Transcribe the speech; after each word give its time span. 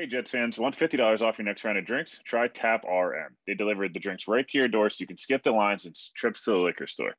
Hey, 0.00 0.06
Jets 0.06 0.30
fans, 0.30 0.58
want 0.58 0.78
$50 0.78 1.20
off 1.20 1.36
your 1.36 1.44
next 1.44 1.62
round 1.62 1.76
of 1.76 1.84
drinks? 1.84 2.22
Try 2.24 2.48
Tap 2.48 2.84
RM. 2.84 3.36
They 3.46 3.52
deliver 3.52 3.86
the 3.86 4.00
drinks 4.00 4.26
right 4.26 4.48
to 4.48 4.56
your 4.56 4.66
door 4.66 4.88
so 4.88 4.96
you 5.02 5.06
can 5.06 5.18
skip 5.18 5.42
the 5.42 5.52
lines 5.52 5.84
and 5.84 5.94
trips 6.16 6.42
to 6.44 6.52
the 6.52 6.56
liquor 6.56 6.86
store. 6.86 7.14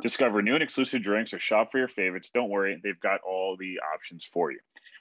Discover 0.00 0.40
new 0.40 0.54
and 0.54 0.62
exclusive 0.62 1.02
drinks 1.02 1.34
or 1.34 1.40
shop 1.40 1.72
for 1.72 1.78
your 1.78 1.88
favorites. 1.88 2.30
Don't 2.32 2.48
worry, 2.48 2.80
they've 2.84 3.00
got 3.00 3.20
all 3.28 3.56
the 3.58 3.80
options 3.92 4.24
for 4.24 4.52
you. 4.52 4.60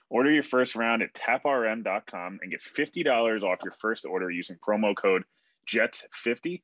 Order 0.09 0.31
your 0.31 0.41
first 0.41 0.75
round 0.75 1.03
at 1.03 1.13
taprm.com 1.13 2.39
and 2.41 2.49
get 2.49 2.63
$50 2.63 3.43
off 3.43 3.59
your 3.63 3.73
first 3.73 4.07
order 4.07 4.31
using 4.31 4.57
promo 4.57 4.97
code 4.97 5.21
JETS50. 5.71 6.63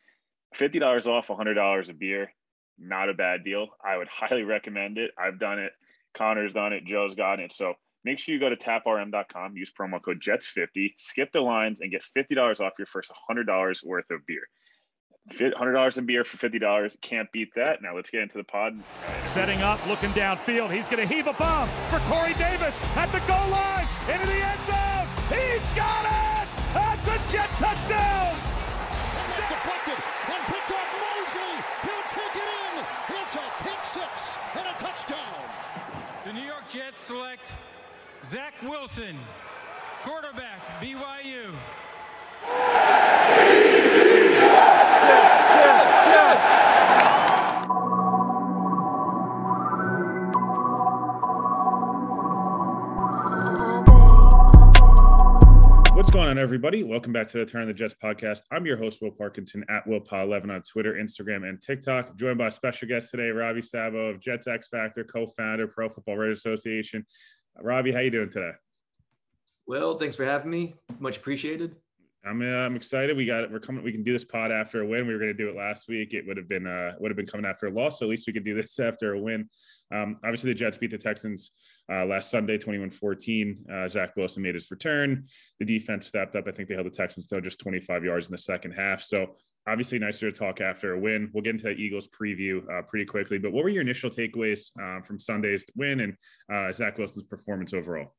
$50 0.55 1.05
off 1.05 1.27
$100 1.27 1.89
a 1.91 1.93
beer. 1.93 2.33
Not 2.79 3.09
a 3.09 3.13
bad 3.13 3.43
deal. 3.43 3.67
I 3.87 3.97
would 3.97 4.07
highly 4.11 4.41
recommend 4.41 4.97
it. 4.97 5.11
I've 5.15 5.39
done 5.39 5.59
it. 5.59 5.73
Connor's 6.15 6.53
done 6.53 6.73
it. 6.73 6.85
Joe's 6.85 7.13
gotten 7.13 7.45
it. 7.45 7.53
So 7.53 7.75
Make 8.05 8.19
sure 8.19 8.35
you 8.35 8.39
go 8.39 8.49
to 8.49 8.55
taprm.com, 8.55 9.57
use 9.57 9.71
promo 9.77 9.99
code 9.99 10.21
JETS50, 10.21 10.93
skip 10.97 11.31
the 11.33 11.41
lines, 11.41 11.81
and 11.81 11.89
get 11.89 12.03
$50 12.15 12.61
off 12.61 12.73
your 12.77 12.85
first 12.85 13.11
$100 13.29 13.83
worth 13.83 14.11
of 14.11 14.25
beer. 14.27 14.43
$100 15.33 15.97
in 15.97 16.05
beer 16.05 16.23
for 16.23 16.37
$50. 16.37 17.01
Can't 17.01 17.31
beat 17.31 17.49
that. 17.55 17.81
Now 17.81 17.95
let's 17.95 18.11
get 18.11 18.21
into 18.21 18.37
the 18.37 18.43
pod. 18.43 18.79
Setting 19.21 19.59
up, 19.63 19.83
looking 19.87 20.11
downfield. 20.11 20.71
He's 20.71 20.87
going 20.87 21.05
to 21.05 21.11
heave 21.11 21.25
a 21.25 21.33
bomb 21.33 21.67
for 21.89 21.97
Corey 22.05 22.35
Davis 22.35 22.79
at 22.95 23.11
the 23.11 23.17
goal 23.25 23.49
line, 23.49 23.87
into 24.05 24.27
the 24.27 24.37
end 24.37 24.61
zone. 24.69 25.09
He's 25.33 25.65
got 25.73 26.05
it! 26.05 26.47
That's 26.77 27.07
a 27.09 27.17
Jet 27.33 27.49
touchdown! 27.57 28.37
It's 29.33 29.49
deflected 29.49 29.97
and 30.29 30.41
picked 30.45 30.71
off 30.77 30.89
Mosley. 30.93 31.57
He'll 31.81 32.05
take 32.13 32.35
it 32.37 32.49
in. 32.69 32.85
It's 33.17 33.35
a 33.35 33.45
pick 33.65 33.81
six 33.83 34.37
and 34.53 34.67
a 34.67 34.77
touchdown. 34.77 35.41
The 36.23 36.33
New 36.33 36.45
York 36.45 36.69
Jets 36.69 37.01
select 37.01 37.53
Zach 38.27 38.59
Wilson, 38.63 39.19
quarterback, 40.01 40.59
BYU. 40.81 41.53
What's 55.95 56.09
going 56.09 56.29
on, 56.29 56.39
everybody? 56.39 56.81
Welcome 56.81 57.13
back 57.13 57.27
to 57.27 57.37
the 57.37 57.45
Turn 57.45 57.61
on 57.61 57.67
the 57.67 57.73
Jets 57.75 57.93
podcast. 57.93 58.39
I'm 58.51 58.65
your 58.65 58.77
host, 58.77 59.03
Will 59.03 59.11
Parkinson 59.11 59.63
at 59.69 59.85
WillPaw11 59.85 60.49
on 60.49 60.63
Twitter, 60.63 60.95
Instagram, 60.95 61.47
and 61.47 61.61
TikTok. 61.61 62.15
Joined 62.15 62.39
by 62.39 62.47
a 62.47 62.51
special 62.51 62.87
guest 62.87 63.11
today, 63.11 63.29
Robby 63.29 63.61
Sabo 63.61 64.09
of 64.09 64.19
Jets 64.19 64.47
X 64.47 64.67
Factor, 64.67 65.03
co-founder, 65.03 65.67
Pro 65.67 65.89
Football 65.89 66.17
Writers 66.17 66.39
Association, 66.39 67.05
Robby, 67.61 67.91
how 67.91 67.99
you 67.99 68.11
doing 68.11 68.29
today? 68.29 68.51
Well, 69.67 69.95
thanks 69.95 70.15
for 70.15 70.25
having 70.25 70.51
me. 70.51 70.75
Much 70.99 71.17
appreciated. 71.17 71.75
I'm 72.25 72.41
uh, 72.41 72.45
I'm 72.45 72.75
excited. 72.75 73.15
We 73.15 73.25
got 73.25 73.43
it. 73.43 73.51
We're 73.51 73.59
coming. 73.59 73.83
We 73.83 73.91
can 73.91 74.03
do 74.03 74.11
this 74.11 74.25
pod 74.25 74.51
after 74.51 74.81
a 74.81 74.87
win. 74.87 75.05
We 75.05 75.13
were 75.13 75.19
going 75.19 75.35
to 75.35 75.37
do 75.37 75.49
it 75.49 75.55
last 75.55 75.87
week. 75.87 76.13
It 76.13 76.25
would 76.27 76.37
have 76.37 76.49
been 76.49 76.65
uh 76.65 76.93
would 76.99 77.11
have 77.11 77.17
been 77.17 77.27
coming 77.27 77.45
after 77.45 77.67
a 77.67 77.71
loss. 77.71 77.99
So 77.99 78.05
at 78.05 78.09
least 78.09 78.25
we 78.25 78.33
could 78.33 78.43
do 78.43 78.55
this 78.61 78.79
after 78.79 79.13
a 79.13 79.19
win. 79.19 79.47
Um, 79.93 80.17
obviously 80.23 80.51
the 80.51 80.57
Jets 80.57 80.77
beat 80.77 80.91
the 80.91 80.97
Texans 80.97 81.51
uh, 81.91 82.05
last 82.05 82.31
Sunday, 82.31 82.57
21-14. 82.57 83.69
Uh, 83.69 83.87
Zach 83.87 84.15
Wilson 84.15 84.41
made 84.41 84.55
his 84.55 84.71
return. 84.71 85.25
The 85.59 85.65
defense 85.65 86.07
stepped 86.07 86.35
up. 86.35 86.47
I 86.47 86.51
think 86.51 86.67
they 86.67 86.73
held 86.73 86.87
the 86.87 86.91
Texans 86.91 87.27
to 87.27 87.39
just 87.39 87.59
25 87.59 88.03
yards 88.03 88.25
in 88.25 88.31
the 88.31 88.37
second 88.39 88.71
half. 88.71 89.03
So 89.03 89.35
obviously 89.67 89.99
nicer 89.99 90.31
to 90.31 90.37
talk 90.37 90.61
after 90.61 90.93
a 90.93 90.99
win. 90.99 91.29
We'll 91.33 91.43
get 91.43 91.51
into 91.51 91.65
that 91.65 91.79
Eagles 91.79 92.07
preview 92.07 92.63
uh, 92.71 92.81
pretty 92.81 93.05
quickly. 93.05 93.37
But 93.37 93.51
what 93.51 93.63
were 93.63 93.69
your 93.69 93.81
initial 93.81 94.09
takeaways 94.09 94.71
uh, 94.81 95.01
from 95.01 95.19
Sunday's 95.19 95.65
win 95.75 95.99
and 95.99 96.13
uh, 96.51 96.71
Zach 96.73 96.97
Wilson's 96.97 97.25
performance 97.25 97.73
overall? 97.73 98.13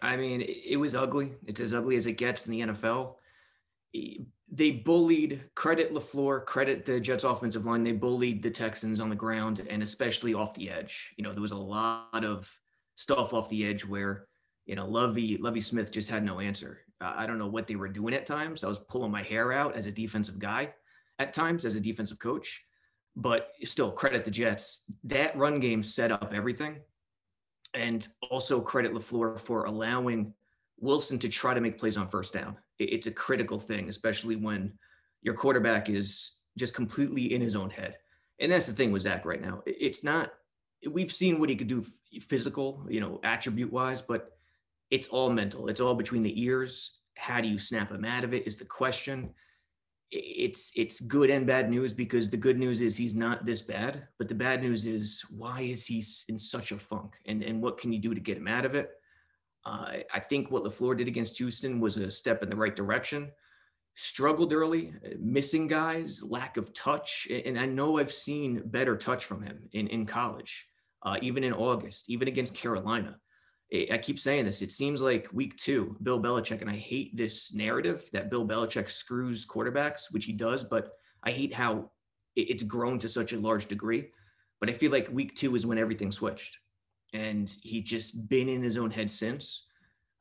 I 0.00 0.16
mean, 0.16 0.40
it 0.42 0.76
was 0.76 0.94
ugly. 0.94 1.32
It's 1.46 1.60
as 1.60 1.74
ugly 1.74 1.96
as 1.96 2.06
it 2.06 2.14
gets 2.14 2.46
in 2.46 2.52
the 2.52 2.60
NFL. 2.72 3.14
They 4.54 4.70
bullied, 4.70 5.42
credit 5.54 5.94
LaFleur, 5.94 6.44
credit 6.44 6.84
the 6.84 7.00
Jets 7.00 7.24
offensive 7.24 7.66
line. 7.66 7.84
They 7.84 7.92
bullied 7.92 8.42
the 8.42 8.50
Texans 8.50 9.00
on 9.00 9.08
the 9.08 9.16
ground 9.16 9.66
and 9.70 9.82
especially 9.82 10.34
off 10.34 10.54
the 10.54 10.70
edge. 10.70 11.14
You 11.16 11.24
know, 11.24 11.32
there 11.32 11.40
was 11.40 11.52
a 11.52 11.56
lot 11.56 12.24
of 12.24 12.50
stuff 12.94 13.32
off 13.32 13.48
the 13.48 13.66
edge 13.66 13.84
where, 13.84 14.26
you 14.66 14.74
know, 14.74 14.86
Lovie, 14.86 15.38
Lovie 15.38 15.60
Smith 15.60 15.90
just 15.90 16.10
had 16.10 16.24
no 16.24 16.40
answer. 16.40 16.80
I 17.00 17.26
don't 17.26 17.38
know 17.38 17.48
what 17.48 17.66
they 17.66 17.76
were 17.76 17.88
doing 17.88 18.14
at 18.14 18.26
times. 18.26 18.62
I 18.62 18.68
was 18.68 18.78
pulling 18.78 19.10
my 19.10 19.22
hair 19.22 19.52
out 19.52 19.74
as 19.76 19.86
a 19.86 19.92
defensive 19.92 20.38
guy 20.38 20.72
at 21.18 21.32
times, 21.32 21.64
as 21.64 21.74
a 21.74 21.80
defensive 21.80 22.18
coach. 22.18 22.62
But 23.16 23.52
still, 23.64 23.90
credit 23.90 24.24
the 24.24 24.30
Jets. 24.30 24.90
That 25.04 25.36
run 25.36 25.60
game 25.60 25.82
set 25.82 26.12
up 26.12 26.32
everything 26.34 26.76
and 27.74 28.08
also 28.30 28.60
credit 28.60 28.92
LaFleur 28.92 29.38
for 29.38 29.64
allowing 29.64 30.34
Wilson 30.80 31.18
to 31.20 31.28
try 31.28 31.54
to 31.54 31.60
make 31.60 31.78
plays 31.78 31.96
on 31.96 32.08
first 32.08 32.32
down. 32.32 32.56
It's 32.78 33.06
a 33.06 33.12
critical 33.12 33.58
thing, 33.58 33.88
especially 33.88 34.36
when 34.36 34.72
your 35.22 35.34
quarterback 35.34 35.88
is 35.88 36.32
just 36.58 36.74
completely 36.74 37.32
in 37.32 37.40
his 37.40 37.56
own 37.56 37.70
head. 37.70 37.96
And 38.40 38.50
that's 38.50 38.66
the 38.66 38.72
thing 38.72 38.90
with 38.92 39.02
Zach 39.02 39.24
right 39.24 39.40
now. 39.40 39.62
It's 39.66 40.02
not, 40.02 40.32
we've 40.90 41.12
seen 41.12 41.38
what 41.38 41.48
he 41.48 41.56
could 41.56 41.68
do 41.68 41.86
physical, 42.20 42.84
you 42.88 43.00
know, 43.00 43.20
attribute 43.22 43.72
wise, 43.72 44.02
but 44.02 44.36
it's 44.90 45.08
all 45.08 45.30
mental. 45.30 45.68
It's 45.68 45.80
all 45.80 45.94
between 45.94 46.22
the 46.22 46.42
ears. 46.42 46.98
How 47.16 47.40
do 47.40 47.48
you 47.48 47.58
snap 47.58 47.90
him 47.90 48.04
out 48.04 48.24
of 48.24 48.34
it 48.34 48.46
is 48.46 48.56
the 48.56 48.64
question 48.64 49.30
it's 50.12 50.72
it's 50.76 51.00
good 51.00 51.30
and 51.30 51.46
bad 51.46 51.70
news 51.70 51.94
because 51.94 52.28
the 52.28 52.36
good 52.36 52.58
news 52.58 52.82
is 52.82 52.96
he's 52.96 53.14
not 53.14 53.46
this 53.46 53.62
bad 53.62 54.06
but 54.18 54.28
the 54.28 54.34
bad 54.34 54.62
news 54.62 54.84
is 54.84 55.24
why 55.36 55.62
is 55.62 55.86
he 55.86 56.04
in 56.28 56.38
such 56.38 56.70
a 56.70 56.78
funk? 56.78 57.16
And 57.26 57.42
and 57.42 57.62
what 57.62 57.78
can 57.78 57.92
you 57.92 57.98
do 57.98 58.14
to 58.14 58.20
get 58.20 58.36
him 58.36 58.46
out 58.46 58.66
of 58.66 58.74
it? 58.74 58.90
Uh, 59.64 59.98
i 60.12 60.20
think 60.20 60.50
what 60.50 60.64
LaFleur 60.64 60.96
did 60.98 61.08
against 61.08 61.38
houston 61.38 61.80
was 61.80 61.96
a 61.96 62.10
step 62.10 62.42
in 62.42 62.50
the 62.50 62.56
right 62.56 62.76
direction. 62.76 63.30
Struggled 63.94 64.52
early 64.52 64.94
missing 65.18 65.66
guys 65.66 66.22
lack 66.22 66.56
of 66.56 66.72
touch 66.72 67.28
and 67.30 67.58
i 67.58 67.66
know 67.66 67.98
i've 67.98 68.12
seen 68.12 68.62
better 68.64 68.96
touch 68.96 69.24
from 69.26 69.42
him 69.42 69.68
in 69.72 69.86
in 69.88 70.06
college 70.06 70.66
uh, 71.02 71.16
even 71.20 71.44
in 71.44 71.52
august 71.52 72.08
even 72.08 72.26
against 72.26 72.54
carolina 72.54 73.18
I 73.72 73.98
keep 73.98 74.18
saying 74.18 74.44
this. 74.44 74.60
It 74.60 74.70
seems 74.70 75.00
like 75.00 75.28
week 75.32 75.56
two, 75.56 75.96
Bill 76.02 76.20
Belichick, 76.20 76.60
and 76.60 76.68
I 76.68 76.76
hate 76.76 77.16
this 77.16 77.54
narrative 77.54 78.08
that 78.12 78.28
Bill 78.28 78.46
Belichick 78.46 78.90
screws 78.90 79.46
quarterbacks, 79.46 80.12
which 80.12 80.26
he 80.26 80.32
does, 80.32 80.62
but 80.62 80.92
I 81.22 81.30
hate 81.30 81.54
how 81.54 81.90
it's 82.36 82.62
grown 82.62 82.98
to 82.98 83.08
such 83.08 83.32
a 83.32 83.40
large 83.40 83.66
degree. 83.66 84.10
But 84.60 84.68
I 84.68 84.74
feel 84.74 84.92
like 84.92 85.08
week 85.10 85.36
two 85.36 85.56
is 85.56 85.66
when 85.66 85.78
everything 85.78 86.12
switched, 86.12 86.58
and 87.14 87.54
he's 87.62 87.84
just 87.84 88.28
been 88.28 88.48
in 88.48 88.62
his 88.62 88.76
own 88.76 88.90
head 88.90 89.10
since. 89.10 89.66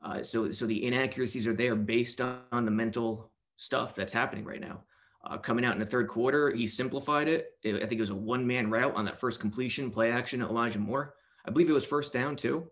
Uh, 0.01 0.23
so, 0.23 0.49
so 0.51 0.65
the 0.65 0.85
inaccuracies 0.85 1.45
are 1.45 1.53
there 1.53 1.75
based 1.75 2.21
on, 2.21 2.39
on 2.51 2.65
the 2.65 2.71
mental 2.71 3.31
stuff 3.57 3.93
that's 3.93 4.13
happening 4.13 4.45
right 4.45 4.61
now. 4.61 4.81
Uh, 5.23 5.37
coming 5.37 5.63
out 5.65 5.73
in 5.73 5.79
the 5.79 5.85
third 5.85 6.07
quarter, 6.07 6.51
he 6.51 6.65
simplified 6.65 7.27
it. 7.27 7.51
I 7.65 7.85
think 7.85 7.93
it 7.93 7.99
was 7.99 8.09
a 8.09 8.15
one-man 8.15 8.71
route 8.71 8.95
on 8.95 9.05
that 9.05 9.19
first 9.19 9.39
completion, 9.39 9.91
play 9.91 10.11
action, 10.11 10.41
at 10.41 10.49
Elijah 10.49 10.79
Moore. 10.79 11.15
I 11.45 11.51
believe 11.51 11.69
it 11.69 11.73
was 11.73 11.85
first 11.85 12.13
down 12.13 12.35
too. 12.35 12.71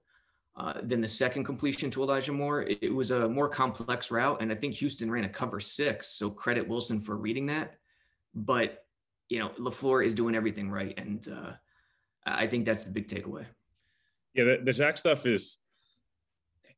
Uh, 0.56 0.74
then 0.84 1.00
the 1.00 1.08
second 1.08 1.46
completion 1.46 1.90
to 1.92 2.04
Elijah 2.04 2.34
Moore, 2.34 2.64
it, 2.64 2.80
it, 2.82 2.94
was 2.94 3.12
a 3.12 3.30
more 3.30 3.48
complex 3.48 4.12
route. 4.12 4.42
And 4.42 4.52
I 4.52 4.56
think 4.56 4.74
Houston 4.76 5.10
ran 5.10 5.24
a 5.24 5.30
cover 5.30 5.60
six. 5.60 6.10
So 6.10 6.30
credit 6.30 6.68
Wilson 6.68 7.00
for 7.00 7.16
reading 7.16 7.46
that. 7.48 7.76
But, 8.36 8.84
you 9.30 9.40
know, 9.40 9.50
LaFleur 9.58 10.06
is 10.06 10.14
doing 10.14 10.36
everything 10.36 10.70
right. 10.70 10.94
And 10.98 11.26
uh, 11.28 11.52
I 12.26 12.48
think 12.48 12.66
that's 12.66 12.84
the 12.84 12.92
big 12.92 13.08
takeaway. 13.08 13.46
Yeah, 14.34 14.44
the, 14.44 14.60
the 14.64 14.74
Zach 14.74 14.98
stuff 14.98 15.26
is 15.26 15.58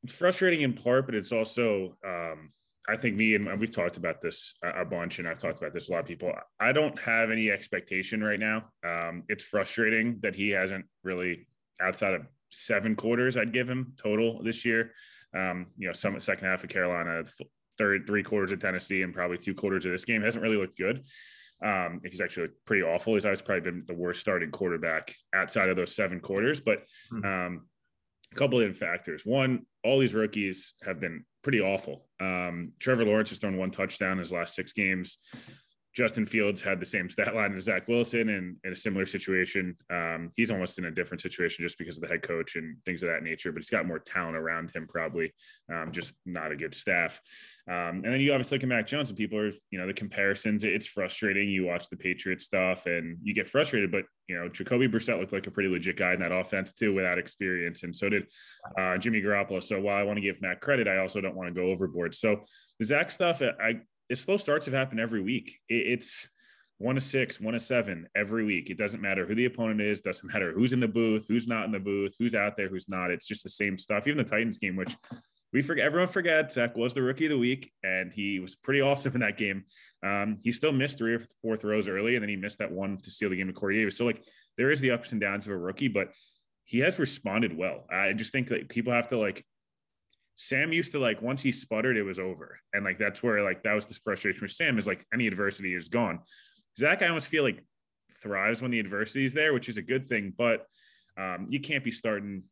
frustrating 0.07 0.61
in 0.61 0.73
part, 0.73 1.05
but 1.05 1.15
it's 1.15 1.31
also, 1.31 1.95
um, 2.05 2.51
I 2.87 2.97
think 2.97 3.15
me 3.15 3.35
and 3.35 3.59
we've 3.59 3.71
talked 3.71 3.97
about 3.97 4.21
this 4.21 4.55
a 4.63 4.85
bunch, 4.85 5.19
and 5.19 5.27
I've 5.27 5.37
talked 5.37 5.59
about 5.59 5.73
this 5.73 5.89
a 5.89 5.91
lot 5.91 5.99
of 5.99 6.07
people. 6.07 6.33
I 6.59 6.71
don't 6.71 6.99
have 6.99 7.29
any 7.29 7.51
expectation 7.51 8.23
right 8.23 8.39
now. 8.39 8.65
Um, 8.83 9.23
it's 9.27 9.43
frustrating 9.43 10.19
that 10.21 10.35
he 10.35 10.49
hasn't 10.49 10.85
really, 11.03 11.47
outside 11.79 12.13
of 12.13 12.25
seven 12.51 12.95
quarters 12.95 13.38
I'd 13.38 13.53
give 13.53 13.69
him 13.69 13.94
total 13.97 14.41
this 14.44 14.66
year. 14.66 14.94
Um, 15.34 15.67
you 15.78 15.88
know, 15.88 15.94
some 15.94 16.19
second 16.19 16.47
half 16.47 16.63
of 16.63 16.69
Carolina, 16.69 17.23
third 17.78 18.05
three 18.05 18.23
quarters 18.23 18.52
of 18.52 18.59
Tennessee, 18.59 19.02
and 19.02 19.14
probably 19.14 19.37
two 19.37 19.55
quarters 19.55 19.85
of 19.85 19.91
this 19.91 20.05
game 20.05 20.22
hasn't 20.22 20.43
really 20.43 20.58
looked 20.58 20.78
good. 20.78 21.03
Um, 21.64 22.02
he's 22.03 22.22
actually 22.22 22.49
pretty 22.66 22.84
awful. 22.84 23.14
He's 23.14 23.25
always 23.25 23.41
probably 23.41 23.61
been 23.61 23.84
the 23.87 23.93
worst 23.93 24.20
starting 24.20 24.52
quarterback 24.52 25.14
outside 25.34 25.70
of 25.70 25.75
those 25.75 25.96
seven 25.96 26.20
quarters. 26.20 26.59
But 26.59 26.79
hmm. 27.09 27.23
um, 27.23 27.67
a 28.31 28.35
couple 28.35 28.61
of 28.61 28.78
factors. 28.78 29.25
One, 29.25 29.66
all 29.84 29.99
these 29.99 30.14
rookies 30.14 30.73
have 30.84 30.99
been 30.99 31.25
pretty 31.43 31.61
awful. 31.61 32.08
Um, 32.20 32.72
Trevor 32.79 33.05
Lawrence 33.05 33.29
has 33.29 33.40
thrown 33.40 33.58
one 33.58 33.72
touchdown 33.72 34.14
in 34.14 34.20
his 34.20 34.31
last 34.31 34.55
six 34.55 34.73
games. 34.73 35.17
Justin 35.93 36.26
Fields 36.26 36.61
had 36.61 36.79
the 36.79 36.85
same 36.85 37.09
stat 37.09 37.35
line 37.35 37.53
as 37.53 37.64
Zach 37.64 37.88
Wilson 37.88 38.29
and 38.29 38.55
in 38.64 38.72
a 38.72 38.76
similar 38.76 39.05
situation. 39.05 39.76
Um, 39.90 40.32
he's 40.38 40.49
almost 40.49 40.79
in 40.79 40.85
a 40.85 40.91
different 40.91 41.20
situation 41.20 41.66
just 41.66 41.78
because 41.78 41.97
of 41.97 42.02
the 42.02 42.08
head 42.08 42.22
coach 42.22 42.55
and 42.55 42.78
things 42.85 43.03
of 43.03 43.09
that 43.09 43.23
nature, 43.23 43.52
but 43.52 43.59
he's 43.59 43.70
got 43.70 43.85
more 43.85 43.99
talent 43.99 44.38
around 44.38 44.72
him, 44.72 44.88
probably 44.88 45.34
um, 45.72 45.91
just 45.91 46.16
not 46.26 46.52
a 46.52 46.55
good 46.55 46.73
staff. 46.73 47.20
Um, 47.70 48.03
and 48.03 48.05
then 48.05 48.22
you 48.22 48.32
obviously 48.32 48.58
look 48.58 48.64
at 48.64 48.70
Mac 48.70 48.88
Jones 48.88 49.09
and 49.09 49.17
people 49.17 49.38
are, 49.38 49.52
you 49.70 49.79
know, 49.79 49.85
the 49.85 49.93
comparisons, 49.93 50.64
it's 50.64 50.88
frustrating. 50.88 51.49
You 51.49 51.66
watch 51.66 51.90
the 51.90 51.97
Patriots 51.97 52.46
stuff 52.46 52.85
and 52.85 53.17
you 53.22 53.34
get 53.34 53.46
frustrated, 53.46 53.91
but, 53.91 54.03
you 54.28 54.37
know, 54.37 54.47
Jacoby 54.47 54.87
Brissett 54.87 55.20
looked 55.20 55.34
like 55.34 55.47
a 55.47 55.52
pretty 55.52 55.70
legit 55.70 55.97
guy 55.97 56.14
in 56.14 56.20
that 56.22 56.32
offense 56.32 56.72
too, 56.72 56.94
without 56.94 57.17
experience. 57.17 57.84
And 57.84 57.94
so 57.94 58.08
did 58.08 58.28
uh, 58.79 58.97
Jimmy 58.97 59.22
Garoppolo. 59.22 59.61
So 59.61 59.79
while 59.79 59.97
I 59.97 60.03
want 60.03 60.17
to 60.17 60.22
give 60.22 60.41
Mac 60.41 60.61
credit, 60.61 60.87
I 60.87 60.99
also 60.99 61.20
don't 61.20 61.35
want 61.35 61.53
to 61.53 61.53
go 61.53 61.67
overboard. 61.67 62.16
So 62.16 62.41
the 62.79 62.85
Zach 62.85 63.11
stuff, 63.11 63.41
I, 63.41 63.82
it's 64.11 64.22
slow 64.22 64.35
starts 64.35 64.66
have 64.66 64.75
happened 64.75 64.99
every 64.99 65.22
week. 65.22 65.58
It's 65.69 66.29
one 66.79 66.96
to 66.96 67.02
six, 67.02 67.40
one 67.40 67.53
to 67.53 67.59
seven 67.59 68.08
every 68.13 68.43
week. 68.43 68.69
It 68.69 68.78
doesn't 68.78 69.02
matter 69.02 69.25
who 69.25 69.35
the 69.35 69.46
opponent 69.46 69.79
is, 69.79 70.02
doesn't 70.02 70.34
matter 70.34 70.52
who's 70.52 70.73
in 70.73 70.81
the 70.81 70.87
booth, 70.87 71.25
who's 71.28 71.47
not 71.47 71.66
in 71.66 71.72
the 71.72 71.79
booth, 71.79 72.16
who's 72.19 72.35
out 72.35 72.58
there, 72.58 72.67
who's 72.67 72.90
not. 72.90 73.09
It's 73.09 73.25
just 73.25 73.43
the 73.43 73.49
same 73.49 73.78
stuff. 73.78 74.08
Even 74.08 74.17
the 74.17 74.29
Titans 74.29 74.58
game, 74.58 74.75
which 74.75 74.97
we 75.53 75.61
forget, 75.61 75.85
everyone 75.85 76.09
forgets, 76.09 76.55
Zach 76.55 76.75
was 76.75 76.93
the 76.93 77.02
rookie 77.02 77.25
of 77.25 77.31
the 77.31 77.37
week, 77.37 77.72
and 77.84 78.11
he 78.11 78.40
was 78.40 78.55
pretty 78.55 78.81
awesome 78.81 79.13
in 79.13 79.22
that 79.22 79.37
game. 79.37 79.63
Um, 80.05 80.40
he 80.43 80.52
still 80.52 80.73
missed 80.73 80.97
three 80.97 81.16
or 81.16 81.22
four 81.41 81.55
throws 81.55 81.87
early, 81.87 82.16
and 82.16 82.22
then 82.22 82.29
he 82.29 82.35
missed 82.35 82.58
that 82.58 82.72
one 82.72 82.97
to 82.97 83.09
steal 83.09 83.29
the 83.29 83.37
game 83.37 83.47
to 83.47 83.53
Corey 83.53 83.78
Davis. 83.78 83.96
So 83.96 84.05
like 84.05 84.25
there 84.58 84.72
is 84.72 84.81
the 84.81 84.91
ups 84.91 85.13
and 85.13 85.22
downs 85.22 85.47
of 85.47 85.53
a 85.53 85.58
rookie, 85.58 85.87
but 85.87 86.09
he 86.66 86.79
has 86.79 86.99
responded 86.99 87.55
well. 87.55 87.85
I 87.90 88.11
just 88.11 88.34
think 88.34 88.47
that 88.47 88.67
people 88.67 88.91
have 88.91 89.08
to 89.09 89.17
like 89.17 89.46
Sam 90.35 90.73
used 90.73 90.91
to 90.93 90.99
like 90.99 91.22
once 91.22 91.41
he 91.41 91.51
sputtered, 91.51 91.97
it 91.97 92.03
was 92.03 92.19
over. 92.19 92.59
And 92.73 92.83
like 92.83 92.97
that's 92.97 93.22
where 93.22 93.43
like 93.43 93.63
that 93.63 93.73
was 93.73 93.85
the 93.85 93.93
frustration 93.93 94.41
with 94.41 94.51
Sam 94.51 94.78
is 94.78 94.87
like 94.87 95.05
any 95.13 95.28
adversity 95.28 95.75
is 95.75 95.89
gone. 95.89 96.19
Zach, 96.78 97.01
I 97.01 97.07
almost 97.07 97.28
feel 97.28 97.43
like 97.43 97.63
thrives 98.22 98.61
when 98.61 98.72
the 98.72 98.79
adversity 98.79 99.25
is 99.25 99.33
there, 99.33 99.53
which 99.53 99.69
is 99.69 99.78
a 99.78 99.81
good 99.81 100.07
thing, 100.07 100.33
but 100.37 100.66
um, 101.17 101.47
you 101.49 101.59
can't 101.59 101.83
be 101.83 101.91
starting, 101.91 102.43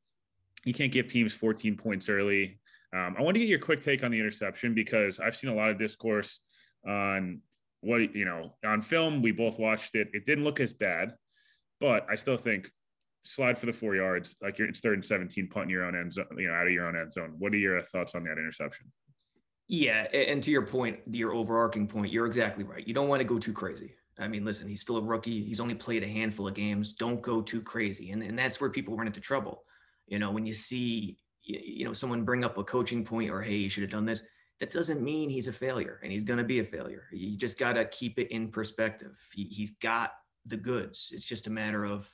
you 0.65 0.73
can't 0.73 0.91
give 0.91 1.07
teams 1.07 1.33
14 1.33 1.77
points 1.77 2.09
early. 2.09 2.59
Um, 2.93 3.15
I 3.17 3.21
want 3.21 3.35
to 3.35 3.39
get 3.39 3.49
your 3.49 3.59
quick 3.59 3.81
take 3.81 4.03
on 4.03 4.11
the 4.11 4.19
interception 4.19 4.73
because 4.73 5.19
I've 5.19 5.35
seen 5.35 5.51
a 5.51 5.55
lot 5.55 5.69
of 5.69 5.77
discourse 5.77 6.39
on 6.87 7.41
what 7.81 8.13
you 8.15 8.25
know 8.25 8.55
on 8.65 8.81
film. 8.81 9.21
We 9.21 9.31
both 9.31 9.59
watched 9.59 9.95
it. 9.95 10.09
It 10.13 10.25
didn't 10.25 10.43
look 10.43 10.59
as 10.59 10.73
bad, 10.73 11.13
but 11.79 12.05
I 12.09 12.15
still 12.15 12.37
think 12.37 12.71
slide 13.21 13.57
for 13.57 13.65
the 13.65 13.73
four 13.73 13.95
yards, 13.95 14.35
like 14.41 14.57
you're 14.57 14.67
it's 14.67 14.79
third 14.79 14.95
and 14.95 15.05
17, 15.05 15.47
punt 15.47 15.65
in 15.65 15.69
your 15.69 15.83
own 15.83 15.95
end 15.95 16.13
zone, 16.13 16.25
you 16.37 16.47
know, 16.47 16.53
out 16.53 16.67
of 16.67 16.73
your 16.73 16.87
own 16.87 16.95
end 16.95 17.13
zone. 17.13 17.35
What 17.37 17.53
are 17.53 17.57
your 17.57 17.81
thoughts 17.81 18.15
on 18.15 18.23
that 18.23 18.33
interception? 18.33 18.91
Yeah, 19.67 20.07
and 20.13 20.41
to 20.43 20.51
your 20.51 20.65
point, 20.65 20.97
your 21.11 21.33
overarching 21.33 21.87
point, 21.87 22.11
you're 22.11 22.25
exactly 22.25 22.63
right. 22.63 22.87
You 22.87 22.93
don't 22.93 23.07
want 23.07 23.19
to 23.19 23.25
go 23.25 23.37
too 23.37 23.53
crazy. 23.53 23.93
I 24.17 24.27
mean, 24.27 24.43
listen, 24.43 24.67
he's 24.67 24.81
still 24.81 24.97
a 24.97 25.01
rookie. 25.01 25.43
He's 25.43 25.59
only 25.59 25.75
played 25.75 26.03
a 26.03 26.07
handful 26.07 26.47
of 26.47 26.55
games. 26.55 26.93
Don't 26.93 27.21
go 27.21 27.41
too 27.41 27.61
crazy. 27.61 28.11
And, 28.11 28.23
and 28.23 28.37
that's 28.37 28.59
where 28.59 28.69
people 28.69 28.97
run 28.97 29.07
into 29.07 29.21
trouble. 29.21 29.63
You 30.07 30.19
know, 30.19 30.31
when 30.31 30.45
you 30.45 30.53
see, 30.53 31.19
you 31.43 31.85
know, 31.85 31.93
someone 31.93 32.25
bring 32.25 32.43
up 32.43 32.57
a 32.57 32.63
coaching 32.63 33.05
point 33.05 33.29
or, 33.29 33.41
hey, 33.41 33.55
you 33.55 33.69
should 33.69 33.83
have 33.83 33.91
done 33.91 34.05
this, 34.05 34.21
that 34.59 34.71
doesn't 34.71 35.01
mean 35.01 35.29
he's 35.29 35.47
a 35.47 35.53
failure 35.53 35.99
and 36.03 36.11
he's 36.11 36.23
going 36.23 36.39
to 36.39 36.43
be 36.43 36.59
a 36.59 36.63
failure. 36.63 37.03
You 37.13 37.37
just 37.37 37.57
got 37.57 37.73
to 37.73 37.85
keep 37.85 38.19
it 38.19 38.31
in 38.31 38.49
perspective. 38.49 39.17
He, 39.33 39.45
he's 39.45 39.71
got 39.81 40.11
the 40.45 40.57
goods. 40.57 41.11
It's 41.13 41.25
just 41.25 41.47
a 41.47 41.51
matter 41.51 41.85
of 41.85 42.09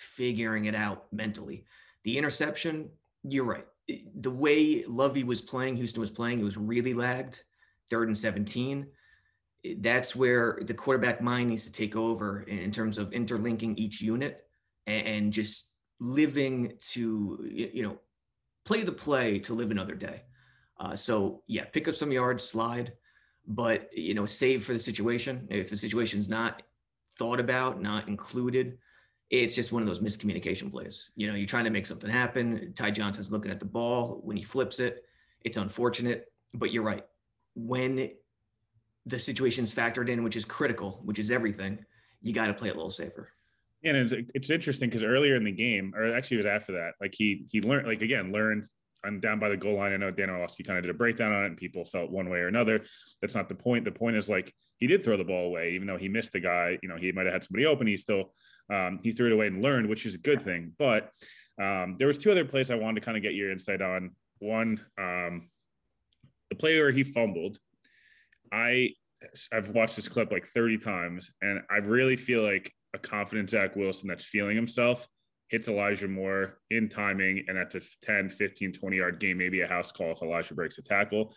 figuring 0.00 0.64
it 0.64 0.74
out 0.74 1.06
mentally. 1.12 1.64
The 2.04 2.16
interception, 2.16 2.88
you're 3.22 3.44
right. 3.44 3.66
The 4.16 4.30
way 4.30 4.84
Lovie 4.86 5.24
was 5.24 5.40
playing, 5.40 5.76
Houston 5.76 6.00
was 6.00 6.10
playing, 6.10 6.40
it 6.40 6.44
was 6.44 6.56
really 6.56 6.94
lagged, 6.94 7.42
third 7.90 8.08
and 8.08 8.16
17. 8.16 8.86
That's 9.78 10.16
where 10.16 10.58
the 10.62 10.72
quarterback 10.72 11.20
mind 11.20 11.50
needs 11.50 11.66
to 11.66 11.72
take 11.72 11.96
over 11.96 12.42
in 12.44 12.72
terms 12.72 12.96
of 12.96 13.12
interlinking 13.12 13.76
each 13.76 14.00
unit 14.00 14.46
and 14.86 15.32
just 15.32 15.72
living 15.98 16.72
to, 16.92 17.46
you 17.52 17.82
know, 17.82 17.98
play 18.64 18.82
the 18.82 18.92
play 18.92 19.38
to 19.40 19.52
live 19.52 19.70
another 19.70 19.94
day. 19.94 20.22
Uh, 20.78 20.96
so 20.96 21.42
yeah, 21.46 21.64
pick 21.64 21.88
up 21.88 21.94
some 21.94 22.10
yards, 22.10 22.42
slide, 22.42 22.94
but 23.46 23.90
you 23.92 24.14
know, 24.14 24.24
save 24.24 24.64
for 24.64 24.72
the 24.72 24.78
situation. 24.78 25.46
If 25.50 25.68
the 25.68 25.76
situation's 25.76 26.28
not 26.28 26.62
thought 27.18 27.38
about, 27.38 27.82
not 27.82 28.08
included, 28.08 28.78
it's 29.30 29.54
just 29.54 29.70
one 29.72 29.82
of 29.82 29.88
those 29.88 30.00
miscommunication 30.00 30.70
plays. 30.70 31.10
You 31.14 31.28
know, 31.28 31.34
you're 31.34 31.46
trying 31.46 31.64
to 31.64 31.70
make 31.70 31.86
something 31.86 32.10
happen. 32.10 32.72
Ty 32.74 32.90
Johnson's 32.90 33.30
looking 33.30 33.50
at 33.50 33.60
the 33.60 33.66
ball. 33.66 34.20
When 34.24 34.36
he 34.36 34.42
flips 34.42 34.80
it, 34.80 35.04
it's 35.42 35.56
unfortunate, 35.56 36.32
but 36.54 36.72
you're 36.72 36.82
right. 36.82 37.06
When 37.54 38.10
the 39.06 39.18
situation's 39.18 39.72
factored 39.72 40.08
in, 40.08 40.24
which 40.24 40.36
is 40.36 40.44
critical, 40.44 41.00
which 41.04 41.18
is 41.18 41.30
everything, 41.30 41.78
you 42.20 42.32
got 42.32 42.48
to 42.48 42.54
play 42.54 42.68
it 42.68 42.72
a 42.72 42.74
little 42.74 42.90
safer. 42.90 43.30
And 43.82 43.96
it's, 43.96 44.14
it's 44.34 44.50
interesting 44.50 44.90
because 44.90 45.04
earlier 45.04 45.36
in 45.36 45.44
the 45.44 45.52
game, 45.52 45.94
or 45.96 46.14
actually 46.14 46.36
it 46.36 46.40
was 46.44 46.46
after 46.46 46.72
that, 46.72 46.94
like 47.00 47.14
he 47.16 47.46
he 47.50 47.62
learned, 47.62 47.86
like 47.86 48.02
again, 48.02 48.30
learned 48.30 48.68
I'm 49.04 49.20
down 49.20 49.38
by 49.38 49.48
the 49.48 49.56
goal 49.56 49.76
line. 49.76 49.92
I 49.92 49.96
know 49.96 50.10
Dan 50.10 50.30
Orlovsky 50.30 50.62
kind 50.62 50.78
of 50.78 50.84
did 50.84 50.90
a 50.90 50.98
breakdown 50.98 51.32
on 51.32 51.44
it, 51.44 51.46
and 51.48 51.56
people 51.56 51.84
felt 51.84 52.10
one 52.10 52.28
way 52.28 52.38
or 52.38 52.48
another. 52.48 52.82
That's 53.20 53.34
not 53.34 53.48
the 53.48 53.54
point. 53.54 53.84
The 53.84 53.92
point 53.92 54.16
is 54.16 54.28
like 54.28 54.52
he 54.76 54.86
did 54.86 55.02
throw 55.02 55.16
the 55.16 55.24
ball 55.24 55.46
away, 55.46 55.72
even 55.72 55.86
though 55.86 55.96
he 55.96 56.08
missed 56.08 56.32
the 56.32 56.40
guy. 56.40 56.78
You 56.82 56.88
know, 56.88 56.96
he 56.96 57.12
might 57.12 57.26
have 57.26 57.32
had 57.32 57.44
somebody 57.44 57.66
open. 57.66 57.86
He 57.86 57.96
still 57.96 58.32
um, 58.72 59.00
he 59.02 59.12
threw 59.12 59.26
it 59.26 59.32
away 59.32 59.46
and 59.46 59.62
learned, 59.62 59.88
which 59.88 60.06
is 60.06 60.14
a 60.14 60.18
good 60.18 60.42
thing. 60.42 60.72
But 60.78 61.10
um, 61.60 61.96
there 61.98 62.06
was 62.06 62.18
two 62.18 62.30
other 62.30 62.44
plays 62.44 62.70
I 62.70 62.76
wanted 62.76 63.00
to 63.00 63.04
kind 63.04 63.16
of 63.16 63.22
get 63.22 63.34
your 63.34 63.50
insight 63.50 63.82
on. 63.82 64.10
One, 64.38 64.80
um, 64.98 65.48
the 66.50 66.56
play 66.56 66.78
where 66.78 66.90
he 66.90 67.04
fumbled. 67.04 67.58
I 68.52 68.90
I've 69.52 69.70
watched 69.70 69.96
this 69.96 70.08
clip 70.08 70.32
like 70.32 70.46
30 70.46 70.78
times, 70.78 71.30
and 71.42 71.60
I 71.70 71.76
really 71.76 72.16
feel 72.16 72.42
like 72.42 72.72
a 72.94 72.98
confident 72.98 73.50
Zach 73.50 73.76
Wilson 73.76 74.08
that's 74.08 74.24
feeling 74.24 74.56
himself 74.56 75.06
hits 75.50 75.68
Elijah 75.68 76.08
Moore 76.08 76.58
in 76.70 76.88
timing, 76.88 77.44
and 77.48 77.56
that's 77.56 77.74
a 77.74 77.80
10, 78.02 78.28
15, 78.28 78.72
20 78.72 78.96
yard 78.96 79.18
game, 79.18 79.36
maybe 79.36 79.60
a 79.60 79.66
house 79.66 79.90
call 79.92 80.12
if 80.12 80.22
Elijah 80.22 80.54
breaks 80.54 80.78
a 80.78 80.82
tackle. 80.82 81.34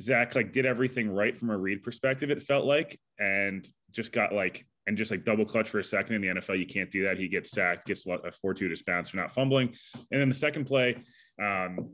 Zach 0.00 0.34
like 0.34 0.52
did 0.52 0.64
everything 0.64 1.10
right 1.10 1.36
from 1.36 1.50
a 1.50 1.56
read 1.56 1.82
perspective, 1.82 2.30
it 2.30 2.42
felt 2.42 2.64
like, 2.64 2.98
and 3.18 3.68
just 3.90 4.12
got 4.12 4.32
like 4.32 4.64
and 4.86 4.96
just 4.96 5.10
like 5.10 5.24
double 5.24 5.44
clutch 5.44 5.68
for 5.68 5.80
a 5.80 5.84
second 5.84 6.14
in 6.14 6.22
the 6.22 6.40
NFL. 6.40 6.58
You 6.58 6.66
can't 6.66 6.90
do 6.90 7.04
that. 7.04 7.18
He 7.18 7.28
gets 7.28 7.50
sacked, 7.50 7.86
gets 7.86 8.06
a 8.06 8.32
fortuitous 8.32 8.82
bounce 8.82 9.10
for 9.10 9.18
not 9.18 9.30
fumbling. 9.30 9.74
And 10.10 10.20
then 10.20 10.30
the 10.30 10.34
second 10.34 10.64
play, 10.64 10.96
um, 11.42 11.92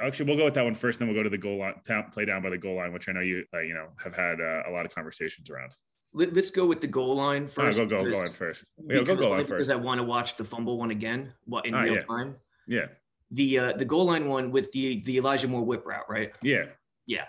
actually, 0.00 0.26
we'll 0.26 0.36
go 0.36 0.44
with 0.44 0.54
that 0.54 0.62
one 0.62 0.74
first. 0.74 1.00
And 1.00 1.08
Then 1.08 1.14
we'll 1.14 1.24
go 1.24 1.28
to 1.28 1.36
the 1.36 1.42
goal 1.42 1.58
line, 1.58 1.74
play 2.12 2.24
down 2.24 2.40
by 2.40 2.50
the 2.50 2.58
goal 2.58 2.76
line, 2.76 2.92
which 2.92 3.08
I 3.08 3.12
know 3.12 3.20
you, 3.20 3.44
uh, 3.52 3.60
you 3.60 3.74
know, 3.74 3.88
have 4.02 4.14
had 4.14 4.40
uh, 4.40 4.62
a 4.68 4.70
lot 4.70 4.86
of 4.86 4.94
conversations 4.94 5.50
around. 5.50 5.72
Let, 6.12 6.36
us 6.36 6.50
go 6.50 6.66
with 6.66 6.80
the 6.80 6.86
goal 6.86 7.16
line 7.16 7.46
first. 7.46 7.78
Right, 7.78 7.88
go 7.88 8.02
go 8.02 8.10
goal 8.10 8.20
line 8.20 8.32
first. 8.32 8.70
Yeah, 8.84 9.02
go 9.02 9.16
goal 9.16 9.30
line 9.30 9.40
first. 9.40 9.50
Because 9.50 9.70
I 9.70 9.76
want 9.76 9.98
to 9.98 10.04
watch 10.04 10.36
the 10.36 10.44
fumble 10.44 10.76
one 10.78 10.90
again. 10.90 11.32
What 11.44 11.66
in 11.66 11.74
ah, 11.74 11.82
real 11.82 11.94
yeah. 11.96 12.02
time? 12.02 12.36
Yeah. 12.66 12.86
The 13.30 13.58
uh, 13.58 13.72
the 13.74 13.84
goal 13.84 14.06
line 14.06 14.26
one 14.26 14.50
with 14.50 14.72
the 14.72 15.02
the 15.02 15.18
Elijah 15.18 15.46
Moore 15.46 15.64
whip 15.64 15.86
route, 15.86 16.08
right? 16.08 16.32
Yeah. 16.42 16.64
Yeah. 17.06 17.26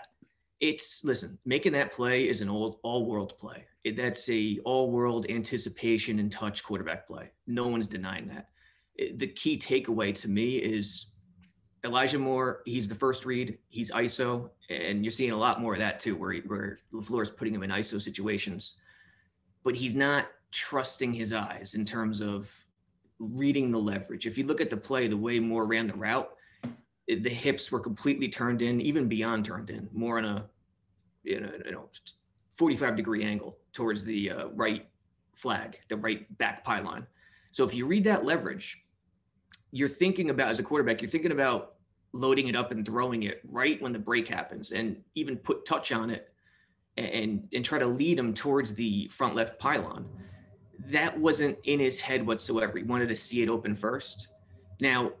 It's 0.60 1.04
listen, 1.04 1.38
making 1.44 1.72
that 1.72 1.92
play 1.92 2.28
is 2.28 2.40
an 2.40 2.48
old 2.48 2.78
all 2.82 3.06
world 3.06 3.38
play. 3.38 3.64
It, 3.84 3.96
that's 3.96 4.28
a 4.28 4.58
all 4.64 4.90
world 4.90 5.26
anticipation 5.28 6.18
and 6.18 6.30
touch 6.30 6.64
quarterback 6.64 7.06
play. 7.06 7.30
No 7.46 7.68
one's 7.68 7.86
denying 7.86 8.28
that. 8.28 8.48
It, 8.96 9.18
the 9.18 9.28
key 9.28 9.58
takeaway 9.58 10.14
to 10.20 10.28
me 10.28 10.56
is 10.56 11.11
Elijah 11.84 12.18
Moore, 12.18 12.62
he's 12.64 12.86
the 12.86 12.94
first 12.94 13.26
read. 13.26 13.58
He's 13.68 13.90
ISO, 13.90 14.50
and 14.70 15.04
you're 15.04 15.10
seeing 15.10 15.32
a 15.32 15.36
lot 15.36 15.60
more 15.60 15.74
of 15.74 15.80
that 15.80 15.98
too, 15.98 16.16
where 16.16 16.32
he, 16.32 16.40
where 16.40 16.78
Lafleur 16.92 17.22
is 17.22 17.30
putting 17.30 17.54
him 17.54 17.62
in 17.62 17.70
ISO 17.70 18.00
situations, 18.00 18.76
but 19.64 19.74
he's 19.74 19.94
not 19.94 20.26
trusting 20.52 21.12
his 21.12 21.32
eyes 21.32 21.74
in 21.74 21.84
terms 21.84 22.20
of 22.20 22.48
reading 23.18 23.72
the 23.72 23.78
leverage. 23.78 24.26
If 24.26 24.38
you 24.38 24.44
look 24.44 24.60
at 24.60 24.70
the 24.70 24.76
play, 24.76 25.08
the 25.08 25.16
way 25.16 25.40
Moore 25.40 25.66
ran 25.66 25.88
the 25.88 25.94
route, 25.94 26.30
the 27.08 27.30
hips 27.30 27.72
were 27.72 27.80
completely 27.80 28.28
turned 28.28 28.62
in, 28.62 28.80
even 28.80 29.08
beyond 29.08 29.44
turned 29.44 29.70
in, 29.70 29.88
more 29.92 30.18
on 30.18 30.24
a 30.24 30.44
you 31.24 31.40
know, 31.40 31.52
you 31.64 31.72
know 31.72 31.88
45 32.56 32.96
degree 32.96 33.24
angle 33.24 33.58
towards 33.72 34.04
the 34.04 34.30
uh, 34.30 34.46
right 34.48 34.86
flag, 35.34 35.80
the 35.88 35.96
right 35.96 36.38
back 36.38 36.64
pylon. 36.64 37.06
So 37.50 37.64
if 37.64 37.74
you 37.74 37.86
read 37.86 38.04
that 38.04 38.24
leverage, 38.24 38.82
you're 39.72 39.88
thinking 39.88 40.30
about 40.30 40.50
as 40.50 40.58
a 40.58 40.62
quarterback, 40.62 41.02
you're 41.02 41.10
thinking 41.10 41.32
about 41.32 41.74
loading 42.12 42.46
it 42.48 42.54
up 42.54 42.70
and 42.70 42.84
throwing 42.84 43.24
it 43.24 43.40
right 43.48 43.80
when 43.80 43.92
the 43.92 43.98
break 43.98 44.28
happens 44.28 44.72
and 44.72 45.02
even 45.14 45.36
put 45.36 45.64
touch 45.64 45.90
on 45.90 46.10
it 46.10 46.28
and 46.98 47.48
and 47.54 47.64
try 47.64 47.78
to 47.78 47.86
lead 47.86 48.18
him 48.18 48.34
towards 48.34 48.74
the 48.74 49.08
front 49.08 49.34
left 49.34 49.58
pylon. 49.58 50.06
That 50.86 51.18
wasn't 51.18 51.58
in 51.64 51.80
his 51.80 52.00
head 52.00 52.26
whatsoever. 52.26 52.76
He 52.76 52.84
wanted 52.84 53.08
to 53.08 53.14
see 53.14 53.42
it 53.42 53.48
open 53.48 53.74
first. 53.74 54.28
Now, 54.80 55.12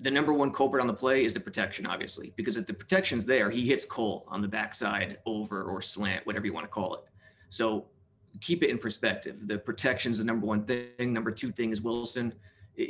the 0.00 0.10
number 0.10 0.32
one 0.32 0.50
culprit 0.50 0.80
on 0.80 0.86
the 0.86 0.94
play 0.94 1.24
is 1.24 1.34
the 1.34 1.40
protection, 1.40 1.86
obviously, 1.86 2.32
because 2.36 2.56
if 2.56 2.66
the 2.66 2.72
protection's 2.72 3.26
there, 3.26 3.50
he 3.50 3.66
hits 3.66 3.84
Cole 3.84 4.24
on 4.28 4.40
the 4.40 4.48
backside 4.48 5.18
over 5.26 5.62
or 5.64 5.82
slant, 5.82 6.26
whatever 6.26 6.46
you 6.46 6.54
want 6.54 6.64
to 6.64 6.70
call 6.70 6.94
it. 6.94 7.02
So 7.50 7.86
keep 8.40 8.62
it 8.62 8.70
in 8.70 8.78
perspective. 8.78 9.46
The 9.46 9.58
protection's 9.58 10.18
the 10.18 10.24
number 10.24 10.46
one 10.46 10.64
thing. 10.64 11.12
Number 11.12 11.30
two 11.30 11.52
thing 11.52 11.70
is 11.70 11.82
Wilson 11.82 12.32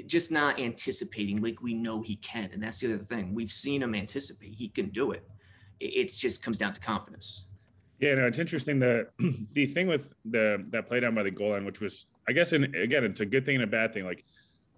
just 0.07 0.31
not 0.31 0.61
anticipating 0.61 1.43
like 1.43 1.63
we 1.63 1.75
know 1.75 2.01
he 2.01 2.17
can. 2.17 2.51
And 2.53 2.63
that's 2.63 2.79
the 2.79 2.95
other 2.95 3.05
thing. 3.05 3.35
We've 3.35 3.53
seen 3.53 3.83
him 3.83 3.95
anticipate. 3.95 4.55
He 4.55 4.69
can 4.69 4.91
do 4.91 5.13
it. 5.13 5.29
It 5.81 6.13
just 6.13 6.43
comes 6.43 6.59
down 6.59 6.75
to 6.75 6.81
confidence. 6.81 7.47
Yeah, 7.99 8.15
no, 8.15 8.27
it's 8.27 8.39
interesting. 8.39 8.79
The 8.79 9.09
the 9.53 9.67
thing 9.67 9.87
with 9.87 10.15
the 10.25 10.65
that 10.71 10.87
play 10.87 11.01
down 11.01 11.15
by 11.15 11.23
the 11.23 11.31
goal 11.31 11.51
line, 11.51 11.65
which 11.65 11.81
was, 11.81 12.07
I 12.29 12.33
guess, 12.33 12.53
and 12.53 12.75
again, 12.75 13.05
it's 13.05 13.21
a 13.21 13.27
good 13.27 13.45
thing 13.45 13.57
and 13.57 13.65
a 13.65 13.69
bad 13.69 13.93
thing. 13.93 14.05
Like 14.05 14.25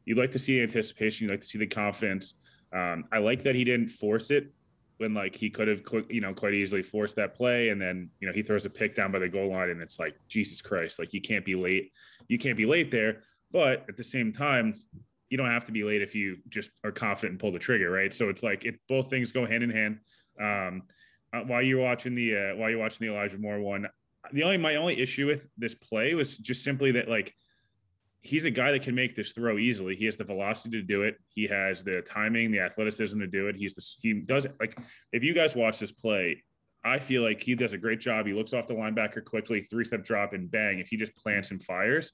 you'd 0.04 0.18
like 0.18 0.32
to 0.32 0.38
see 0.38 0.60
anticipation, 0.60 1.26
you 1.26 1.30
like 1.30 1.40
to 1.40 1.46
see 1.46 1.58
the 1.58 1.66
confidence. 1.66 2.34
Um, 2.72 3.04
I 3.12 3.18
like 3.18 3.42
that 3.42 3.54
he 3.54 3.64
didn't 3.64 3.88
force 3.88 4.30
it 4.30 4.52
when 4.98 5.14
like 5.14 5.36
he 5.36 5.50
could 5.50 5.68
have, 5.68 5.82
you 6.08 6.20
know, 6.20 6.32
quite 6.34 6.54
easily 6.54 6.82
forced 6.82 7.16
that 7.16 7.34
play, 7.34 7.68
and 7.68 7.80
then 7.80 8.10
you 8.20 8.26
know 8.26 8.32
he 8.32 8.42
throws 8.42 8.64
a 8.64 8.70
pick 8.70 8.94
down 8.94 9.12
by 9.12 9.18
the 9.18 9.28
goal 9.28 9.50
line, 9.50 9.70
and 9.70 9.80
it's 9.80 9.98
like 9.98 10.16
Jesus 10.28 10.60
Christ, 10.60 10.98
like 10.98 11.12
you 11.12 11.20
can't 11.20 11.44
be 11.44 11.54
late, 11.54 11.92
you 12.28 12.38
can't 12.38 12.56
be 12.56 12.66
late 12.66 12.90
there. 12.90 13.22
But 13.52 13.84
at 13.88 13.96
the 13.96 14.04
same 14.04 14.32
time, 14.32 14.74
you 15.28 15.38
don't 15.38 15.48
have 15.48 15.64
to 15.64 15.72
be 15.72 15.84
late 15.84 16.02
if 16.02 16.14
you 16.14 16.38
just 16.48 16.70
are 16.84 16.92
confident 16.92 17.32
and 17.32 17.40
pull 17.40 17.52
the 17.52 17.58
trigger, 17.58 17.90
right? 17.90 18.12
So 18.12 18.28
it's 18.28 18.42
like 18.42 18.64
it 18.64 18.78
both 18.88 19.08
things 19.08 19.32
go 19.32 19.46
hand 19.46 19.62
in 19.62 19.70
hand. 19.70 19.98
Um, 20.40 20.82
uh, 21.32 21.40
while 21.40 21.62
you're 21.62 21.80
watching 21.80 22.14
the 22.14 22.36
uh, 22.36 22.56
while 22.56 22.68
you're 22.68 22.78
watching 22.78 23.06
the 23.06 23.14
Elijah 23.14 23.38
Moore 23.38 23.60
one, 23.60 23.88
the 24.32 24.42
only 24.42 24.58
my 24.58 24.76
only 24.76 25.00
issue 25.00 25.26
with 25.26 25.48
this 25.56 25.74
play 25.74 26.14
was 26.14 26.36
just 26.36 26.62
simply 26.62 26.92
that 26.92 27.08
like 27.08 27.34
he's 28.20 28.44
a 28.44 28.50
guy 28.50 28.72
that 28.72 28.82
can 28.82 28.94
make 28.94 29.16
this 29.16 29.32
throw 29.32 29.58
easily. 29.58 29.96
He 29.96 30.04
has 30.04 30.16
the 30.16 30.24
velocity 30.24 30.80
to 30.80 30.86
do 30.86 31.02
it. 31.02 31.16
He 31.28 31.46
has 31.48 31.82
the 31.82 32.02
timing, 32.02 32.52
the 32.52 32.60
athleticism 32.60 33.18
to 33.18 33.26
do 33.26 33.48
it. 33.48 33.56
He's 33.56 33.74
the 33.74 33.84
he 34.00 34.20
does 34.20 34.44
it 34.44 34.54
like 34.60 34.78
if 35.12 35.24
you 35.24 35.34
guys 35.34 35.56
watch 35.56 35.78
this 35.78 35.92
play, 35.92 36.42
I 36.84 36.98
feel 36.98 37.22
like 37.22 37.42
he 37.42 37.54
does 37.54 37.72
a 37.72 37.78
great 37.78 38.00
job. 38.00 38.26
He 38.26 38.32
looks 38.32 38.52
off 38.52 38.66
the 38.66 38.74
linebacker 38.74 39.24
quickly, 39.24 39.60
three 39.62 39.84
step 39.84 40.04
drop, 40.04 40.32
and 40.32 40.50
bang! 40.50 40.78
If 40.78 40.88
he 40.88 40.96
just 40.96 41.14
plants 41.16 41.50
and 41.50 41.62
fires, 41.62 42.12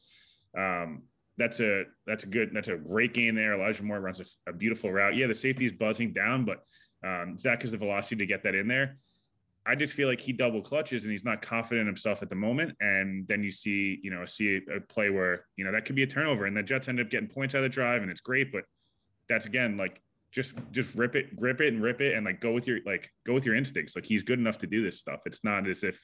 um, 0.57 1.03
that's 1.39 1.61
a 1.61 1.85
that's 2.07 2.25
a 2.25 2.27
good 2.27 2.51
that's 2.53 2.69
a 2.69 2.77
great 2.77 3.15
game 3.15 3.35
there. 3.35 3.55
Elijah 3.55 3.85
Moore 3.85 4.01
runs 4.01 4.21
a, 4.21 4.51
a 4.51 4.53
beautiful 4.53 4.93
route. 4.93 5.17
Yeah, 5.17 5.29
the 5.29 5.35
safety 5.35 5.65
is 5.65 5.73
buzzing 5.73 6.13
down, 6.13 6.45
but 6.45 6.65
um, 7.07 7.39
Zach 7.39 7.63
has 7.63 7.71
the 7.71 7.77
velocity 7.77 8.17
to 8.17 8.27
get 8.27 8.43
that 8.43 8.55
in 8.55 8.69
there. 8.69 8.99
I 9.69 9.75
just 9.75 9.93
feel 9.93 10.09
like 10.09 10.21
he 10.21 10.33
double 10.33 10.63
clutches 10.63 11.05
and 11.05 11.13
he's 11.13 11.27
not 11.27 11.43
confident 11.43 11.87
himself 11.87 12.23
at 12.23 12.31
the 12.31 12.35
moment. 12.35 12.75
And 12.81 13.29
then 13.29 13.45
you 13.45 13.51
see, 13.51 14.01
you 14.03 14.11
know, 14.11 14.25
see 14.25 14.61
a, 14.71 14.77
a, 14.77 14.81
play 14.81 15.11
where, 15.11 15.45
you 15.57 15.65
know, 15.65 15.73
that 15.73 15.85
could 15.85 15.95
be 15.95 16.05
a 16.05 16.07
turnover 16.07 16.47
and 16.47 16.57
the 16.57 16.63
Jets 16.63 16.89
end 16.89 17.01
up 17.01 17.11
getting 17.11 17.29
points 17.29 17.55
out 17.55 17.59
of 17.59 17.65
the 17.65 17.69
drive 17.69 18.01
and 18.01 18.11
it's 18.11 18.23
great. 18.23 18.51
But 18.51 18.65
that's 19.29 19.45
again, 19.45 19.77
like 19.77 20.01
just, 20.33 20.55
just 20.73 20.95
rip 20.95 21.15
it, 21.17 21.37
grip 21.37 21.61
it 21.61 21.75
and 21.75 21.83
rip 21.83 22.01
it 22.01 22.17
and 22.17 22.25
like 22.25 22.41
go 22.41 22.53
with 22.53 22.67
your, 22.67 22.79
like 22.87 23.11
go 23.27 23.35
with 23.35 23.45
your 23.45 23.57
instincts. 23.57 23.95
Like 23.95 24.07
he's 24.07 24.23
good 24.23 24.39
enough 24.39 24.57
to 24.59 24.67
do 24.67 24.83
this 24.83 24.99
stuff. 24.99 25.21
It's 25.27 25.45
not 25.45 25.69
as 25.69 25.85
if 25.85 26.03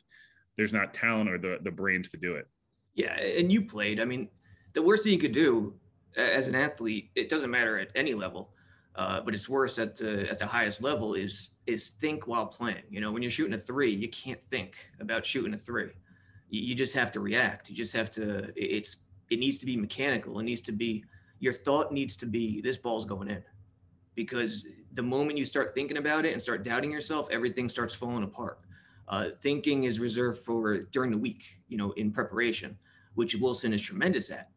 there's 0.58 0.74
not 0.74 0.92
talent 0.92 1.30
or 1.30 1.38
the, 1.38 1.58
the 1.62 1.70
brains 1.70 2.10
to 2.10 2.18
do 2.18 2.34
it. 2.34 2.46
Yeah. 2.94 3.18
And 3.18 3.50
you 3.50 3.62
played, 3.62 3.98
I 3.98 4.04
mean, 4.04 4.28
the 4.74 4.82
worst 4.82 5.04
thing 5.04 5.12
you 5.12 5.18
could 5.18 5.32
do 5.32 5.74
as 6.16 6.48
an 6.48 6.54
athlete, 6.54 7.10
it 7.14 7.28
doesn't 7.28 7.50
matter 7.50 7.78
at 7.78 7.88
any 7.94 8.14
level, 8.14 8.50
uh, 8.94 9.20
but 9.20 9.34
it's 9.34 9.48
worse 9.48 9.78
at 9.78 9.96
the 9.96 10.28
at 10.30 10.38
the 10.38 10.46
highest 10.46 10.82
level 10.82 11.14
is 11.14 11.50
is 11.66 11.90
think 11.90 12.26
while 12.26 12.46
playing. 12.46 12.84
You 12.90 13.00
know, 13.00 13.10
when 13.10 13.22
you're 13.22 13.30
shooting 13.30 13.54
a 13.54 13.58
three, 13.58 13.92
you 13.92 14.08
can't 14.08 14.40
think 14.50 14.76
about 15.00 15.24
shooting 15.24 15.54
a 15.54 15.58
three. 15.58 15.90
You, 16.50 16.60
you 16.60 16.74
just 16.74 16.94
have 16.94 17.10
to 17.12 17.20
react. 17.20 17.70
You 17.70 17.76
just 17.76 17.92
have 17.94 18.10
to. 18.12 18.52
It's 18.54 18.96
it 19.30 19.38
needs 19.38 19.58
to 19.58 19.66
be 19.66 19.76
mechanical. 19.76 20.38
It 20.38 20.44
needs 20.44 20.60
to 20.62 20.72
be 20.72 21.04
your 21.40 21.52
thought 21.52 21.92
needs 21.92 22.16
to 22.16 22.26
be 22.26 22.60
this 22.60 22.76
ball's 22.76 23.04
going 23.04 23.28
in, 23.28 23.42
because 24.14 24.66
the 24.92 25.02
moment 25.02 25.38
you 25.38 25.44
start 25.44 25.74
thinking 25.74 25.96
about 25.96 26.24
it 26.24 26.32
and 26.32 26.40
start 26.40 26.62
doubting 26.62 26.92
yourself, 26.92 27.28
everything 27.30 27.68
starts 27.68 27.94
falling 27.94 28.22
apart. 28.22 28.60
Uh, 29.08 29.30
thinking 29.40 29.84
is 29.84 29.98
reserved 29.98 30.44
for 30.44 30.78
during 30.92 31.10
the 31.10 31.18
week, 31.18 31.42
you 31.68 31.76
know, 31.76 31.90
in 31.92 32.10
preparation, 32.12 32.78
which 33.14 33.34
Wilson 33.34 33.72
is 33.72 33.82
tremendous 33.82 34.30
at. 34.30 34.48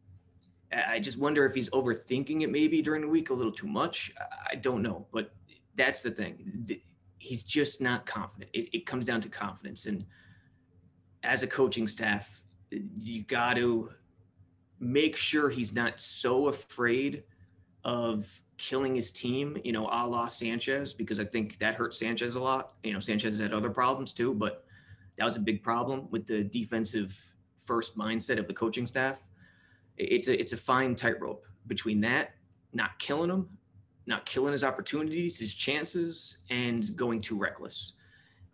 I 0.72 0.98
just 0.98 1.18
wonder 1.18 1.46
if 1.46 1.54
he's 1.54 1.70
overthinking 1.70 2.42
it 2.42 2.50
maybe 2.50 2.82
during 2.82 3.02
the 3.02 3.08
week 3.08 3.30
a 3.30 3.34
little 3.34 3.52
too 3.52 3.66
much. 3.66 4.12
I 4.50 4.54
don't 4.56 4.82
know, 4.82 5.06
but 5.12 5.32
that's 5.76 6.02
the 6.02 6.10
thing. 6.10 6.68
He's 7.18 7.42
just 7.42 7.80
not 7.80 8.04
confident. 8.04 8.50
It, 8.52 8.68
it 8.72 8.86
comes 8.86 9.04
down 9.04 9.20
to 9.22 9.28
confidence. 9.28 9.86
And 9.86 10.04
as 11.22 11.42
a 11.42 11.46
coaching 11.46 11.88
staff, 11.88 12.42
you 12.70 13.22
got 13.22 13.54
to 13.54 13.90
make 14.78 15.16
sure 15.16 15.48
he's 15.48 15.74
not 15.74 16.00
so 16.00 16.48
afraid 16.48 17.24
of 17.84 18.26
killing 18.58 18.94
his 18.94 19.10
team, 19.10 19.56
you 19.64 19.72
know, 19.72 19.86
a 19.86 20.06
la 20.06 20.26
Sanchez, 20.26 20.92
because 20.92 21.18
I 21.18 21.24
think 21.24 21.58
that 21.60 21.76
hurt 21.76 21.94
Sanchez 21.94 22.34
a 22.34 22.40
lot. 22.40 22.74
You 22.82 22.92
know, 22.92 23.00
Sanchez 23.00 23.38
had 23.38 23.52
other 23.52 23.70
problems 23.70 24.12
too, 24.12 24.34
but 24.34 24.64
that 25.16 25.24
was 25.24 25.36
a 25.36 25.40
big 25.40 25.62
problem 25.62 26.08
with 26.10 26.26
the 26.26 26.44
defensive 26.44 27.16
first 27.64 27.96
mindset 27.96 28.38
of 28.38 28.46
the 28.46 28.54
coaching 28.54 28.86
staff 28.86 29.18
it's 29.98 30.28
a 30.28 30.40
it's 30.40 30.52
a 30.52 30.56
fine 30.56 30.94
tightrope 30.94 31.44
between 31.66 32.00
that, 32.00 32.30
not 32.72 32.98
killing 32.98 33.30
him, 33.30 33.48
not 34.06 34.24
killing 34.24 34.52
his 34.52 34.64
opportunities, 34.64 35.38
his 35.38 35.54
chances, 35.54 36.38
and 36.50 36.96
going 36.96 37.20
too 37.20 37.36
reckless. 37.36 37.94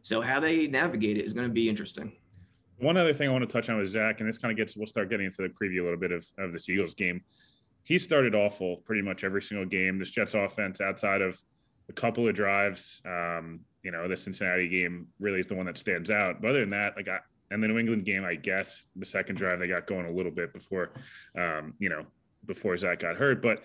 So 0.02 0.20
how 0.20 0.40
they 0.40 0.66
navigate 0.66 1.16
it 1.16 1.24
is 1.24 1.32
going 1.32 1.48
to 1.48 1.52
be 1.52 1.68
interesting. 1.68 2.12
One 2.78 2.96
other 2.96 3.12
thing 3.12 3.28
I 3.28 3.32
want 3.32 3.48
to 3.48 3.52
touch 3.52 3.70
on 3.70 3.78
with 3.78 3.88
Zach, 3.88 4.20
and 4.20 4.28
this 4.28 4.36
kind 4.36 4.50
of 4.50 4.58
gets 4.58 4.76
we'll 4.76 4.86
start 4.86 5.08
getting 5.08 5.26
into 5.26 5.42
the 5.42 5.48
preview 5.48 5.80
a 5.80 5.84
little 5.84 5.98
bit 5.98 6.12
of, 6.12 6.26
of 6.38 6.52
this 6.52 6.68
Eagles 6.68 6.94
game. 6.94 7.22
He 7.84 7.98
started 7.98 8.34
awful 8.34 8.78
pretty 8.78 9.02
much 9.02 9.24
every 9.24 9.42
single 9.42 9.66
game. 9.66 9.98
This 9.98 10.10
Jets 10.10 10.34
offense, 10.34 10.80
outside 10.80 11.22
of 11.22 11.40
a 11.88 11.92
couple 11.92 12.26
of 12.26 12.34
drives, 12.34 13.00
um, 13.06 13.60
you 13.82 13.90
know, 13.90 14.08
the 14.08 14.16
Cincinnati 14.16 14.68
game 14.68 15.06
really 15.20 15.38
is 15.38 15.46
the 15.46 15.54
one 15.54 15.66
that 15.66 15.78
stands 15.78 16.10
out. 16.10 16.40
But 16.40 16.50
other 16.50 16.60
than 16.60 16.70
that, 16.70 16.96
like 16.96 17.08
I, 17.08 17.18
and 17.54 17.62
the 17.62 17.68
New 17.68 17.78
England 17.78 18.04
game, 18.04 18.24
I 18.24 18.34
guess 18.34 18.86
the 18.96 19.06
second 19.06 19.36
drive 19.36 19.60
they 19.60 19.68
got 19.68 19.86
going 19.86 20.06
a 20.06 20.10
little 20.10 20.32
bit 20.32 20.52
before, 20.52 20.90
um, 21.38 21.74
you 21.78 21.88
know, 21.88 22.04
before 22.46 22.76
Zach 22.76 22.98
got 22.98 23.14
hurt, 23.14 23.40
but 23.40 23.62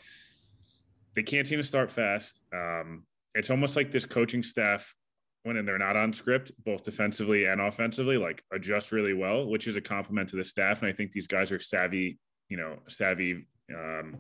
they 1.15 1.23
can't 1.23 1.47
seem 1.47 1.57
to 1.57 1.63
start 1.63 1.91
fast. 1.91 2.39
Um, 2.53 3.03
it's 3.33 3.49
almost 3.49 3.75
like 3.75 3.91
this 3.91 4.05
coaching 4.05 4.43
staff 4.43 4.95
when 5.41 5.65
they're 5.65 5.79
not 5.79 5.95
on 5.95 6.13
script, 6.13 6.51
both 6.63 6.83
defensively 6.83 7.45
and 7.45 7.59
offensively, 7.59 8.17
like 8.17 8.43
adjust 8.53 8.91
really 8.91 9.13
well, 9.13 9.47
which 9.47 9.65
is 9.65 9.75
a 9.75 9.81
compliment 9.81 10.29
to 10.29 10.35
the 10.35 10.45
staff. 10.45 10.83
And 10.83 10.89
I 10.89 10.93
think 10.93 11.11
these 11.11 11.27
guys 11.27 11.51
are 11.51 11.59
savvy, 11.59 12.19
you 12.47 12.57
know, 12.57 12.77
savvy, 12.87 13.47
um, 13.73 14.17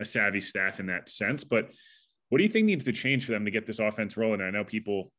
a 0.00 0.04
savvy 0.04 0.40
staff 0.40 0.80
in 0.80 0.86
that 0.86 1.10
sense. 1.10 1.44
But 1.44 1.70
what 2.30 2.38
do 2.38 2.44
you 2.44 2.50
think 2.50 2.64
needs 2.64 2.84
to 2.84 2.92
change 2.92 3.26
for 3.26 3.32
them 3.32 3.44
to 3.44 3.50
get 3.50 3.66
this 3.66 3.80
offense 3.80 4.16
rolling? 4.16 4.40
I 4.40 4.50
know 4.50 4.64
people 4.64 5.12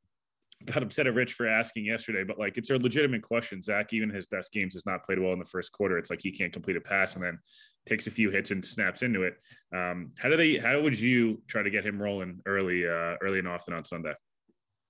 got 0.66 0.84
upset 0.84 1.08
at 1.08 1.14
Rich 1.14 1.34
for 1.34 1.48
asking 1.48 1.86
yesterday, 1.86 2.24
but 2.24 2.40
like 2.40 2.58
it's 2.58 2.70
a 2.70 2.78
legitimate 2.78 3.22
question. 3.22 3.62
Zach, 3.62 3.94
even 3.94 4.10
his 4.10 4.28
best 4.28 4.52
games, 4.52 4.74
has 4.74 4.86
not 4.86 5.04
played 5.04 5.20
well 5.20 5.34
in 5.34 5.40
the 5.40 5.46
first 5.46 5.72
quarter. 5.72 5.98
It's 5.98 6.10
like 6.10 6.22
he 6.22 6.32
can't 6.32 6.54
complete 6.54 6.78
a 6.78 6.82
pass 6.82 7.16
and 7.16 7.24
then 7.24 7.40
takes 7.86 8.08
a 8.08 8.12
few 8.12 8.30
hits 8.30 8.52
and 8.52 8.64
snaps 8.64 9.02
into 9.02 9.24
it. 9.24 9.36
Um, 9.76 10.12
how 10.20 10.30
do 10.30 10.38
they? 10.38 10.58
How 10.58 10.80
would 10.82 11.00
you 11.00 11.42
try 11.48 11.64
to 11.64 11.70
get 11.70 11.86
him 11.86 12.02
rolling 12.02 12.40
early, 12.46 12.88
uh, 12.88 13.16
early 13.22 13.40
and 13.40 13.48
often 13.48 13.74
on 13.74 13.84
Sunday? 13.84 14.14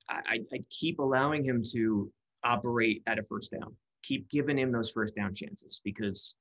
I, 0.10 0.40
I 0.52 0.60
keep 0.70 1.00
allowing 1.00 1.44
him 1.44 1.64
to 1.72 2.12
operate 2.44 3.04
at 3.08 3.20
a 3.20 3.24
first 3.24 3.52
down. 3.52 3.76
Keep 4.04 4.30
giving 4.30 4.58
him 4.58 4.72
those 4.72 4.90
first 4.90 5.16
down 5.16 5.34
chances 5.36 5.82
because 5.84 6.36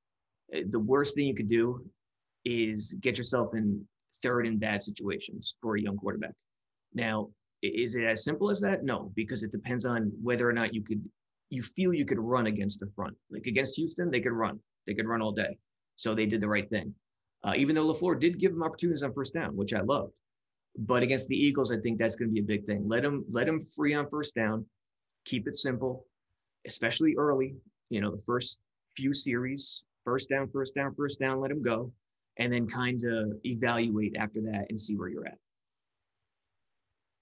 uh, 0.55 0.61
the 0.69 0.79
worst 0.79 1.15
thing 1.15 1.27
you 1.27 1.35
could 1.35 1.49
do 1.49 1.85
is 2.45 2.97
get 3.01 3.19
yourself 3.19 3.55
in 3.55 3.85
third 4.23 4.47
and 4.47 4.59
bad 4.59 4.83
situations 4.83 5.55
for 5.61 5.77
a 5.77 5.81
young 5.81 5.97
quarterback. 5.97 6.35
Now, 6.95 7.31
is 7.63 7.97
it 7.97 8.05
as 8.05 8.25
simple 8.25 8.51
as 8.51 8.61
that? 8.61 8.85
No, 8.85 9.13
because 9.15 9.43
it 9.43 9.53
depends 9.53 9.85
on 9.85 10.13
whether 10.23 10.49
or 10.49 10.53
not 10.53 10.75
you 10.75 10.83
could 10.83 11.03
you 11.51 11.63
feel 11.63 11.93
you 11.93 12.05
could 12.05 12.19
run 12.19 12.47
against 12.47 12.81
the 12.81 12.91
front. 12.95 13.17
Like 13.31 13.47
against 13.47 13.77
Houston, 13.77 14.11
they 14.11 14.21
could 14.21 14.33
run. 14.33 14.61
They 14.87 14.95
could 14.95 15.07
run 15.07 15.21
all 15.21 15.33
day. 15.33 15.59
So 15.97 16.15
they 16.15 16.27
did 16.27 16.41
the 16.41 16.49
right 16.49 16.69
thing. 16.71 16.95
Uh, 17.43 17.55
even 17.57 17.75
though 17.75 17.93
LaFleur 17.93 18.21
did 18.21 18.39
give 18.39 18.53
them 18.53 18.63
opportunities 18.63 19.03
on 19.03 19.13
first 19.13 19.35
down, 19.35 19.57
which 19.57 19.75
I 19.75 19.81
loved. 19.81 20.13
But 20.79 21.03
against 21.03 21.27
the 21.29 21.37
Eagles, 21.37 21.73
I 21.73 21.79
think 21.79 21.99
that's 21.99 22.15
going 22.15 22.29
to 22.29 22.33
be 22.33 22.41
a 22.41 22.45
big 22.45 22.65
thing. 22.67 22.89
Let 22.89 23.03
them 23.03 23.25
let 23.31 23.47
them 23.47 23.67
free 23.75 23.95
on 23.95 24.09
first 24.09 24.35
down. 24.35 24.65
Keep 25.25 25.49
it 25.49 25.57
simple, 25.57 26.07
especially 26.67 27.17
early. 27.17 27.57
You 27.89 28.01
know, 28.01 28.11
the 28.11 28.23
first 28.23 28.61
few 28.97 29.13
series, 29.13 29.83
first 30.05 30.29
down, 30.29 30.49
first 30.53 30.75
down, 30.75 30.95
first 30.95 31.19
down, 31.19 31.41
let 31.41 31.49
them 31.49 31.63
go, 31.63 31.93
and 32.37 32.53
then 32.53 32.69
kind 32.69 33.03
of 33.05 33.33
evaluate 33.45 34.15
after 34.17 34.41
that 34.43 34.67
and 34.71 34.81
see 34.81 34.97
where 34.97 35.09
you're 35.09 35.27
at. 35.27 35.39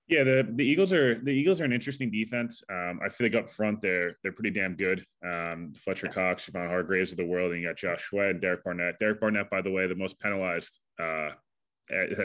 Yeah, 0.09 0.25
the 0.25 0.49
the 0.55 0.65
Eagles 0.65 0.93
are 0.93 1.21
the 1.21 1.31
Eagles 1.31 1.61
are 1.61 1.65
an 1.65 1.73
interesting 1.73 2.11
defense. 2.11 2.63
Um, 2.71 2.99
I 3.05 3.11
feel 3.11 3.27
like 3.27 3.37
up 3.37 3.51
front 3.51 3.83
they're 3.83 4.17
they're 4.23 4.33
pretty 4.33 4.51
damn 4.51 4.75
good. 4.75 5.05
Um, 5.25 5.75
Fletcher 5.77 6.09
Cox, 6.09 6.49
Javon 6.49 6.69
Hargraves 6.69 7.11
of 7.11 7.19
the 7.19 7.27
world, 7.27 7.53
and 7.53 7.61
you 7.61 7.69
got 7.69 7.77
Josh 7.77 8.09
Sweat 8.09 8.31
and 8.31 8.41
Derek 8.41 8.65
Barnett. 8.65 8.99
Derek 8.99 9.21
Barnett, 9.21 9.51
by 9.51 9.61
the 9.61 9.71
way, 9.71 9.87
the 9.87 9.95
most 9.95 10.19
penalized 10.19 10.81
uh, 10.99 11.31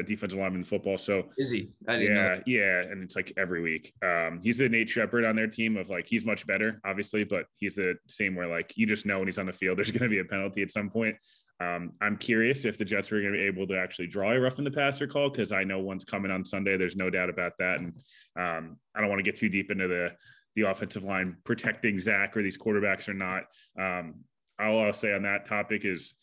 defensive 0.05 0.39
lineman 0.39 0.61
in 0.61 0.63
football. 0.63 0.97
So 0.97 1.29
is 1.37 1.51
he? 1.51 1.71
yeah, 1.87 2.39
yeah, 2.45 2.81
and 2.81 3.03
it's 3.03 3.15
like 3.15 3.33
every 3.37 3.61
week. 3.61 3.93
Um, 4.03 4.39
he's 4.43 4.57
the 4.57 4.69
Nate 4.69 4.89
Shepherd 4.89 5.25
on 5.25 5.35
their 5.35 5.47
team 5.47 5.77
of 5.77 5.89
like 5.89 6.07
he's 6.07 6.25
much 6.25 6.45
better, 6.45 6.81
obviously, 6.85 7.23
but 7.23 7.45
he's 7.57 7.75
the 7.75 7.95
same 8.07 8.35
where 8.35 8.47
like 8.47 8.73
you 8.75 8.85
just 8.85 9.05
know 9.05 9.19
when 9.19 9.27
he's 9.27 9.39
on 9.39 9.45
the 9.45 9.53
field, 9.53 9.77
there's 9.77 9.91
going 9.91 10.03
to 10.03 10.09
be 10.09 10.19
a 10.19 10.25
penalty 10.25 10.61
at 10.61 10.71
some 10.71 10.89
point. 10.89 11.15
Um, 11.59 11.93
I'm 12.01 12.17
curious 12.17 12.65
if 12.65 12.77
the 12.77 12.85
Jets 12.85 13.11
are 13.11 13.21
going 13.21 13.33
to 13.33 13.39
be 13.39 13.45
able 13.45 13.67
to 13.67 13.77
actually 13.77 14.07
draw 14.07 14.31
a 14.31 14.39
rough 14.39 14.57
in 14.57 14.65
the 14.65 14.71
passer 14.71 15.07
call 15.07 15.29
because 15.29 15.51
I 15.51 15.63
know 15.63 15.79
one's 15.79 16.03
coming 16.03 16.31
on 16.31 16.43
Sunday. 16.43 16.77
There's 16.77 16.95
no 16.95 17.09
doubt 17.09 17.29
about 17.29 17.53
that, 17.59 17.79
and 17.79 17.93
um, 18.37 18.77
I 18.95 19.01
don't 19.01 19.09
want 19.09 19.19
to 19.19 19.23
get 19.23 19.35
too 19.35 19.49
deep 19.49 19.71
into 19.71 19.87
the 19.87 20.11
the 20.55 20.69
offensive 20.69 21.03
line 21.03 21.37
protecting 21.43 21.97
Zach 21.97 22.37
or 22.37 22.43
these 22.43 22.57
quarterbacks 22.57 23.09
or 23.09 23.13
not. 23.13 23.43
Um, 23.79 24.23
all 24.59 24.85
I'll 24.85 24.93
say 24.93 25.13
on 25.13 25.23
that 25.23 25.45
topic 25.45 25.83
is 25.83 26.13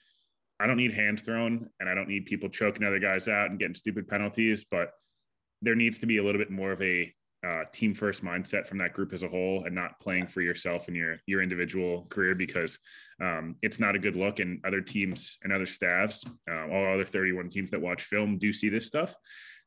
I 0.61 0.67
don't 0.67 0.77
need 0.77 0.95
hands 0.95 1.23
thrown 1.23 1.69
and 1.81 1.89
I 1.89 1.95
don't 1.95 2.09
need 2.09 2.27
people 2.27 2.49
choking 2.49 2.87
other 2.87 2.99
guys 2.99 3.29
out 3.29 3.51
and 3.51 3.59
getting 3.59 3.75
stupid 3.75 4.07
penalties, 4.07 4.65
but 4.65 4.93
there 5.63 5.75
needs 5.75 5.99
to 5.99 6.07
be 6.07 6.19
a 6.19 6.25
little 6.25 6.39
bit 6.39 6.51
more 6.51 6.71
of 6.71 6.81
a 6.81 7.13
uh, 7.47 7.65
team 7.73 7.95
first 7.95 8.23
mindset 8.23 8.67
from 8.67 8.79
that 8.79 8.93
group 8.93 9.13
as 9.13 9.23
a 9.23 9.29
whole 9.29 9.65
and 9.65 9.75
not 9.75 9.99
playing 9.99 10.27
for 10.27 10.43
yourself 10.43 10.89
and 10.89 10.97
your 10.97 11.17
your 11.27 11.43
individual 11.43 12.07
career 12.11 12.35
because 12.35 12.79
um, 13.23 13.57
it's 13.63 13.81
not 13.81 13.95
a 13.95 13.99
good 13.99 14.17
look 14.17 14.41
and 14.41 14.61
other 14.65 14.81
teams 14.81 15.39
and 15.43 15.53
other 15.53 15.67
staffs 15.67 16.25
uh, 16.51 16.69
all 16.69 16.93
other 16.93 17.05
31 17.05 17.49
teams 17.49 17.71
that 17.71 17.81
watch 17.81 18.03
film 18.03 18.37
do 18.39 18.53
see 18.53 18.69
this 18.69 18.87
stuff. 18.87 19.15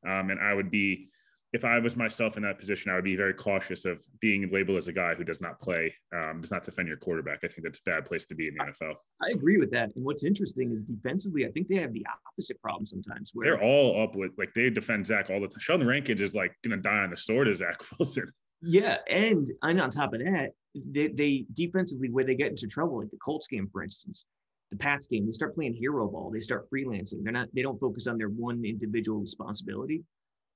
Um, 0.05 0.31
and 0.31 0.39
i 0.39 0.53
would 0.53 0.69
be 0.69 1.09
if 1.53 1.63
I 1.63 1.77
was 1.77 1.95
myself 1.95 2.35
in 2.35 2.43
that 2.43 2.59
position, 2.59 2.91
I 2.91 2.95
would 2.95 3.03
be 3.03 3.15
very 3.15 3.33
cautious 3.33 3.85
of 3.85 4.03
being 4.19 4.49
labeled 4.49 4.79
as 4.79 4.87
a 4.87 4.93
guy 4.93 5.13
who 5.13 5.23
does 5.23 5.39
not 5.39 5.59
play, 5.59 5.93
um, 6.11 6.41
does 6.41 6.49
not 6.49 6.63
defend 6.63 6.87
your 6.87 6.97
quarterback. 6.97 7.39
I 7.43 7.47
think 7.47 7.63
that's 7.63 7.77
a 7.77 7.89
bad 7.89 8.05
place 8.05 8.25
to 8.25 8.35
be 8.35 8.47
in 8.47 8.55
the 8.55 8.63
NFL. 8.63 8.95
I 9.21 9.29
agree 9.31 9.57
with 9.57 9.69
that. 9.71 9.91
And 9.95 10.03
what's 10.03 10.25
interesting 10.25 10.71
is 10.71 10.81
defensively, 10.81 11.45
I 11.45 11.51
think 11.51 11.67
they 11.67 11.75
have 11.75 11.93
the 11.93 12.05
opposite 12.27 12.59
problem 12.59 12.87
sometimes. 12.87 13.31
Where 13.33 13.45
they're 13.45 13.63
all 13.63 14.01
up 14.01 14.15
with 14.15 14.31
like 14.37 14.53
they 14.55 14.71
defend 14.71 15.05
Zach 15.05 15.29
all 15.29 15.39
the 15.39 15.47
time. 15.47 15.59
Sheldon 15.59 15.87
Rankins 15.87 16.21
is 16.21 16.33
like 16.33 16.55
going 16.63 16.75
to 16.75 16.81
die 16.81 17.03
on 17.03 17.11
the 17.11 17.17
sword 17.17 17.47
of 17.47 17.57
Zach 17.57 17.79
Wilson. 17.99 18.25
Yeah, 18.63 18.97
and 19.07 19.47
and 19.61 19.79
on 19.79 19.91
top 19.91 20.13
of 20.13 20.21
that, 20.21 20.51
they, 20.73 21.09
they 21.09 21.45
defensively 21.53 22.09
where 22.09 22.25
they 22.25 22.35
get 22.35 22.49
into 22.49 22.65
trouble, 22.65 22.99
like 22.99 23.11
the 23.11 23.17
Colts 23.17 23.47
game, 23.47 23.69
for 23.71 23.83
instance, 23.83 24.25
the 24.71 24.77
Pats 24.77 25.05
game, 25.05 25.25
they 25.25 25.31
start 25.31 25.53
playing 25.53 25.75
hero 25.75 26.07
ball. 26.07 26.31
They 26.31 26.39
start 26.39 26.67
freelancing. 26.73 27.23
They're 27.23 27.31
not. 27.31 27.49
They 27.53 27.61
don't 27.61 27.79
focus 27.79 28.07
on 28.07 28.17
their 28.17 28.29
one 28.29 28.65
individual 28.65 29.19
responsibility. 29.19 30.03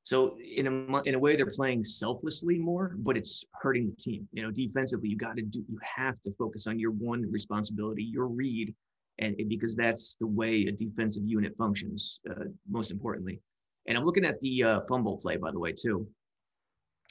So 0.08 0.38
in 0.40 0.68
a 0.68 1.02
in 1.04 1.16
a 1.16 1.20
way, 1.20 1.36
they're 1.36 1.52
playing 1.52 1.84
selflessly 1.84 2.58
more, 2.58 2.96
but 3.00 3.18
it's 3.18 3.44
hurting 3.62 3.88
the 3.90 3.96
team. 3.98 4.26
You 4.32 4.42
know, 4.42 4.52
defensively, 4.52 5.10
you 5.10 5.18
got 5.18 5.36
to 5.36 5.42
do, 5.42 5.66
you 5.68 5.78
have 5.84 6.16
to 6.22 6.32
focus 6.40 6.66
on 6.66 6.80
your 6.80 6.92
one 6.92 7.30
responsibility, 7.30 8.04
your 8.04 8.28
read, 8.28 8.74
and 9.20 9.36
because 9.50 9.76
that's 9.76 10.16
the 10.16 10.26
way 10.26 10.68
a 10.68 10.72
defensive 10.72 11.24
unit 11.26 11.54
functions. 11.58 12.22
Uh, 12.30 12.46
most 12.70 12.90
importantly, 12.90 13.42
and 13.86 13.98
I'm 13.98 14.06
looking 14.06 14.24
at 14.24 14.40
the 14.40 14.64
uh, 14.64 14.82
fumble 14.88 15.18
play, 15.18 15.36
by 15.36 15.52
the 15.52 15.60
way, 15.60 15.74
too. 15.74 16.08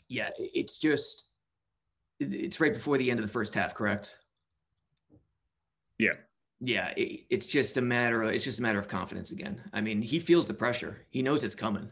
Yeah, 0.09 0.31
it's 0.39 0.79
just 0.79 1.29
it's 2.19 2.61
right 2.61 2.73
before 2.73 2.97
the 2.97 3.11
end 3.11 3.21
of 3.21 3.27
the 3.27 3.33
first 3.33 3.55
half, 3.55 3.75
correct? 3.75 4.17
Yeah. 5.99 6.15
Yeah, 6.61 6.95
it, 6.97 7.27
it's 7.29 7.45
just 7.45 7.77
a 7.77 7.83
matter 7.83 8.23
of 8.23 8.31
it's 8.33 8.45
just 8.45 8.59
a 8.59 8.63
matter 8.63 8.79
of 8.79 8.89
confidence 8.89 9.33
again. 9.33 9.61
I 9.75 9.83
mean, 9.83 10.01
he 10.01 10.19
feels 10.19 10.47
the 10.47 10.55
pressure. 10.55 11.05
He 11.11 11.21
knows 11.21 11.45
it's 11.45 11.55
coming. 11.55 11.91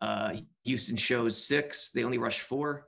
Uh, 0.00 0.36
Houston 0.64 0.96
shows 0.96 1.42
six. 1.42 1.90
They 1.90 2.04
only 2.04 2.18
rush 2.18 2.40
four. 2.40 2.86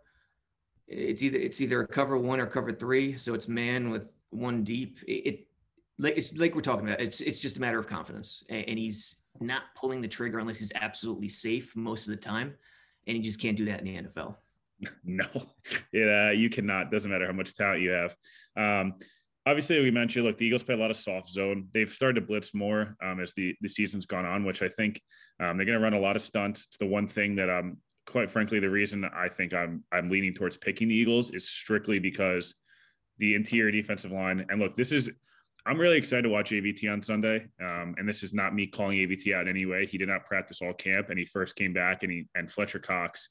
It's 0.87 1.23
either 1.23 1.39
it's 1.39 1.61
either 1.61 1.81
a 1.83 1.87
cover 1.87 2.17
one 2.17 2.41
or 2.41 2.47
cover 2.47 2.73
three. 2.73 3.17
So 3.17 3.35
it's 3.35 3.49
man 3.49 3.91
with 3.91 4.17
one 4.31 4.65
deep. 4.65 4.99
It, 5.07 5.13
it 5.13 5.47
like 5.99 6.17
it's 6.17 6.37
like 6.37 6.55
we're 6.55 6.63
talking 6.63 6.87
about. 6.87 7.01
It's 7.01 7.21
it's 7.21 7.41
just 7.41 7.57
a 7.57 7.61
matter 7.61 7.79
of 7.79 7.87
confidence, 7.87 8.45
and, 8.49 8.65
and 8.69 8.79
he's 8.79 9.23
not 9.41 9.63
pulling 9.77 10.01
the 10.01 10.09
trigger 10.09 10.39
unless 10.39 10.59
he's 10.59 10.73
absolutely 10.75 11.29
safe 11.29 11.77
most 11.77 12.07
of 12.09 12.11
the 12.13 12.21
time, 12.21 12.55
and 13.07 13.17
he 13.17 13.23
just 13.23 13.41
can't 13.41 13.57
do 13.57 13.67
that 13.67 13.81
in 13.81 13.87
the 13.87 14.09
NFL. 14.09 14.37
No, 15.05 15.27
it, 15.93 16.09
uh, 16.09 16.31
you 16.31 16.49
cannot. 16.49 16.93
Doesn't 16.93 17.11
matter 17.11 17.27
how 17.27 17.33
much 17.33 17.53
talent 17.57 17.83
you 17.83 17.91
have. 17.91 18.15
Um, 18.57 18.95
obviously 19.49 19.81
we 19.81 19.91
mentioned 19.91 20.27
look 20.27 20.37
the 20.37 20.47
eagles 20.47 20.63
play 20.63 20.75
a 20.75 20.79
lot 20.79 20.91
of 20.91 20.97
soft 20.97 21.29
zone. 21.29 21.69
They've 21.73 21.89
started 21.89 22.21
to 22.21 22.27
blitz 22.27 22.55
more 22.55 22.97
um, 23.03 23.21
as 23.21 23.33
the, 23.33 23.55
the 23.61 23.69
season's 23.69 24.07
gone 24.07 24.27
on 24.27 24.45
which 24.45 24.63
i 24.63 24.69
think 24.69 25.01
um, 25.41 25.57
they're 25.57 25.67
going 25.67 25.79
to 25.79 25.83
run 25.83 25.95
a 25.95 26.01
lot 26.01 26.17
of 26.17 26.23
stunts. 26.23 26.67
It's 26.67 26.77
the 26.77 26.87
one 26.87 27.09
thing 27.09 27.37
that 27.37 27.49
um 27.49 27.79
quite 28.07 28.31
frankly 28.31 28.59
the 28.59 28.71
reason 28.71 29.05
i 29.15 29.29
think 29.29 29.53
i'm 29.53 29.85
i'm 29.93 30.09
leaning 30.09 30.33
towards 30.33 30.57
picking 30.57 30.89
the 30.89 30.95
eagles 30.95 31.31
is 31.33 31.47
strictly 31.47 31.99
because 31.99 32.55
the 33.19 33.35
interior 33.35 33.71
defensive 33.71 34.11
line 34.11 34.47
and 34.49 34.59
look 34.59 34.75
this 34.75 34.93
is 34.93 35.11
i'm 35.67 35.79
really 35.79 35.99
excited 35.99 36.23
to 36.23 36.31
watch 36.31 36.51
avt 36.51 36.91
on 36.91 37.03
sunday 37.03 37.47
um, 37.61 37.95
and 37.99 38.09
this 38.09 38.23
is 38.23 38.33
not 38.33 38.55
me 38.55 38.67
calling 38.67 38.97
avt 38.97 39.35
out 39.35 39.47
anyway 39.47 39.85
he 39.85 39.99
did 39.99 40.09
not 40.09 40.25
practice 40.25 40.63
all 40.63 40.73
camp 40.73 41.11
and 41.11 41.19
he 41.19 41.25
first 41.27 41.55
came 41.55 41.75
back 41.75 42.03
and 42.03 42.11
he 42.11 42.27
and 42.35 42.51
fletcher 42.51 42.79
cox 42.79 43.29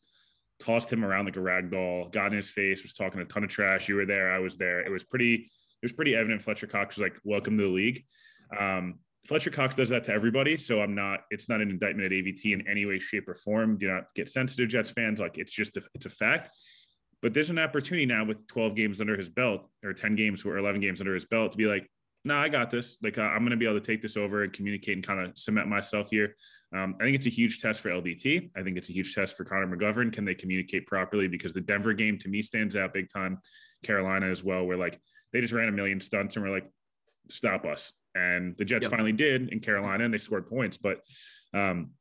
tossed 0.59 0.91
him 0.91 1.05
around 1.05 1.25
like 1.25 1.37
a 1.37 1.41
rag 1.41 1.71
doll 1.71 2.09
got 2.09 2.27
in 2.27 2.33
his 2.33 2.49
face 2.49 2.83
was 2.83 2.93
talking 2.93 3.21
a 3.21 3.25
ton 3.25 3.43
of 3.43 3.49
trash. 3.49 3.87
You 3.87 3.95
were 3.95 4.05
there 4.05 4.31
i 4.31 4.39
was 4.39 4.57
there. 4.57 4.81
It 4.81 4.91
was 4.91 5.03
pretty 5.03 5.49
it 5.81 5.85
was 5.85 5.93
pretty 5.93 6.15
evident 6.15 6.41
Fletcher 6.41 6.67
Cox 6.67 6.97
was 6.97 7.03
like, 7.03 7.17
welcome 7.23 7.57
to 7.57 7.63
the 7.63 7.69
league. 7.69 8.03
Um, 8.57 8.95
Fletcher 9.27 9.51
Cox 9.51 9.75
does 9.75 9.89
that 9.89 10.05
to 10.05 10.13
everybody. 10.13 10.57
So 10.57 10.81
I'm 10.81 10.95
not, 10.95 11.21
it's 11.29 11.49
not 11.49 11.61
an 11.61 11.69
indictment 11.69 12.05
at 12.05 12.11
AVT 12.11 12.45
in 12.45 12.67
any 12.67 12.85
way, 12.85 12.97
shape, 12.97 13.27
or 13.27 13.35
form. 13.35 13.77
Do 13.77 13.87
not 13.87 14.05
get 14.15 14.29
sensitive, 14.29 14.69
Jets 14.69 14.89
fans. 14.89 15.19
Like 15.19 15.37
it's 15.37 15.51
just, 15.51 15.77
a, 15.77 15.83
it's 15.93 16.05
a 16.05 16.09
fact. 16.09 16.49
But 17.21 17.33
there's 17.33 17.49
an 17.49 17.59
opportunity 17.59 18.05
now 18.05 18.23
with 18.25 18.47
12 18.47 18.75
games 18.75 19.01
under 19.01 19.17
his 19.17 19.27
belt 19.29 19.67
or 19.83 19.93
10 19.93 20.15
games 20.15 20.45
or 20.45 20.57
11 20.57 20.81
games 20.81 21.01
under 21.01 21.13
his 21.13 21.25
belt 21.25 21.51
to 21.51 21.57
be 21.57 21.65
like, 21.65 21.89
no, 22.23 22.35
nah, 22.35 22.41
I 22.41 22.49
got 22.49 22.69
this. 22.69 22.97
Like, 23.01 23.17
uh, 23.17 23.21
I'm 23.21 23.39
going 23.39 23.51
to 23.51 23.57
be 23.57 23.65
able 23.65 23.79
to 23.79 23.85
take 23.85 24.01
this 24.01 24.17
over 24.17 24.43
and 24.43 24.51
communicate 24.51 24.97
and 24.97 25.05
kind 25.05 25.19
of 25.25 25.37
cement 25.37 25.67
myself 25.67 26.09
here. 26.09 26.35
Um, 26.75 26.95
I 26.99 27.05
think 27.05 27.15
it's 27.15 27.25
a 27.25 27.29
huge 27.29 27.61
test 27.61 27.81
for 27.81 27.89
LDT. 27.89 28.51
I 28.55 28.63
think 28.63 28.77
it's 28.77 28.89
a 28.89 28.93
huge 28.93 29.15
test 29.15 29.37
for 29.37 29.45
Connor 29.45 29.67
McGovern. 29.67 30.11
Can 30.11 30.25
they 30.25 30.35
communicate 30.35 30.87
properly? 30.87 31.27
Because 31.27 31.53
the 31.53 31.61
Denver 31.61 31.93
game 31.93 32.17
to 32.19 32.29
me 32.29 32.41
stands 32.41 32.75
out 32.75 32.93
big 32.93 33.09
time. 33.09 33.39
Carolina 33.83 34.27
as 34.27 34.43
well, 34.43 34.65
where 34.65 34.77
like 34.77 34.99
they 35.33 35.41
just 35.41 35.53
ran 35.53 35.67
a 35.67 35.71
million 35.71 35.99
stunts 35.99 36.35
and 36.35 36.45
were 36.45 36.51
like, 36.51 36.69
stop 37.29 37.65
us. 37.65 37.93
And 38.15 38.55
the 38.57 38.65
Jets 38.65 38.83
yep. 38.83 38.91
finally 38.91 39.11
did 39.11 39.49
in 39.49 39.59
Carolina 39.59 40.05
and 40.05 40.13
they 40.13 40.17
scored 40.17 40.47
points. 40.47 40.77
But 40.77 41.01
um, 41.53 41.91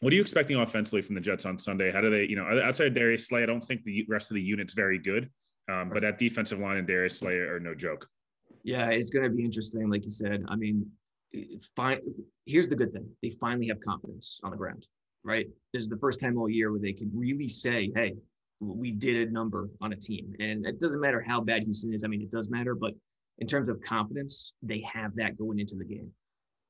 what 0.00 0.12
are 0.12 0.16
you 0.16 0.22
expecting 0.22 0.58
offensively 0.58 1.02
from 1.02 1.14
the 1.14 1.20
Jets 1.20 1.46
on 1.46 1.58
Sunday? 1.58 1.90
How 1.90 2.00
do 2.00 2.10
they, 2.10 2.24
you 2.24 2.36
know, 2.36 2.60
outside 2.62 2.88
of 2.88 2.94
Darius 2.94 3.28
Slay, 3.28 3.42
I 3.42 3.46
don't 3.46 3.64
think 3.64 3.82
the 3.84 4.04
rest 4.08 4.30
of 4.30 4.34
the 4.34 4.42
unit's 4.42 4.74
very 4.74 4.98
good. 4.98 5.30
Um, 5.70 5.88
but 5.88 6.02
that 6.02 6.18
defensive 6.18 6.58
line 6.58 6.76
and 6.76 6.86
Darius 6.86 7.18
Slay 7.18 7.34
are 7.34 7.58
no 7.58 7.74
joke. 7.74 8.06
Yeah, 8.64 8.88
it's 8.90 9.10
going 9.10 9.24
to 9.24 9.30
be 9.30 9.44
interesting. 9.44 9.88
Like 9.88 10.04
you 10.04 10.10
said, 10.10 10.44
I 10.48 10.56
mean, 10.56 10.86
fine. 11.74 12.00
Here's 12.46 12.68
the 12.68 12.76
good 12.76 12.92
thing: 12.92 13.08
they 13.22 13.30
finally 13.30 13.68
have 13.68 13.80
confidence 13.80 14.40
on 14.44 14.50
the 14.50 14.56
ground. 14.56 14.86
Right, 15.22 15.46
this 15.72 15.82
is 15.82 15.88
the 15.88 15.96
first 15.96 16.20
time 16.20 16.36
all 16.36 16.50
year 16.50 16.70
where 16.70 16.80
they 16.80 16.92
can 16.92 17.10
really 17.14 17.48
say, 17.48 17.90
"Hey, 17.94 18.14
we 18.60 18.90
did 18.90 19.28
a 19.28 19.32
number 19.32 19.68
on 19.80 19.92
a 19.92 19.96
team. 19.96 20.34
And 20.40 20.66
it 20.66 20.80
doesn't 20.80 21.00
matter 21.00 21.20
how 21.20 21.40
bad 21.40 21.62
Houston 21.64 21.92
is. 21.92 22.04
I 22.04 22.08
mean, 22.08 22.22
it 22.22 22.30
does 22.30 22.48
matter, 22.48 22.74
but 22.74 22.92
in 23.38 23.46
terms 23.46 23.68
of 23.68 23.80
confidence, 23.82 24.54
they 24.62 24.82
have 24.92 25.14
that 25.16 25.36
going 25.36 25.58
into 25.58 25.76
the 25.76 25.84
game. 25.84 26.10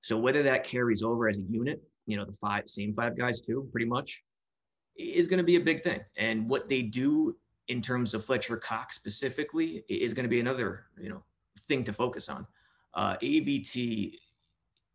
So 0.03 0.17
whether 0.19 0.43
that 0.43 0.65
carries 0.65 1.03
over 1.03 1.29
as 1.29 1.39
a 1.39 1.43
unit, 1.43 1.83
you 2.07 2.17
know, 2.17 2.25
the 2.25 2.33
five 2.33 2.69
same 2.69 2.95
five 2.95 3.17
guys 3.17 3.41
too, 3.41 3.69
pretty 3.73 3.87
much, 3.87 4.23
is 4.97 5.27
going 5.27 5.39
to 5.39 5.45
be 5.45 5.57
a 5.57 5.61
big 5.61 5.83
thing. 5.83 6.01
And 6.17 6.49
what 6.49 6.69
they 6.69 6.83
do 6.83 7.37
in 7.69 7.81
terms 7.81 8.13
of 8.13 8.25
Fletcher 8.25 8.57
Cox 8.57 8.97
specifically 8.97 9.85
is 9.89 10.13
going 10.13 10.25
to 10.25 10.29
be 10.29 10.41
another, 10.41 10.87
you 11.01 11.09
know, 11.09 11.23
thing 11.67 11.85
to 11.85 11.93
focus 11.93 12.29
on. 12.29 12.47
Uh, 12.95 13.17
AVT, 13.23 14.13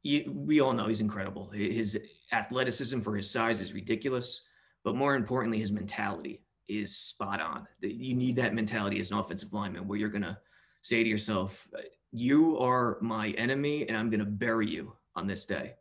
we 0.04 0.60
all 0.60 0.73
know 0.73 0.88
he's 0.88 1.02
incredible. 1.02 1.49
His 1.49 1.99
athleticism 2.32 3.02
for 3.02 3.15
his 3.15 3.30
size 3.30 3.60
is 3.60 3.73
ridiculous, 3.73 4.47
but 4.84 4.95
more 4.95 5.15
importantly, 5.15 5.60
his 5.60 5.71
mentality 5.71 6.41
is 6.69 6.95
spot 6.95 7.41
on. 7.41 7.67
That 7.82 7.93
You 7.93 8.13
need 8.15 8.36
that 8.38 8.53
mentality 8.53 8.99
as 8.99 9.12
an 9.12 9.17
offensive 9.17 9.53
lineman 9.53 9.88
where 9.88 9.97
you're 9.97 10.10
going 10.10 10.21
to 10.21 10.38
say 10.82 11.03
to 11.03 11.10
yourself, 11.10 11.67
You 12.12 12.58
are 12.60 12.97
my 13.01 13.32
enemy, 13.32 13.88
and 13.88 13.97
I'm 13.97 14.10
going 14.10 14.19
to 14.19 14.25
bury 14.25 14.69
you 14.69 14.93
on 15.15 15.27
this 15.27 15.45
day. 15.45 15.73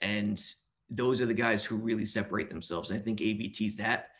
And 0.00 0.42
those 0.90 1.20
are 1.20 1.26
the 1.26 1.34
guys 1.34 1.64
who 1.64 1.76
really 1.76 2.04
separate 2.04 2.50
themselves. 2.50 2.90
And 2.90 3.00
I 3.00 3.02
think 3.02 3.20
AVT's 3.20 3.76
that. 3.76 4.10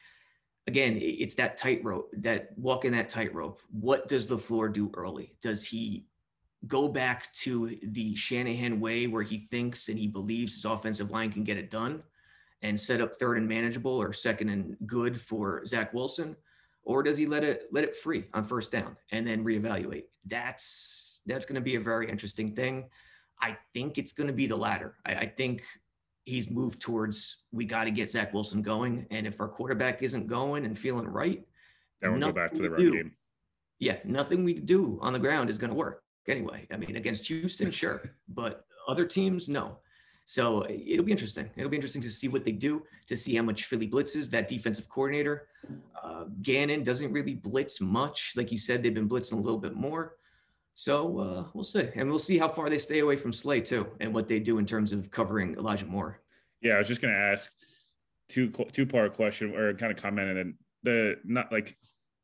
Again, 0.66 0.98
it's 0.98 1.34
that 1.34 1.58
tightrope, 1.58 2.10
that 2.18 2.56
walking 2.56 2.92
that 2.92 3.10
tightrope. 3.10 3.60
What 3.70 4.08
does 4.08 4.28
LaFleur 4.28 4.72
do 4.72 4.90
early? 4.94 5.36
Does 5.42 5.62
he 5.62 6.06
go 6.66 6.88
back 6.88 7.30
to 7.34 7.76
the 7.82 8.16
Shanahan 8.16 8.80
way 8.80 9.06
where 9.06 9.22
he 9.22 9.40
thinks 9.50 9.88
and 9.88 9.98
he 9.98 10.06
believes 10.06 10.54
his 10.54 10.64
offensive 10.64 11.10
line 11.10 11.30
can 11.30 11.44
get 11.44 11.58
it 11.58 11.70
done? 11.70 12.02
And 12.64 12.80
set 12.80 13.02
up 13.02 13.14
third 13.14 13.36
and 13.36 13.46
manageable 13.46 13.92
or 13.92 14.12
second 14.12 14.48
and 14.48 14.76
good 14.86 15.20
for 15.20 15.64
Zach 15.66 15.92
Wilson, 15.92 16.34
or 16.82 17.02
does 17.02 17.18
he 17.18 17.26
let 17.26 17.44
it 17.44 17.68
let 17.70 17.84
it 17.84 17.94
free 17.94 18.24
on 18.32 18.44
first 18.44 18.72
down 18.72 18.96
and 19.12 19.26
then 19.26 19.44
reevaluate? 19.44 20.04
That's 20.24 21.20
that's 21.26 21.44
going 21.44 21.56
to 21.56 21.60
be 21.60 21.76
a 21.76 21.80
very 21.80 22.10
interesting 22.10 22.56
thing. 22.56 22.88
I 23.40 23.56
think 23.74 23.98
it's 23.98 24.12
going 24.12 24.28
to 24.28 24.32
be 24.32 24.46
the 24.46 24.56
latter. 24.56 24.94
I, 25.04 25.14
I 25.14 25.26
think 25.26 25.62
he's 26.24 26.50
moved 26.50 26.80
towards 26.80 27.44
we 27.52 27.66
got 27.66 27.84
to 27.84 27.90
get 27.90 28.10
Zach 28.10 28.32
Wilson 28.32 28.62
going, 28.62 29.06
and 29.10 29.26
if 29.26 29.40
our 29.40 29.48
quarterback 29.48 30.02
isn't 30.02 30.26
going 30.26 30.64
and 30.64 30.76
feeling 30.76 31.06
right, 31.06 31.46
then 32.00 32.12
we'll 32.12 32.20
go 32.20 32.32
back 32.32 32.52
to 32.54 32.62
the 32.62 32.70
run 32.70 32.92
game. 32.92 33.12
Yeah, 33.78 33.98
nothing 34.04 34.42
we 34.42 34.54
do 34.54 34.98
on 35.02 35.12
the 35.12 35.18
ground 35.18 35.50
is 35.50 35.58
going 35.58 35.70
to 35.70 35.76
work 35.76 36.02
anyway. 36.26 36.66
I 36.72 36.78
mean, 36.78 36.96
against 36.96 37.26
Houston, 37.26 37.70
sure, 37.70 38.00
but 38.26 38.64
other 38.88 39.04
teams, 39.04 39.50
no. 39.50 39.78
So 40.26 40.66
it'll 40.68 41.04
be 41.04 41.12
interesting. 41.12 41.50
It'll 41.56 41.70
be 41.70 41.76
interesting 41.76 42.02
to 42.02 42.10
see 42.10 42.28
what 42.28 42.44
they 42.44 42.52
do, 42.52 42.82
to 43.08 43.16
see 43.16 43.34
how 43.36 43.42
much 43.42 43.64
Philly 43.64 43.88
blitzes. 43.88 44.30
That 44.30 44.48
defensive 44.48 44.88
coordinator, 44.88 45.48
uh, 46.02 46.24
Gannon, 46.42 46.82
doesn't 46.82 47.12
really 47.12 47.34
blitz 47.34 47.80
much. 47.80 48.32
Like 48.34 48.50
you 48.50 48.58
said, 48.58 48.82
they've 48.82 48.94
been 48.94 49.08
blitzing 49.08 49.32
a 49.32 49.36
little 49.36 49.58
bit 49.58 49.74
more. 49.74 50.16
So 50.74 51.18
uh, 51.18 51.44
we'll 51.52 51.62
see. 51.62 51.88
And 51.94 52.08
we'll 52.08 52.18
see 52.18 52.38
how 52.38 52.48
far 52.48 52.68
they 52.68 52.78
stay 52.78 53.00
away 53.00 53.16
from 53.16 53.32
Slay, 53.32 53.60
too, 53.60 53.86
and 54.00 54.14
what 54.14 54.26
they 54.26 54.40
do 54.40 54.58
in 54.58 54.66
terms 54.66 54.92
of 54.92 55.10
covering 55.10 55.54
Elijah 55.56 55.86
Moore. 55.86 56.20
Yeah, 56.62 56.74
I 56.74 56.78
was 56.78 56.88
just 56.88 57.02
going 57.02 57.12
to 57.12 57.20
ask 57.20 57.52
two 58.28 58.48
two 58.72 58.86
part 58.86 59.14
question 59.14 59.54
or 59.54 59.74
kind 59.74 59.92
of 59.92 60.02
comment 60.02 60.28
and 60.30 60.38
then 60.38 60.54
the 60.82 61.16
not 61.24 61.52
like 61.52 61.76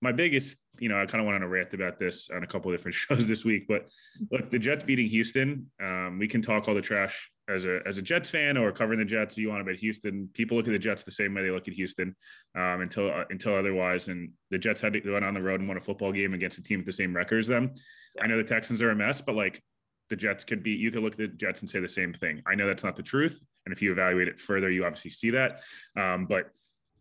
my 0.02 0.12
biggest, 0.12 0.58
you 0.78 0.88
know, 0.88 1.00
I 1.00 1.06
kind 1.06 1.20
of 1.20 1.26
went 1.26 1.36
on 1.36 1.42
a 1.42 1.48
rant 1.48 1.74
about 1.74 1.98
this 1.98 2.30
on 2.30 2.42
a 2.42 2.46
couple 2.46 2.70
of 2.70 2.76
different 2.76 2.94
shows 2.96 3.26
this 3.26 3.44
week, 3.44 3.66
but 3.68 3.88
look, 4.30 4.50
the 4.50 4.58
Jets 4.58 4.84
beating 4.84 5.06
Houston, 5.08 5.70
um, 5.82 6.18
we 6.18 6.26
can 6.26 6.40
talk 6.40 6.68
all 6.68 6.74
the 6.74 6.80
trash 6.80 7.30
as 7.50 7.64
a 7.64 7.80
as 7.86 7.98
a 7.98 8.02
Jets 8.02 8.30
fan 8.30 8.56
or 8.56 8.72
covering 8.72 8.98
the 8.98 9.04
Jets. 9.04 9.36
You 9.36 9.48
want 9.48 9.60
to 9.60 9.70
bet 9.70 9.80
Houston. 9.80 10.28
People 10.34 10.56
look 10.56 10.66
at 10.66 10.72
the 10.72 10.78
Jets 10.78 11.02
the 11.02 11.10
same 11.10 11.34
way 11.34 11.42
they 11.42 11.50
look 11.50 11.68
at 11.68 11.74
Houston 11.74 12.14
um, 12.56 12.80
until 12.80 13.10
uh, 13.10 13.24
until 13.30 13.54
otherwise. 13.54 14.08
And 14.08 14.30
the 14.50 14.58
Jets 14.58 14.80
had 14.80 14.92
to 14.94 15.00
go 15.00 15.16
on 15.16 15.34
the 15.34 15.42
road 15.42 15.60
and 15.60 15.68
won 15.68 15.76
a 15.76 15.80
football 15.80 16.12
game 16.12 16.34
against 16.34 16.58
a 16.58 16.62
team 16.62 16.78
with 16.78 16.86
the 16.86 16.92
same 16.92 17.14
record 17.14 17.38
as 17.38 17.46
them. 17.46 17.74
I 18.20 18.26
know 18.26 18.36
the 18.36 18.44
Texans 18.44 18.82
are 18.82 18.90
a 18.90 18.94
mess, 18.96 19.20
but 19.20 19.34
like 19.34 19.62
the 20.08 20.16
Jets 20.16 20.44
could 20.44 20.62
be. 20.62 20.72
You 20.72 20.90
could 20.90 21.02
look 21.02 21.14
at 21.14 21.18
the 21.18 21.28
Jets 21.28 21.60
and 21.60 21.68
say 21.68 21.80
the 21.80 21.88
same 21.88 22.12
thing. 22.12 22.42
I 22.46 22.54
know 22.54 22.66
that's 22.66 22.84
not 22.84 22.96
the 22.96 23.02
truth, 23.02 23.42
and 23.66 23.72
if 23.72 23.82
you 23.82 23.92
evaluate 23.92 24.28
it 24.28 24.38
further, 24.38 24.70
you 24.70 24.84
obviously 24.84 25.10
see 25.10 25.30
that. 25.30 25.60
Um, 25.96 26.26
but 26.26 26.50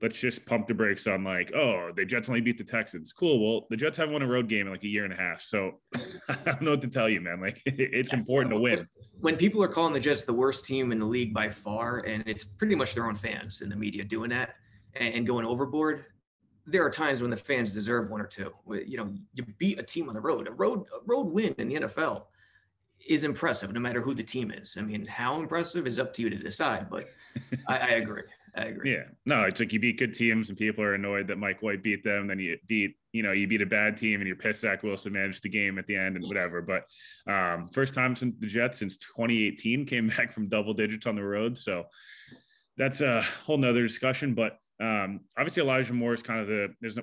let's 0.01 0.19
just 0.19 0.45
pump 0.45 0.67
the 0.67 0.73
brakes 0.73 1.07
on 1.07 1.23
like, 1.23 1.53
oh, 1.53 1.91
the 1.95 2.05
Jets 2.05 2.29
only 2.29 2.41
beat 2.41 2.57
the 2.57 2.63
Texans. 2.63 3.11
Cool. 3.11 3.39
Well, 3.39 3.67
the 3.69 3.77
Jets 3.77 3.97
haven't 3.97 4.13
won 4.13 4.21
a 4.21 4.27
road 4.27 4.47
game 4.47 4.67
in 4.67 4.71
like 4.71 4.83
a 4.83 4.87
year 4.87 5.03
and 5.03 5.13
a 5.13 5.17
half. 5.17 5.41
So 5.41 5.79
I 6.29 6.35
don't 6.45 6.61
know 6.61 6.71
what 6.71 6.81
to 6.83 6.87
tell 6.87 7.09
you, 7.09 7.21
man. 7.21 7.41
Like 7.41 7.61
it's 7.65 8.13
important 8.13 8.53
to 8.53 8.59
win. 8.59 8.87
When 9.19 9.35
people 9.35 9.61
are 9.63 9.67
calling 9.67 9.93
the 9.93 9.99
Jets 9.99 10.23
the 10.23 10.33
worst 10.33 10.65
team 10.65 10.91
in 10.91 10.99
the 10.99 11.05
league 11.05 11.33
by 11.33 11.49
far, 11.49 11.99
and 11.99 12.23
it's 12.25 12.43
pretty 12.43 12.75
much 12.75 12.93
their 12.93 13.05
own 13.05 13.15
fans 13.15 13.61
in 13.61 13.69
the 13.69 13.75
media 13.75 14.03
doing 14.03 14.29
that 14.29 14.55
and 14.95 15.27
going 15.27 15.45
overboard. 15.45 16.05
There 16.65 16.85
are 16.85 16.89
times 16.89 17.21
when 17.21 17.31
the 17.31 17.37
fans 17.37 17.73
deserve 17.73 18.09
one 18.09 18.21
or 18.21 18.27
two. 18.27 18.51
You 18.67 18.97
know, 18.97 19.13
you 19.33 19.45
beat 19.57 19.79
a 19.79 19.83
team 19.83 20.07
on 20.07 20.15
the 20.15 20.21
road. 20.21 20.47
A 20.47 20.51
road 20.51 20.85
a 20.93 20.99
road 21.05 21.27
win 21.27 21.55
in 21.57 21.67
the 21.67 21.75
NFL 21.75 22.25
is 23.07 23.23
impressive, 23.23 23.73
no 23.73 23.79
matter 23.79 24.01
who 24.01 24.13
the 24.13 24.23
team 24.23 24.51
is. 24.51 24.77
I 24.77 24.81
mean, 24.81 25.05
how 25.05 25.39
impressive 25.39 25.87
is 25.87 25.99
up 25.99 26.13
to 26.13 26.21
you 26.21 26.29
to 26.29 26.37
decide. 26.37 26.89
But 26.89 27.09
I, 27.67 27.77
I 27.77 27.89
agree. 27.91 28.23
I 28.55 28.65
agree. 28.65 28.93
Yeah. 28.93 29.03
No, 29.25 29.43
it's 29.43 29.59
like 29.59 29.73
you 29.73 29.79
beat 29.79 29.99
good 29.99 30.13
teams 30.13 30.49
and 30.49 30.57
people 30.57 30.83
are 30.83 30.95
annoyed 30.95 31.27
that 31.27 31.37
Mike 31.37 31.61
White 31.61 31.83
beat 31.83 32.03
them. 32.03 32.27
Then 32.27 32.39
you 32.39 32.57
beat, 32.67 32.95
you 33.11 33.23
know, 33.23 33.31
you 33.31 33.47
beat 33.47 33.61
a 33.61 33.65
bad 33.65 33.97
team 33.97 34.19
and 34.19 34.27
you're 34.27 34.35
pissed 34.35 34.61
Zach 34.61 34.83
Wilson 34.83 35.13
managed 35.13 35.43
the 35.43 35.49
game 35.49 35.77
at 35.77 35.87
the 35.87 35.95
end 35.95 36.15
and 36.15 36.25
whatever. 36.25 36.61
But 36.61 36.83
um, 37.31 37.69
first 37.69 37.93
time 37.93 38.15
since 38.15 38.35
the 38.39 38.47
Jets 38.47 38.79
since 38.79 38.97
2018 38.97 39.85
came 39.85 40.07
back 40.17 40.33
from 40.33 40.49
double 40.49 40.73
digits 40.73 41.07
on 41.07 41.15
the 41.15 41.23
road. 41.23 41.57
So 41.57 41.85
that's 42.77 43.01
a 43.01 43.21
whole 43.43 43.57
nother 43.57 43.83
discussion. 43.83 44.33
But 44.33 44.57
um, 44.81 45.19
obviously, 45.37 45.61
Elijah 45.61 45.93
Moore 45.93 46.13
is 46.13 46.23
kind 46.23 46.39
of 46.39 46.47
the 46.47 46.69
there's 46.79 46.97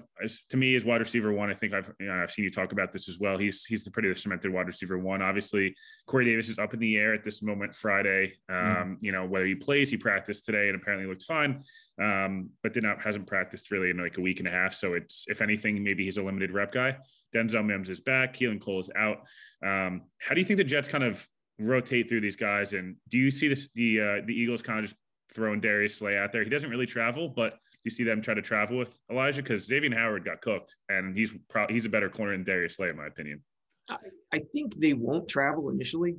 to 0.48 0.56
me 0.56 0.74
is 0.74 0.84
wide 0.86 1.00
receiver 1.00 1.32
one. 1.32 1.50
I 1.50 1.54
think 1.54 1.74
I've 1.74 1.92
you 2.00 2.06
know, 2.06 2.14
I've 2.14 2.30
seen 2.30 2.44
you 2.44 2.50
talk 2.50 2.72
about 2.72 2.90
this 2.90 3.06
as 3.06 3.18
well. 3.18 3.36
He's 3.36 3.66
he's 3.66 3.84
the 3.84 3.90
pretty 3.90 4.14
cemented 4.14 4.50
wide 4.50 4.66
receiver 4.66 4.98
one. 4.98 5.20
Obviously, 5.20 5.74
Corey 6.06 6.24
Davis 6.24 6.48
is 6.48 6.58
up 6.58 6.72
in 6.72 6.80
the 6.80 6.96
air 6.96 7.12
at 7.12 7.22
this 7.22 7.42
moment 7.42 7.74
Friday. 7.74 8.32
Mm-hmm. 8.50 8.82
Um, 8.82 8.88
mm. 8.88 9.02
You 9.02 9.12
know 9.12 9.26
whether 9.26 9.44
he 9.44 9.54
plays, 9.54 9.90
he 9.90 9.98
practiced 9.98 10.46
today 10.46 10.68
and 10.68 10.80
apparently 10.80 11.06
looks 11.06 11.26
fine, 11.26 11.62
um, 12.00 12.48
but 12.62 12.72
did 12.72 12.82
not 12.82 13.02
hasn't 13.02 13.26
practiced 13.26 13.70
really 13.70 13.90
in 13.90 13.98
like 13.98 14.16
a 14.16 14.22
week 14.22 14.38
and 14.38 14.48
a 14.48 14.52
half. 14.52 14.72
So 14.72 14.94
it's 14.94 15.26
if 15.28 15.42
anything, 15.42 15.84
maybe 15.84 16.04
he's 16.04 16.16
a 16.16 16.22
limited 16.22 16.52
rep 16.52 16.72
guy. 16.72 16.96
Denzel 17.34 17.66
Mims 17.66 17.90
is 17.90 18.00
back. 18.00 18.34
Keelan 18.34 18.60
Cole 18.60 18.80
is 18.80 18.90
out. 18.96 19.18
Um, 19.62 20.02
how 20.18 20.34
do 20.34 20.40
you 20.40 20.46
think 20.46 20.56
the 20.56 20.64
Jets 20.64 20.88
kind 20.88 21.04
of 21.04 21.28
rotate 21.58 22.08
through 22.08 22.22
these 22.22 22.36
guys? 22.36 22.72
And 22.72 22.96
do 23.10 23.18
you 23.18 23.30
see 23.30 23.48
this 23.48 23.68
the 23.74 24.00
uh, 24.00 24.22
the 24.24 24.32
Eagles 24.32 24.62
kind 24.62 24.78
of 24.78 24.86
just 24.86 24.96
throwing 25.36 25.60
Darius 25.60 25.96
Slay 25.96 26.18
out 26.18 26.32
there? 26.32 26.42
He 26.42 26.50
doesn't 26.50 26.70
really 26.70 26.86
travel, 26.86 27.28
but 27.28 27.58
you 27.84 27.90
see 27.90 28.02
them 28.02 28.20
try 28.20 28.34
to 28.34 28.42
travel 28.42 28.76
with 28.76 28.98
Elijah? 29.10 29.42
Because 29.42 29.68
Xavien 29.68 29.94
Howard 29.94 30.24
got 30.24 30.40
cooked, 30.40 30.74
and 30.88 31.16
he's 31.16 31.32
probably 31.48 31.74
he's 31.74 31.86
a 31.86 31.88
better 31.88 32.10
corner 32.10 32.32
than 32.32 32.42
Darius 32.42 32.76
Slay, 32.76 32.88
in 32.88 32.96
my 32.96 33.06
opinion. 33.06 33.40
I, 33.88 33.96
I 34.32 34.40
think 34.52 34.74
they 34.80 34.92
won't 34.92 35.28
travel 35.28 35.70
initially, 35.70 36.16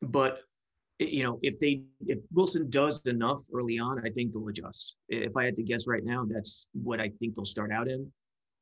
but 0.00 0.38
you 0.98 1.22
know, 1.22 1.38
if 1.42 1.60
they 1.60 1.82
if 2.06 2.18
Wilson 2.32 2.70
does 2.70 3.02
enough 3.06 3.40
early 3.52 3.78
on, 3.78 4.00
I 4.06 4.10
think 4.10 4.32
they'll 4.32 4.48
adjust. 4.48 4.96
If 5.10 5.36
I 5.36 5.44
had 5.44 5.56
to 5.56 5.62
guess 5.62 5.86
right 5.86 6.04
now, 6.04 6.26
that's 6.26 6.68
what 6.72 7.00
I 7.00 7.10
think 7.18 7.34
they'll 7.34 7.44
start 7.44 7.70
out 7.70 7.88
in. 7.88 8.10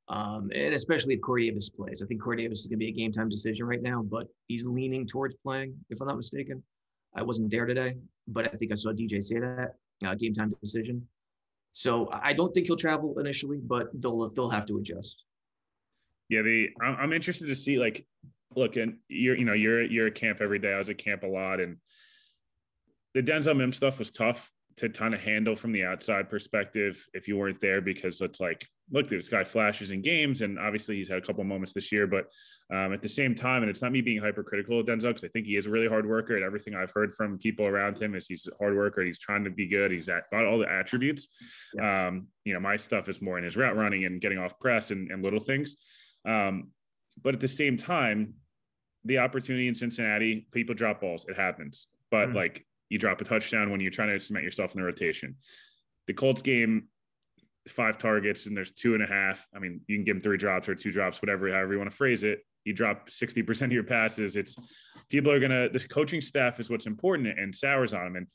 Um, 0.09 0.51
and 0.55 0.75
especially 0.75 1.15
if 1.15 1.21
Corey 1.21 1.49
Davis 1.49 1.69
plays. 1.69 2.03
I 2.03 2.07
think 2.07 2.23
Corey 2.23 2.39
Davis 2.39 2.61
is 2.61 2.67
going 2.67 2.79
to 2.79 2.85
be 2.85 2.89
a 2.89 2.93
game 2.93 3.13
time 3.13 3.29
decision 3.29 3.67
right 3.67 3.83
now, 3.83 4.03
but 4.03 4.27
he's 4.47 4.65
leaning 4.65 5.07
towards 5.07 5.37
playing, 5.45 5.75
if 5.91 6.01
I'm 6.01 6.09
not 6.09 6.17
mistaken. 6.17 6.63
I 7.15 7.23
wasn't 7.23 7.51
there 7.51 7.67
today, 7.67 7.97
but 8.27 8.47
I 8.47 8.57
think 8.57 8.73
I 8.73 8.75
saw 8.75 8.91
DJ 8.91 9.23
say 9.23 9.39
that 9.39 9.75
uh, 10.07 10.15
game 10.15 10.35
time 10.35 10.55
decision. 10.61 11.07
So 11.73 12.11
I 12.11 12.33
don't 12.33 12.53
think 12.53 12.67
he'll 12.67 12.77
travel 12.77 13.19
initially, 13.19 13.59
but 13.59 13.89
they'll 13.95 14.31
they'll 14.31 14.51
have 14.51 14.67
to 14.67 14.79
adjust. 14.79 15.25
Yeah, 16.29 16.43
the 16.43 16.71
I'm 16.83 17.13
interested 17.13 17.47
to 17.47 17.55
see 17.55 17.79
like 17.79 18.07
look 18.57 18.77
and 18.77 18.99
you're 19.09 19.37
you 19.37 19.45
know 19.45 19.53
you're 19.53 19.83
you're 19.83 20.09
at 20.09 20.15
camp 20.15 20.41
every 20.41 20.59
day. 20.59 20.73
I 20.73 20.79
was 20.79 20.91
at 20.91 20.99
camp 20.99 21.23
a 21.23 21.27
lot, 21.27 21.61
and 21.61 21.77
the 23.15 23.23
Denzel 23.23 23.57
Mim 23.57 23.73
stuff 23.73 23.99
was 23.99 24.11
tough 24.11 24.51
to 24.77 24.89
kind 24.89 25.15
of 25.15 25.23
handle 25.23 25.57
from 25.57 25.73
the 25.73 25.85
outside 25.85 26.31
perspective 26.31 27.05
if 27.13 27.27
you 27.27 27.37
weren't 27.37 27.61
there 27.61 27.81
because 27.81 28.21
it's 28.21 28.41
like 28.41 28.67
look 28.91 29.09
this 29.09 29.29
guy 29.29 29.45
flashes 29.45 29.91
in 29.91 30.01
games 30.01 30.43
and 30.43 30.59
obviously 30.59 30.97
he's 30.97 31.09
had 31.09 31.19
a 31.19 31.21
couple 31.21 31.43
moments 31.45 31.73
this 31.73 31.93
year 31.93 32.07
but 32.07 32.27
um, 32.75 32.93
at 32.93 33.03
the 33.03 33.09
same 33.09 33.35
time 33.35 33.63
and 33.63 33.71
it's 33.71 33.83
not 33.83 33.93
me 33.93 34.01
being 34.01 34.21
hypercritical 34.21 34.81
of 34.81 34.87
denzel 34.87 35.09
because 35.09 35.25
i 35.25 35.29
think 35.29 35.47
he 35.47 35.57
is 35.57 35.67
a 35.67 35.71
really 35.71 35.89
hard 35.89 36.07
worker 36.07 36.37
and 36.37 36.45
everything 36.45 36.75
i've 36.75 36.91
heard 36.91 37.13
from 37.13 37.39
people 37.39 37.67
around 37.67 38.01
him 38.01 38.15
is 38.15 38.27
he's 38.27 38.49
a 38.49 38.57
hard 38.59 38.77
worker 38.77 39.03
he's 39.03 39.19
trying 39.19 39.45
to 39.45 39.51
be 39.51 39.67
good 39.67 39.91
he's 39.91 40.07
got 40.07 40.47
all 40.47 40.59
the 40.59 40.71
attributes 40.71 41.29
yeah. 41.75 42.09
um, 42.09 42.27
you 42.45 42.55
know 42.55 42.61
my 42.61 42.77
stuff 42.77 43.09
is 43.09 43.21
more 43.21 43.39
in 43.39 43.45
his 43.45 43.57
route 43.57 43.77
running 43.77 44.05
and 44.05 44.21
getting 44.21 44.39
off 44.39 44.59
press 44.59 44.91
and, 44.91 45.11
and 45.11 45.23
little 45.23 45.41
things 45.41 45.77
um, 46.27 46.71
but 47.23 47.35
at 47.35 47.41
the 47.41 47.49
same 47.49 47.77
time 47.77 48.35
the 49.05 49.19
opportunity 49.19 49.69
in 49.69 49.75
cincinnati 49.75 50.47
people 50.53 50.75
drop 50.75 51.01
balls 51.01 51.25
it 51.29 51.37
happens 51.37 51.89
but 52.11 52.29
mm-hmm. 52.29 52.37
like 52.37 52.65
you 52.89 52.99
drop 52.99 53.21
a 53.21 53.25
touchdown 53.25 53.71
when 53.71 53.81
you're 53.81 53.91
trying 53.91 54.11
to 54.11 54.21
cement 54.21 54.45
yourself 54.45 54.75
in 54.75 54.81
the 54.81 54.87
rotation. 54.87 55.37
The 56.07 56.15
Colts 56.15 56.43
game, 56.43 56.89
five 57.71 57.99
targets 57.99 58.47
and 58.47 58.57
there's 58.57 58.73
two 58.73 58.95
and 58.95 59.03
a 59.03 59.07
half. 59.07 59.47
I 59.55 59.59
mean, 59.59 59.81
you 59.87 59.97
can 59.97 60.05
give 60.05 60.17
them 60.17 60.23
three 60.23 60.37
drops 60.37 60.69
or 60.69 60.75
two 60.75 60.91
drops, 60.91 61.23
whatever, 61.23 61.51
however 61.53 61.73
you 61.73 61.79
want 61.79 61.91
to 61.91 61.97
phrase 61.97 62.25
it. 62.25 62.41
You 62.65 62.73
drop 62.73 63.09
60% 63.09 63.63
of 63.63 63.73
your 63.73 63.85
passes. 63.85 64.37
It's 64.37 64.57
people 65.09 65.33
are 65.33 65.39
going 65.39 65.51
to, 65.51 65.69
this 65.73 65.87
coaching 65.87 66.21
staff 66.21 66.61
is 66.61 66.71
what's 66.71 66.87
important 66.87 67.39
and 67.39 67.55
sours 67.55 67.95
on 67.95 68.05
them. 68.05 68.17
And 68.17 68.27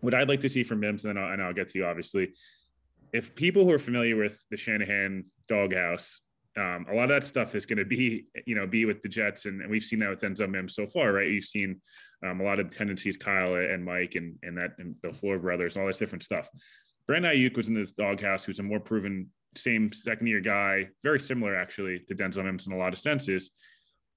what 0.00 0.14
I'd 0.14 0.28
like 0.28 0.40
to 0.40 0.48
see 0.48 0.64
from 0.64 0.80
Mims, 0.80 1.04
and 1.04 1.16
then 1.16 1.22
I'll, 1.22 1.32
and 1.32 1.42
I'll 1.42 1.54
get 1.54 1.68
to 1.68 1.78
you, 1.78 1.86
obviously, 1.86 2.32
if 3.12 3.34
people 3.34 3.64
who 3.64 3.70
are 3.70 3.78
familiar 3.78 4.16
with 4.16 4.44
the 4.50 4.56
Shanahan 4.56 5.24
doghouse, 5.48 6.20
um, 6.56 6.86
a 6.90 6.94
lot 6.94 7.04
of 7.04 7.10
that 7.10 7.24
stuff 7.24 7.54
is 7.54 7.66
going 7.66 7.78
to 7.78 7.84
be, 7.84 8.26
you 8.46 8.54
know, 8.54 8.66
be 8.66 8.84
with 8.84 9.02
the 9.02 9.08
Jets, 9.08 9.46
and, 9.46 9.60
and 9.60 9.70
we've 9.70 9.82
seen 9.82 9.98
that 10.00 10.10
with 10.10 10.20
Denzel 10.20 10.50
Mims 10.50 10.74
so 10.74 10.86
far, 10.86 11.12
right? 11.12 11.28
You've 11.28 11.44
seen 11.44 11.80
um, 12.24 12.40
a 12.40 12.44
lot 12.44 12.60
of 12.60 12.70
tendencies, 12.70 13.16
Kyle 13.16 13.54
and 13.54 13.84
Mike, 13.84 14.14
and 14.14 14.36
and 14.42 14.56
that 14.58 14.72
and 14.78 14.94
LaFleur 15.04 15.40
brothers, 15.40 15.76
all 15.76 15.86
this 15.86 15.98
different 15.98 16.22
stuff. 16.22 16.48
Brandon 17.06 17.32
Aiyuk 17.32 17.56
was 17.56 17.68
in 17.68 17.74
this 17.74 17.92
doghouse, 17.92 18.44
who's 18.44 18.58
a 18.58 18.62
more 18.62 18.80
proven, 18.80 19.30
same 19.56 19.92
second 19.92 20.26
year 20.26 20.40
guy, 20.40 20.88
very 21.02 21.20
similar 21.20 21.54
actually 21.54 22.00
to 22.08 22.14
Denzel 22.14 22.44
Mims 22.44 22.66
in 22.66 22.72
a 22.72 22.78
lot 22.78 22.92
of 22.92 22.98
senses. 22.98 23.50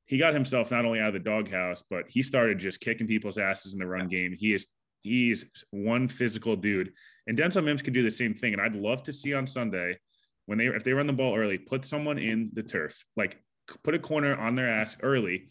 He 0.06 0.18
got 0.18 0.34
himself 0.34 0.72
not 0.72 0.86
only 0.86 1.00
out 1.00 1.10
of 1.10 1.14
the 1.14 1.20
doghouse, 1.20 1.84
but 1.90 2.06
he 2.08 2.24
started 2.24 2.60
just 2.60 2.80
kicking 2.80 3.08
people's 3.08 3.38
asses 3.38 3.74
in 3.74 3.80
the 3.80 3.86
run 3.86 4.08
game. 4.08 4.36
He 4.38 4.54
is 4.54 4.68
he's 5.04 5.46
one 5.72 6.08
physical 6.08 6.56
dude, 6.56 6.94
and 7.28 7.38
Denzel 7.38 7.64
Mims 7.64 7.82
could 7.82 7.94
do 7.94 8.04
the 8.04 8.12
same 8.12 8.34
thing. 8.34 8.54
And 8.54 8.62
I'd 8.62 8.76
love 8.76 9.04
to 9.04 9.14
see 9.14 9.34
on 9.34 9.46
Sunday 9.46 9.98
when 10.46 10.58
they 10.58 10.68
if 10.68 10.84
they 10.84 10.94
run 10.94 11.08
the 11.08 11.14
ball 11.14 11.38
early, 11.38 11.58
put 11.58 11.86
someone 11.86 12.18
in 12.18 12.50
the 12.54 12.64
turf, 12.64 13.06
like 13.18 13.38
put 13.84 13.96
a 13.96 14.00
corner 14.00 14.36
on 14.36 14.56
their 14.56 14.70
ass 14.70 14.96
early, 15.04 15.50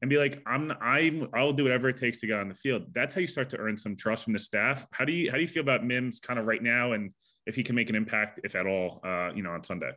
and 0.00 0.08
be 0.08 0.18
like, 0.18 0.42
I'm 0.46 0.72
I'm 0.80 1.28
I'll 1.34 1.52
do 1.52 1.64
whatever 1.64 1.88
it 1.88 1.96
takes 1.96 2.20
to 2.20 2.26
get 2.26 2.38
on 2.38 2.48
the 2.48 2.54
field. 2.54 2.84
That's 2.92 3.14
how 3.14 3.20
you 3.20 3.26
start 3.26 3.48
to 3.50 3.58
earn 3.58 3.76
some 3.76 3.96
trust 3.96 4.24
from 4.24 4.32
the 4.32 4.38
staff. 4.38 4.86
How 4.92 5.04
do 5.04 5.12
you 5.12 5.30
how 5.30 5.36
do 5.36 5.42
you 5.42 5.48
feel 5.48 5.62
about 5.62 5.84
Mims 5.84 6.20
kind 6.20 6.38
of 6.38 6.46
right 6.46 6.62
now, 6.62 6.92
and 6.92 7.12
if 7.46 7.54
he 7.54 7.62
can 7.62 7.74
make 7.74 7.90
an 7.90 7.96
impact, 7.96 8.40
if 8.44 8.54
at 8.54 8.66
all, 8.66 9.00
uh, 9.04 9.30
you 9.34 9.42
know, 9.42 9.50
on 9.50 9.64
Sunday? 9.64 9.90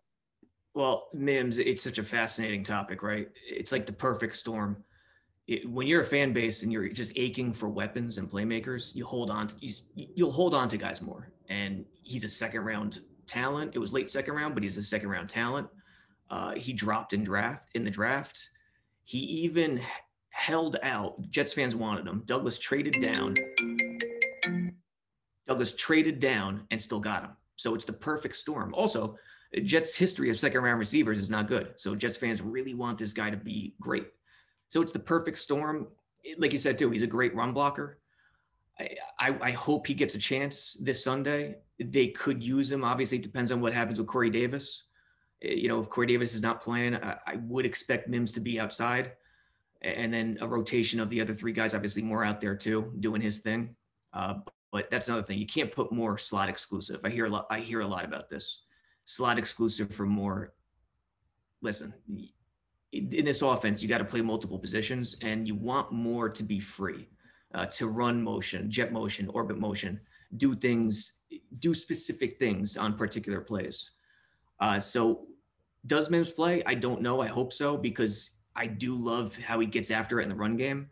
Well, 0.73 1.09
Mims, 1.13 1.59
it's 1.59 1.83
such 1.83 1.97
a 1.97 2.03
fascinating 2.03 2.63
topic, 2.63 3.03
right? 3.03 3.27
It's 3.45 3.71
like 3.71 3.85
the 3.85 3.93
perfect 3.93 4.35
storm. 4.35 4.83
It, 5.47 5.69
when 5.69 5.85
you're 5.85 6.01
a 6.01 6.05
fan 6.05 6.31
base 6.31 6.63
and 6.63 6.71
you're 6.71 6.87
just 6.87 7.11
aching 7.17 7.51
for 7.51 7.67
weapons 7.67 8.17
and 8.17 8.29
playmakers, 8.29 8.95
you 8.95 9.05
hold 9.05 9.29
on 9.29 9.47
to 9.47 9.55
you, 9.59 9.73
you'll 9.95 10.31
hold 10.31 10.53
on 10.55 10.69
to 10.69 10.77
guys 10.77 11.01
more. 11.01 11.31
And 11.49 11.83
he's 12.03 12.23
a 12.23 12.29
second 12.29 12.61
round 12.61 13.01
talent. 13.27 13.71
It 13.75 13.79
was 13.79 13.91
late 13.91 14.09
second 14.09 14.35
round, 14.35 14.53
but 14.53 14.63
he's 14.63 14.77
a 14.77 14.83
second 14.83 15.09
round 15.09 15.29
talent. 15.29 15.67
Uh, 16.29 16.53
he 16.53 16.71
dropped 16.71 17.11
in 17.11 17.23
draft 17.23 17.69
in 17.75 17.83
the 17.83 17.91
draft. 17.91 18.49
He 19.11 19.17
even 19.43 19.81
held 20.29 20.77
out. 20.83 21.21
Jets 21.29 21.51
fans 21.51 21.75
wanted 21.75 22.07
him. 22.07 22.23
Douglas 22.25 22.57
traded 22.57 22.95
down. 23.01 23.35
Douglas 25.45 25.75
traded 25.75 26.21
down 26.21 26.65
and 26.71 26.81
still 26.81 27.01
got 27.01 27.23
him. 27.23 27.31
So 27.57 27.75
it's 27.75 27.83
the 27.83 27.91
perfect 27.91 28.37
storm. 28.37 28.73
Also, 28.73 29.17
Jets' 29.63 29.97
history 29.97 30.29
of 30.29 30.39
second 30.39 30.61
round 30.61 30.79
receivers 30.79 31.17
is 31.17 31.29
not 31.29 31.49
good. 31.49 31.73
So 31.75 31.93
Jets 31.93 32.15
fans 32.15 32.41
really 32.41 32.73
want 32.73 32.97
this 32.99 33.11
guy 33.11 33.29
to 33.29 33.35
be 33.35 33.75
great. 33.81 34.07
So 34.69 34.81
it's 34.81 34.93
the 34.93 34.99
perfect 34.99 35.39
storm. 35.39 35.89
Like 36.37 36.53
you 36.53 36.57
said 36.57 36.77
too, 36.77 36.89
he's 36.89 37.01
a 37.01 37.07
great 37.07 37.35
run 37.35 37.51
blocker. 37.51 37.99
I, 38.79 39.35
I, 39.41 39.51
hope 39.51 39.87
he 39.87 39.93
gets 39.93 40.15
a 40.15 40.19
chance 40.19 40.77
this 40.81 41.03
Sunday. 41.03 41.57
They 41.77 42.07
could 42.07 42.41
use 42.41 42.71
him. 42.71 42.85
Obviously, 42.85 43.17
it 43.17 43.23
depends 43.23 43.51
on 43.51 43.59
what 43.59 43.73
happens 43.73 43.99
with 43.99 44.07
Corey 44.07 44.29
Davis. 44.29 44.83
Eh, 45.43 45.53
you 45.53 45.67
know, 45.67 45.79
if 45.79 45.89
Corey 45.89 46.07
Davis 46.07 46.33
is 46.35 46.41
not 46.41 46.61
playing, 46.61 46.95
I, 46.95 47.17
I 47.25 47.35
would 47.43 47.65
expect 47.65 48.07
Mims 48.07 48.31
to 48.33 48.39
be 48.39 48.59
outside, 48.59 49.13
and 49.81 50.13
then 50.13 50.37
a 50.41 50.47
rotation 50.47 50.99
of 50.99 51.09
the 51.09 51.21
other 51.21 51.33
three 51.33 51.53
guys. 51.53 51.73
Obviously, 51.73 52.01
Moore 52.01 52.23
out 52.23 52.41
there 52.41 52.55
too, 52.55 52.93
doing 52.99 53.21
his 53.21 53.39
thing. 53.39 53.75
Uh, 54.13 54.35
but 54.71 54.89
that's 54.89 55.07
another 55.07 55.23
thing. 55.23 55.37
You 55.37 55.47
can't 55.47 55.71
put 55.71 55.91
Moore 55.91 56.17
slot 56.17 56.49
exclusive. 56.49 57.01
I 57.03 57.09
hear 57.09 57.25
a 57.25 57.29
lot. 57.29 57.47
I 57.49 57.59
hear 57.59 57.81
a 57.81 57.87
lot 57.87 58.05
about 58.05 58.29
this 58.29 58.63
slot 59.05 59.37
exclusive 59.37 59.93
for 59.93 60.05
Moore. 60.05 60.53
listen, 61.61 61.93
in 62.91 63.25
this 63.25 63.41
offense, 63.41 63.81
you 63.81 63.87
got 63.87 63.99
to 63.99 64.05
play 64.05 64.21
multiple 64.21 64.59
positions, 64.59 65.15
and 65.21 65.47
you 65.47 65.55
want 65.55 65.91
Moore 65.91 66.29
to 66.29 66.43
be 66.43 66.59
free, 66.59 67.07
uh, 67.53 67.65
to 67.67 67.87
run 67.87 68.21
motion, 68.21 68.69
jet 68.69 68.91
motion, 68.91 69.29
orbit 69.29 69.57
motion, 69.57 69.99
do 70.37 70.55
things, 70.55 71.19
do 71.59 71.73
specific 71.73 72.37
things 72.37 72.77
on 72.77 72.97
particular 72.97 73.41
plays. 73.41 73.91
Uh, 74.59 74.79
so, 74.79 75.27
does 75.85 76.09
Mims 76.09 76.29
play? 76.29 76.63
I 76.65 76.75
don't 76.75 77.01
know. 77.01 77.21
I 77.21 77.27
hope 77.27 77.53
so 77.53 77.77
because 77.77 78.31
I 78.55 78.67
do 78.67 78.95
love 78.95 79.35
how 79.37 79.59
he 79.59 79.67
gets 79.67 79.91
after 79.91 80.19
it 80.19 80.23
in 80.23 80.29
the 80.29 80.35
run 80.35 80.57
game, 80.57 80.89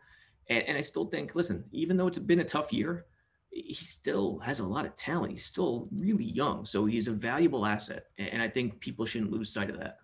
and, 0.48 0.62
and 0.64 0.78
I 0.78 0.80
still 0.80 1.06
think, 1.06 1.34
listen, 1.34 1.64
even 1.72 1.96
though 1.96 2.06
it's 2.06 2.18
been 2.18 2.40
a 2.40 2.44
tough 2.44 2.72
year, 2.72 3.06
he 3.50 3.74
still 3.74 4.38
has 4.40 4.60
a 4.60 4.66
lot 4.66 4.86
of 4.86 4.94
talent. 4.96 5.32
He's 5.32 5.44
still 5.44 5.88
really 5.92 6.24
young, 6.24 6.64
so 6.64 6.86
he's 6.86 7.08
a 7.08 7.12
valuable 7.12 7.66
asset, 7.66 8.06
and 8.18 8.42
I 8.42 8.48
think 8.48 8.80
people 8.80 9.06
shouldn't 9.06 9.32
lose 9.32 9.52
sight 9.52 9.70
of 9.70 9.78
that 9.78 9.98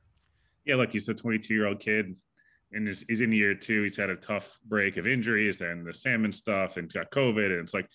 yeah, 0.66 0.74
look, 0.74 0.92
he's 0.92 1.08
a 1.08 1.14
22 1.14 1.54
year 1.54 1.66
old 1.66 1.80
kid 1.80 2.16
and 2.72 2.88
he's 2.88 3.20
in 3.20 3.32
year 3.32 3.54
two. 3.54 3.84
He's 3.84 3.96
had 3.96 4.10
a 4.10 4.16
tough 4.16 4.58
break 4.66 4.96
of 4.96 5.06
injuries, 5.06 5.60
and 5.60 5.86
the 5.86 5.94
salmon 5.94 6.32
stuff, 6.32 6.76
and 6.76 6.92
got 6.92 7.10
COVID. 7.12 7.46
And 7.46 7.60
it's 7.60 7.72
like, 7.72 7.88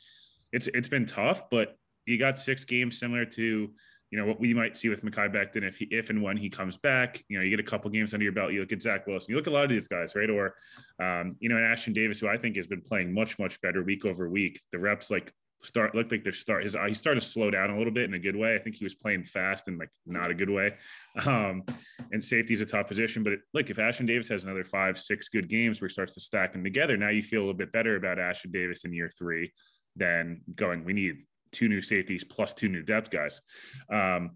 it's 0.54 0.68
it's 0.68 0.88
been 0.88 1.06
tough, 1.06 1.50
but 1.50 1.78
you 2.06 2.18
got 2.18 2.40
six 2.40 2.64
games 2.64 2.98
similar 2.98 3.26
to 3.26 3.70
you 4.12 4.20
know 4.20 4.26
what 4.26 4.40
we 4.40 4.54
might 4.54 4.76
see 4.76 4.90
with 4.90 5.04
Mekhi 5.04 5.34
Becton 5.34 5.64
if 5.64 5.78
he 5.78 5.86
if 5.86 6.10
and 6.10 6.22
when 6.22 6.36
he 6.36 6.50
comes 6.50 6.78
back. 6.78 7.24
You 7.30 7.38
know, 7.38 7.44
you 7.44 7.50
get 7.50 7.62
a 7.62 7.70
couple 7.70 7.90
games 7.90 8.14
under 8.14 8.26
your 8.26 8.34
belt. 8.34 8.52
You 8.52 8.60
look 8.60 8.74
at 8.74 8.82
Zach 8.82 9.08
Wilson. 9.08 9.32
You 9.32 9.38
look 9.38 9.48
at 9.48 9.54
a 9.54 9.56
lot 9.56 9.64
of 9.64 9.70
these 9.70 9.88
guys, 9.88 10.16
right? 10.16 10.30
Or 10.30 10.56
um, 11.00 11.38
you 11.40 11.50
know, 11.50 11.56
and 11.56 11.66
Ashtyn 11.66 11.94
Davis, 11.94 12.20
who 12.20 12.28
I 12.28 12.36
think 12.38 12.58
has 12.58 12.68
been 12.68 12.82
playing 12.82 13.14
much 13.14 13.40
much 13.40 13.60
better 13.62 13.84
week 13.84 14.06
over 14.06 14.30
week. 14.30 14.60
The 14.74 14.80
reps 14.80 15.10
like 15.10 15.34
start 15.62 15.94
looked 15.94 16.12
like 16.12 16.24
they're 16.24 16.34
start 16.34 16.64
his 16.64 16.76
he 16.88 16.94
started 16.94 17.22
to 17.22 17.26
slow 17.26 17.52
down 17.52 17.70
a 17.70 17.78
little 17.78 17.94
bit 17.94 18.04
in 18.04 18.14
a 18.14 18.20
good 18.20 18.36
way. 18.36 18.56
I 18.56 18.60
think 18.60 18.76
he 18.76 18.84
was 18.84 18.96
playing 18.96 19.24
fast 19.24 19.70
and 19.70 19.78
like 19.80 19.90
not 20.06 20.30
a 20.30 20.34
good 20.34 20.50
way. 20.50 20.76
Um, 21.26 21.64
and 22.14 22.24
safety 22.24 22.54
is 22.54 22.62
a 22.62 22.66
tough 22.66 22.88
position, 22.88 23.22
but 23.22 23.34
it, 23.34 23.42
look, 23.54 23.70
if 23.70 23.78
Ashtyn 23.78 24.08
Davis 24.08 24.30
has 24.30 24.44
another 24.44 24.64
five, 24.64 24.98
six 24.98 25.28
good 25.28 25.50
games 25.50 25.82
where 25.82 25.90
he 25.90 25.92
starts 25.94 26.14
to 26.14 26.22
stack 26.22 26.54
them 26.54 26.64
together, 26.64 26.96
now 26.96 27.10
you 27.10 27.22
feel 27.22 27.42
a 27.42 27.44
little 27.44 27.54
bit 27.54 27.74
better 27.74 27.98
about 27.98 28.18
Ashtyn 28.18 28.54
Davis 28.54 28.86
in 28.86 28.94
year 28.94 29.12
three 29.18 29.52
than 29.98 30.42
going, 30.56 30.86
we 30.86 30.94
need 30.94 31.24
two 31.52 31.68
new 31.68 31.82
safeties 31.82 32.24
plus 32.24 32.54
two 32.54 32.70
new 32.70 32.84
depth 32.84 33.10
guys. 33.10 33.42
Um, 33.92 34.32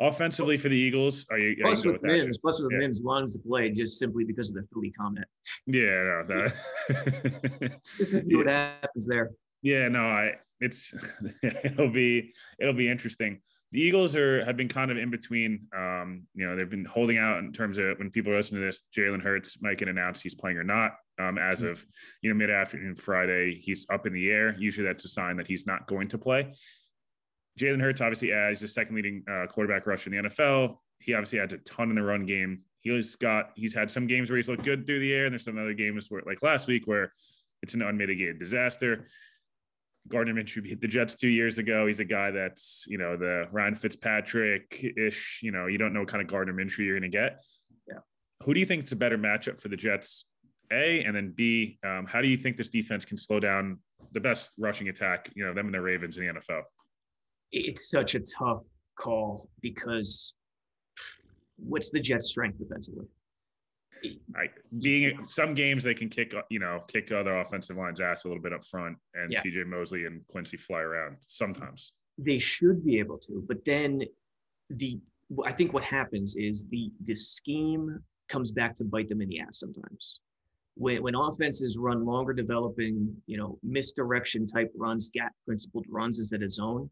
offensively 0.00 0.56
for 0.56 0.68
the 0.68 0.76
Eagles, 0.76 1.26
are 1.30 1.38
you, 1.38 1.56
plus, 1.60 1.84
with 1.84 2.02
Mims, 2.02 2.38
plus 2.38 2.60
with 2.60 2.72
yeah. 2.72 2.78
Mims 2.78 3.00
to 3.00 3.38
play 3.46 3.70
just 3.70 3.98
simply 3.98 4.24
because 4.24 4.50
of 4.50 4.56
the 4.56 4.66
Philly 4.72 4.90
comment. 4.90 5.26
Yeah, 5.66 5.82
no, 5.82 6.24
that. 6.28 7.80
Let's 7.98 8.12
see 8.26 8.36
what 8.36 8.46
happens 8.46 9.06
there. 9.06 9.30
Yeah, 9.62 9.88
no, 9.88 10.02
I 10.02 10.34
it's 10.60 10.94
it'll 11.42 11.90
be 11.90 12.32
it'll 12.58 12.74
be 12.74 12.88
interesting. 12.88 13.40
The 13.72 13.80
Eagles 13.80 14.14
are 14.14 14.44
have 14.44 14.56
been 14.56 14.68
kind 14.68 14.90
of 14.90 14.96
in 14.96 15.10
between. 15.10 15.66
Um, 15.76 16.22
you 16.34 16.46
know, 16.46 16.56
they've 16.56 16.70
been 16.70 16.84
holding 16.84 17.18
out 17.18 17.38
in 17.38 17.52
terms 17.52 17.78
of 17.78 17.98
when 17.98 18.10
people 18.10 18.32
are 18.32 18.36
listening 18.36 18.62
to 18.62 18.66
this. 18.66 18.86
Jalen 18.96 19.22
Hurts 19.22 19.60
might 19.60 19.78
get 19.78 19.88
announced 19.88 20.22
he's 20.22 20.34
playing 20.34 20.56
or 20.56 20.64
not. 20.64 20.92
Um, 21.18 21.38
as 21.38 21.60
mm-hmm. 21.60 21.70
of 21.70 21.86
you 22.22 22.30
know 22.30 22.36
mid 22.36 22.50
afternoon 22.50 22.94
Friday, 22.94 23.54
he's 23.54 23.86
up 23.90 24.06
in 24.06 24.12
the 24.12 24.30
air. 24.30 24.54
Usually, 24.58 24.86
that's 24.86 25.04
a 25.04 25.08
sign 25.08 25.36
that 25.36 25.46
he's 25.46 25.66
not 25.66 25.86
going 25.86 26.08
to 26.08 26.18
play. 26.18 26.52
Jalen 27.58 27.80
Hurts 27.80 28.00
obviously 28.00 28.32
as 28.32 28.60
the 28.60 28.68
second 28.68 28.94
leading 28.94 29.24
uh, 29.30 29.46
quarterback 29.46 29.86
rush 29.86 30.06
in 30.06 30.12
the 30.12 30.28
NFL. 30.28 30.76
He 30.98 31.14
obviously 31.14 31.40
adds 31.40 31.54
a 31.54 31.58
ton 31.58 31.90
in 31.90 31.96
the 31.96 32.02
run 32.02 32.26
game. 32.26 32.60
He's 32.80 33.16
got 33.16 33.50
he's 33.56 33.74
had 33.74 33.90
some 33.90 34.06
games 34.06 34.30
where 34.30 34.36
he's 34.36 34.48
looked 34.48 34.64
good 34.64 34.86
through 34.86 35.00
the 35.00 35.12
air, 35.12 35.26
and 35.26 35.32
there's 35.32 35.44
some 35.44 35.58
other 35.58 35.74
games 35.74 36.10
where 36.10 36.22
like 36.24 36.42
last 36.42 36.68
week 36.68 36.86
where 36.86 37.12
it's 37.62 37.74
an 37.74 37.82
unmitigated 37.82 38.38
disaster. 38.38 39.06
Gardner 40.08 40.34
Minshew 40.34 40.62
beat 40.62 40.80
the 40.80 40.88
Jets 40.88 41.14
two 41.14 41.28
years 41.28 41.58
ago. 41.58 41.86
He's 41.86 42.00
a 42.00 42.04
guy 42.04 42.30
that's, 42.30 42.84
you 42.88 42.98
know, 42.98 43.16
the 43.16 43.48
Ryan 43.50 43.74
Fitzpatrick 43.74 44.84
ish, 44.96 45.40
you 45.42 45.52
know, 45.52 45.66
you 45.66 45.78
don't 45.78 45.92
know 45.92 46.00
what 46.00 46.08
kind 46.08 46.22
of 46.22 46.28
Gardner 46.28 46.52
Minshew 46.52 46.78
you're 46.78 46.98
going 46.98 47.10
to 47.10 47.16
get. 47.16 47.40
Yeah. 47.88 47.98
Who 48.44 48.54
do 48.54 48.60
you 48.60 48.66
think 48.66 48.84
is 48.84 48.92
a 48.92 48.96
better 48.96 49.18
matchup 49.18 49.60
for 49.60 49.68
the 49.68 49.76
Jets? 49.76 50.24
A, 50.72 51.04
and 51.04 51.14
then 51.14 51.32
B, 51.34 51.78
um, 51.84 52.06
how 52.06 52.20
do 52.20 52.28
you 52.28 52.36
think 52.36 52.56
this 52.56 52.68
defense 52.68 53.04
can 53.04 53.16
slow 53.16 53.38
down 53.38 53.78
the 54.12 54.20
best 54.20 54.54
rushing 54.58 54.88
attack, 54.88 55.30
you 55.34 55.44
know, 55.44 55.54
them 55.54 55.66
and 55.66 55.74
the 55.74 55.80
Ravens 55.80 56.16
in 56.16 56.26
the 56.26 56.32
NFL? 56.32 56.62
It's 57.52 57.88
such 57.88 58.14
a 58.14 58.20
tough 58.20 58.62
call 58.98 59.48
because 59.60 60.34
what's 61.56 61.90
the 61.90 62.00
Jets' 62.00 62.28
strength 62.28 62.58
defensively? 62.58 63.06
I, 64.36 64.46
being 64.80 65.26
some 65.26 65.54
games 65.54 65.84
they 65.84 65.94
can 65.94 66.08
kick 66.08 66.34
you 66.50 66.58
know 66.58 66.82
kick 66.88 67.12
other 67.12 67.38
offensive 67.38 67.76
lines 67.76 68.00
ass 68.00 68.24
a 68.24 68.28
little 68.28 68.42
bit 68.42 68.52
up 68.52 68.64
front 68.64 68.96
and 69.14 69.32
yeah. 69.32 69.42
CJ 69.42 69.66
Mosley 69.66 70.06
and 70.06 70.26
Quincy 70.28 70.56
fly 70.56 70.80
around 70.80 71.16
sometimes. 71.20 71.92
They 72.18 72.38
should 72.38 72.84
be 72.84 72.98
able 72.98 73.18
to, 73.18 73.44
but 73.46 73.64
then 73.64 74.02
the 74.70 74.98
I 75.44 75.52
think 75.52 75.72
what 75.72 75.84
happens 75.84 76.36
is 76.36 76.66
the 76.70 76.90
the 77.04 77.14
scheme 77.14 77.98
comes 78.28 78.50
back 78.50 78.76
to 78.76 78.84
bite 78.84 79.08
them 79.08 79.20
in 79.20 79.28
the 79.28 79.40
ass 79.40 79.60
sometimes. 79.60 80.20
When 80.74 81.02
when 81.02 81.14
offenses 81.14 81.76
run 81.78 82.04
longer 82.04 82.32
developing, 82.32 83.14
you 83.26 83.38
know, 83.38 83.58
misdirection 83.62 84.46
type 84.46 84.72
runs, 84.76 85.10
gap 85.12 85.32
principled 85.44 85.86
runs 85.88 86.20
instead 86.20 86.42
of 86.42 86.52
zone, 86.52 86.90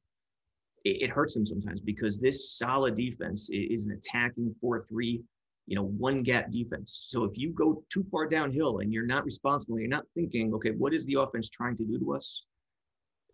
it, 0.85 1.03
it 1.03 1.11
hurts 1.11 1.35
them 1.35 1.47
sometimes 1.47 1.81
because 1.81 2.19
this 2.19 2.57
solid 2.57 2.95
defense 2.95 3.51
is 3.53 3.87
an 3.87 3.93
attacking 3.93 4.55
4-3 4.63 5.23
you 5.67 5.77
know, 5.77 5.85
one 5.85 6.23
gap 6.23 6.51
defense. 6.51 7.07
So 7.09 7.25
if 7.25 7.37
you 7.37 7.53
go 7.53 7.83
too 7.91 8.05
far 8.11 8.29
downhill 8.29 8.79
and 8.79 8.93
you're 8.93 9.07
not 9.07 9.25
responsible, 9.25 9.79
you're 9.79 9.89
not 9.89 10.05
thinking, 10.15 10.53
okay, 10.55 10.71
what 10.71 10.93
is 10.93 11.07
the 11.07 11.15
offense 11.15 11.49
trying 11.49 11.77
to 11.77 11.85
do 11.85 11.99
to 11.99 12.15
us? 12.15 12.45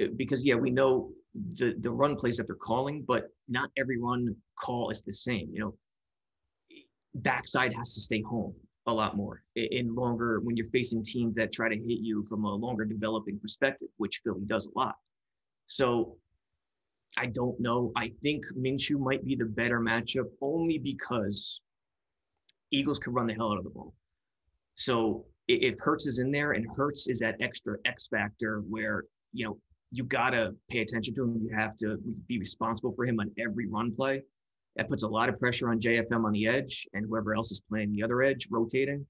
Uh, 0.01 0.07
because 0.17 0.45
yeah, 0.45 0.55
we 0.55 0.71
know 0.71 1.11
the 1.53 1.75
the 1.81 1.91
run 1.91 2.17
plays 2.17 2.37
that 2.37 2.47
they're 2.47 2.57
calling, 2.57 3.05
but 3.07 3.29
not 3.49 3.71
every 3.77 3.99
run 3.99 4.35
call 4.57 4.91
is 4.91 5.03
the 5.03 5.13
same. 5.13 5.49
You 5.53 5.61
know, 5.61 5.75
backside 7.15 7.75
has 7.75 7.95
to 7.95 8.01
stay 8.01 8.23
home 8.23 8.55
a 8.87 8.93
lot 8.93 9.17
more 9.17 9.43
in 9.57 9.95
longer 9.95 10.41
when 10.41 10.57
you're 10.57 10.67
facing 10.67 11.03
teams 11.03 11.35
that 11.35 11.53
try 11.53 11.69
to 11.69 11.77
hit 11.77 12.01
you 12.01 12.25
from 12.25 12.45
a 12.45 12.55
longer 12.55 12.85
developing 12.85 13.39
perspective, 13.39 13.89
which 13.99 14.21
Philly 14.25 14.45
does 14.47 14.67
a 14.67 14.79
lot. 14.79 14.97
So 15.67 16.17
I 17.17 17.27
don't 17.27 17.59
know. 17.61 17.93
I 17.97 18.13
think 18.23 18.45
Minshew 18.57 18.99
might 18.99 19.25
be 19.25 19.35
the 19.35 19.45
better 19.45 19.81
matchup 19.81 20.29
only 20.41 20.79
because 20.79 21.61
Eagles 22.71 22.99
could 22.99 23.15
run 23.15 23.27
the 23.27 23.35
hell 23.35 23.53
out 23.53 23.59
of 23.59 23.65
the 23.65 23.71
ball. 23.71 23.95
So 24.75 25.27
if 25.49 25.79
Hurts 25.81 26.07
is 26.07 26.19
in 26.19 26.31
there 26.31 26.53
and 26.53 26.67
Hurts 26.77 27.09
is 27.09 27.19
that 27.21 27.37
extra 27.41 27.77
X 27.85 28.07
factor 28.09 28.61
where, 28.69 29.05
you 29.33 29.45
know, 29.45 29.59
you 29.91 30.05
got 30.05 30.31
to 30.31 30.55
pay 30.69 30.81
attention 30.81 31.15
to 31.15 31.25
him. 31.25 31.41
You 31.43 31.55
have 31.55 31.77
to 31.79 31.99
be 32.29 32.39
responsible 32.39 32.93
for 32.95 33.05
him 33.05 33.19
on 33.19 33.31
every 33.39 33.67
run 33.67 33.95
play. 33.95 34.23
That 34.77 34.89
puts 34.89 35.03
a 35.03 35.09
lot 35.09 35.29
of 35.29 35.39
pressure 35.39 35.69
on 35.69 35.81
JFM 35.81 36.25
on 36.25 36.33
the 36.33 36.47
edge 36.47 36.87
and 36.95 37.05
whoever 37.05 37.35
else 37.35 37.51
is 37.51 37.61
playing 37.69 37.93
the 37.93 38.03
other 38.05 38.23
edge, 38.23 38.47
rotating. 38.51 39.05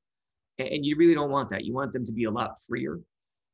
And 0.59 0.85
you 0.85 0.97
really 0.97 1.15
don't 1.15 1.31
want 1.31 1.51
that. 1.51 1.65
You 1.65 1.75
want 1.75 1.93
them 1.93 2.07
to 2.07 2.13
be 2.13 2.25
a 2.25 2.31
lot 2.31 2.55
freer. 2.67 2.99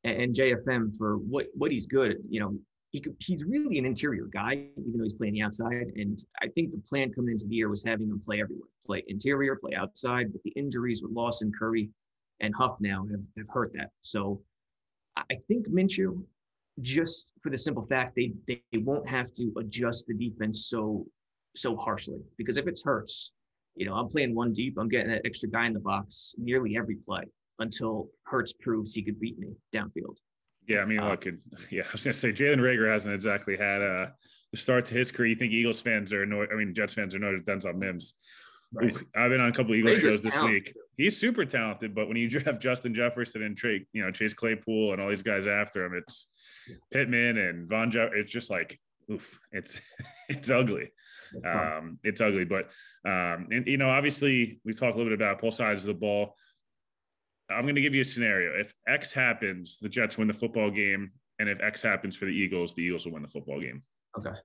And 0.05 0.33
JFM 0.33 0.97
for 0.97 1.17
what 1.17 1.47
what 1.55 1.73
he's 1.73 1.87
good, 1.87 2.19
you 2.29 2.39
know, 2.39 2.57
he 2.91 3.01
could, 3.01 3.17
he's 3.19 3.45
really 3.45 3.79
an 3.79 3.85
interior 3.85 4.27
guy, 4.33 4.53
even 4.77 4.93
though 4.97 5.03
he's 5.03 5.15
playing 5.15 5.35
the 5.35 5.43
outside. 5.43 5.93
And 5.97 6.19
I 6.41 6.49
think 6.49 6.71
the 6.71 6.81
plan 6.89 7.13
coming 7.13 7.33
into 7.33 7.47
the 7.47 7.55
year 7.55 7.69
was 7.69 7.85
having 7.85 8.09
him 8.09 8.21
play 8.21 8.41
everywhere, 8.41 8.69
play 8.87 9.03
interior, 9.09 9.57
play 9.57 9.75
outside. 9.75 10.33
But 10.33 10.43
the 10.45 10.51
injuries 10.51 11.03
with 11.03 11.13
Lawson, 11.13 11.53
Curry, 11.59 11.91
and 12.41 12.55
Huff 12.55 12.77
now 12.81 13.07
have, 13.11 13.25
have 13.37 13.49
hurt 13.49 13.73
that. 13.75 13.91
So 14.01 14.41
I 15.17 15.37
think 15.49 15.69
Minshew, 15.69 16.23
just 16.83 17.33
for 17.43 17.51
the 17.51 17.57
simple 17.57 17.87
fact 17.87 18.15
they 18.15 18.33
they 18.47 18.61
won't 18.75 19.09
have 19.09 19.33
to 19.35 19.51
adjust 19.59 20.07
the 20.07 20.15
defense 20.15 20.67
so 20.67 21.07
so 21.55 21.75
harshly 21.75 22.21
because 22.37 22.59
if 22.59 22.67
it's 22.67 22.83
Hurts, 22.83 23.33
you 23.77 23.87
know, 23.87 23.95
I'm 23.95 24.09
playing 24.09 24.35
one 24.35 24.53
deep, 24.53 24.77
I'm 24.79 24.89
getting 24.89 25.11
that 25.11 25.23
extra 25.25 25.49
guy 25.49 25.67
in 25.67 25.73
the 25.73 25.81
box 25.81 26.35
nearly 26.37 26.77
every 26.77 26.97
play 26.97 27.25
until 27.59 28.09
Hurts 28.25 28.53
proves 28.53 28.93
he 28.93 29.03
could 29.03 29.19
beat 29.19 29.39
me 29.39 29.55
downfield. 29.75 30.19
Yeah, 30.67 30.81
I 30.81 30.85
mean, 30.85 31.01
uh, 31.01 31.11
look, 31.11 31.27
yeah, 31.71 31.83
I 31.83 31.93
was 31.93 32.05
gonna 32.05 32.15
say 32.15 32.33
Jalen 32.33 32.59
Reagor 32.59 32.91
hasn't 32.91 33.15
exactly 33.15 33.57
had 33.57 33.83
a 33.83 34.13
the 34.53 34.59
start 34.59 34.85
to 34.87 34.95
his 34.95 35.11
career. 35.11 35.29
You 35.29 35.35
think 35.37 35.53
Eagles 35.53 35.81
fans 35.81 36.13
are 36.13 36.23
annoyed? 36.23 36.49
I 36.53 36.57
mean, 36.57 36.75
Jets 36.75 36.95
fans 36.95 37.15
are 37.15 37.19
annoyed 37.19 37.49
at 37.49 37.67
on 37.67 37.79
Mims. 37.79 38.15
Right. 38.73 38.95
Ooh, 38.95 39.01
I've 39.15 39.31
been 39.31 39.41
on 39.41 39.49
a 39.49 39.53
couple 39.53 39.73
of 39.73 39.79
Eagles 39.79 40.01
shows 40.01 40.23
this 40.23 40.35
talented. 40.35 40.65
week. 40.65 40.75
He's 40.97 41.17
super 41.17 41.45
talented, 41.45 41.95
but 41.95 42.09
when 42.09 42.17
you 42.17 42.29
have 42.45 42.59
Justin 42.59 42.95
Jefferson 42.95 43.43
and 43.43 43.57
Trey, 43.57 43.87
you 43.93 44.05
know, 44.05 44.11
Chase 44.11 44.35
Claypool 44.35 44.93
and 44.93 45.01
all 45.01 45.09
these 45.09 45.23
guys 45.23 45.47
after 45.47 45.85
him, 45.85 45.95
it's 45.95 46.29
Pittman 46.91 47.39
and 47.39 47.69
Von. 47.69 47.91
Je- 47.91 48.11
it's 48.15 48.33
just 48.33 48.51
like, 48.51 48.79
oof, 49.11 49.39
it's 49.53 49.81
it's 50.29 50.51
ugly. 50.51 50.91
Um, 51.45 51.99
it's 52.05 52.21
ugly, 52.21 52.45
but 52.45 52.71
um, 53.05 53.49
and 53.51 53.67
you 53.67 53.77
know, 53.79 53.91
obviously, 53.91 54.61
we 54.65 54.73
talk 54.73 54.95
a 54.95 54.97
little 54.97 55.11
bit 55.11 55.21
about 55.21 55.41
both 55.41 55.55
sides 55.55 55.83
of 55.83 55.89
the 55.89 55.95
ball. 55.95 56.37
I'm 57.51 57.63
going 57.63 57.75
to 57.77 57.81
give 57.81 57.95
you 57.95 58.03
a 58.03 58.05
scenario. 58.05 58.59
If 58.59 58.75
X 58.89 59.13
happens, 59.13 59.79
the 59.81 59.89
Jets 59.89 60.19
win 60.19 60.29
the 60.29 60.35
football 60.35 60.71
game, 60.71 61.13
and 61.39 61.49
if 61.49 61.61
X 61.61 61.83
happens 61.83 62.17
for 62.17 62.25
the 62.25 62.33
Eagles, 62.33 62.75
the 62.75 62.83
Eagles 62.83 63.07
will 63.07 63.13
win 63.13 63.23
the 63.23 63.29
football 63.29 63.61
game. 63.61 63.83
Okay. 64.19 64.37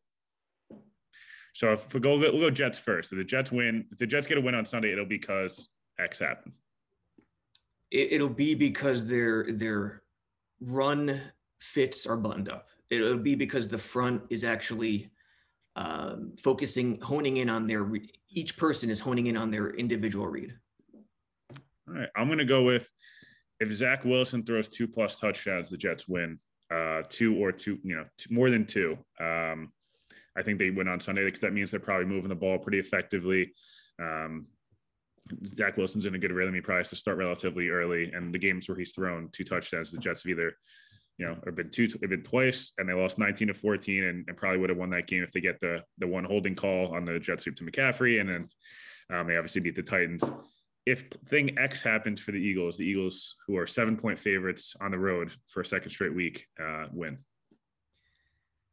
So 1.54 1.74
if 1.74 1.94
we 1.94 2.00
go, 2.00 2.18
we'll 2.18 2.40
go 2.40 2.50
Jets 2.50 2.80
first. 2.80 3.12
If 3.12 3.18
the 3.18 3.24
Jets 3.24 3.52
win, 3.52 3.86
if 3.92 3.98
the 3.98 4.08
Jets 4.08 4.28
get 4.28 4.38
a 4.38 4.42
win 4.42 4.56
on 4.56 4.66
Sunday, 4.66 4.92
it'll 4.92 5.06
be 5.06 5.18
because 5.18 5.70
X 6.00 6.20
happened. 6.20 6.54
It'll 7.92 8.30
be 8.30 8.56
because 8.56 9.06
their 9.06 9.52
their 9.52 10.04
run 10.62 11.20
fits 11.60 12.06
are 12.06 12.18
buttoned 12.18 12.50
up. 12.50 12.68
It'll 12.90 13.18
be 13.18 13.36
because 13.36 13.68
the 13.68 13.78
front 13.78 14.24
is 14.30 14.44
actually 14.44 15.12
um, 15.76 16.34
focusing, 16.42 17.00
honing 17.02 17.38
in 17.38 17.50
on 17.50 17.68
their 17.68 17.90
each 18.30 18.58
person 18.58 18.90
is 18.90 19.00
honing 19.00 19.28
in 19.28 19.36
on 19.36 19.52
their 19.52 19.72
individual 19.72 20.28
read. 20.28 20.54
All 21.92 22.00
right, 22.00 22.10
I'm 22.16 22.28
going 22.28 22.40
to 22.40 22.46
go 22.46 22.64
with 22.64 22.90
if 23.60 23.72
Zach 23.72 24.06
Wilson 24.06 24.44
throws 24.44 24.68
two 24.68 24.88
plus 24.88 25.20
touchdowns, 25.20 25.70
the 25.70 25.78
Jets 25.78 26.08
win. 26.08 26.40
Uh, 26.74 27.04
two 27.10 27.36
or 27.36 27.52
two, 27.52 27.78
you 27.84 27.98
know, 27.98 28.04
two, 28.18 28.34
more 28.34 28.50
than 28.50 28.66
two. 28.66 28.98
Um, 29.20 29.74
I 30.38 30.42
think 30.42 30.58
they 30.58 30.70
win 30.70 30.88
on 30.88 31.02
Sunday 31.02 31.26
because 31.26 31.42
that 31.42 31.52
means 31.52 31.70
they're 31.70 31.82
probably 31.82 32.06
moving 32.06 32.30
the 32.30 32.36
ball 32.36 32.58
pretty 32.58 32.80
effectively. 32.80 33.54
Um, 34.02 34.48
Zach 35.46 35.76
Wilson's 35.76 36.06
in 36.06 36.16
a 36.16 36.18
good 36.18 36.32
rhythm. 36.32 36.56
He 36.56 36.62
probably 36.62 36.80
has 36.80 36.90
to 36.92 36.96
start 36.96 37.18
relatively 37.18 37.68
early, 37.68 38.12
and 38.14 38.34
the 38.34 38.40
games 38.40 38.70
where 38.70 38.78
he's 38.78 38.94
thrown 38.94 39.30
two 39.34 39.44
touchdowns, 39.44 39.92
the 39.92 39.98
Jets 39.98 40.24
have 40.24 40.32
either, 40.32 40.54
you 41.18 41.26
know, 41.26 41.38
have 41.46 41.56
been 41.56 41.70
two, 41.70 41.88
have 42.02 42.10
been 42.10 42.24
twice, 42.24 42.72
and 42.78 42.88
they 42.88 42.94
lost 42.94 43.20
19 43.20 43.50
to 43.50 43.54
14, 43.54 44.04
and, 44.06 44.26
and, 44.28 44.38
probably 44.38 44.58
would 44.60 44.70
have 44.70 44.80
won 44.80 44.90
that 44.92 45.08
game 45.08 45.24
if 45.24 45.32
they 45.32 45.42
get 45.42 45.60
the 45.60 45.84
the 45.98 46.08
one 46.08 46.24
holding 46.24 46.56
call 46.56 46.96
on 46.96 47.04
the 47.04 47.20
jet 47.20 47.42
sweep 47.42 47.56
to 47.58 47.66
McCaffrey, 47.66 48.22
and 48.22 48.30
then 48.30 48.48
um, 49.10 49.28
they 49.28 49.36
obviously 49.36 49.62
beat 49.62 49.76
the 49.76 49.84
Titans. 49.84 50.24
If 50.86 51.10
thing 51.28 51.58
X 51.60 51.82
happens 51.82 52.20
for 52.20 52.32
the 52.32 52.40
Eagles, 52.40 52.78
the 52.78 52.86
Eagles, 52.86 53.36
who 53.48 53.58
are 53.58 53.68
seven 53.68 53.96
point 53.96 54.18
favorites 54.18 54.76
on 54.82 54.92
the 54.92 54.98
road 54.98 55.32
for 55.48 55.62
a 55.62 55.66
second 55.66 55.90
straight 55.90 56.16
week, 56.16 56.48
uh, 56.62 56.86
win. 56.92 57.20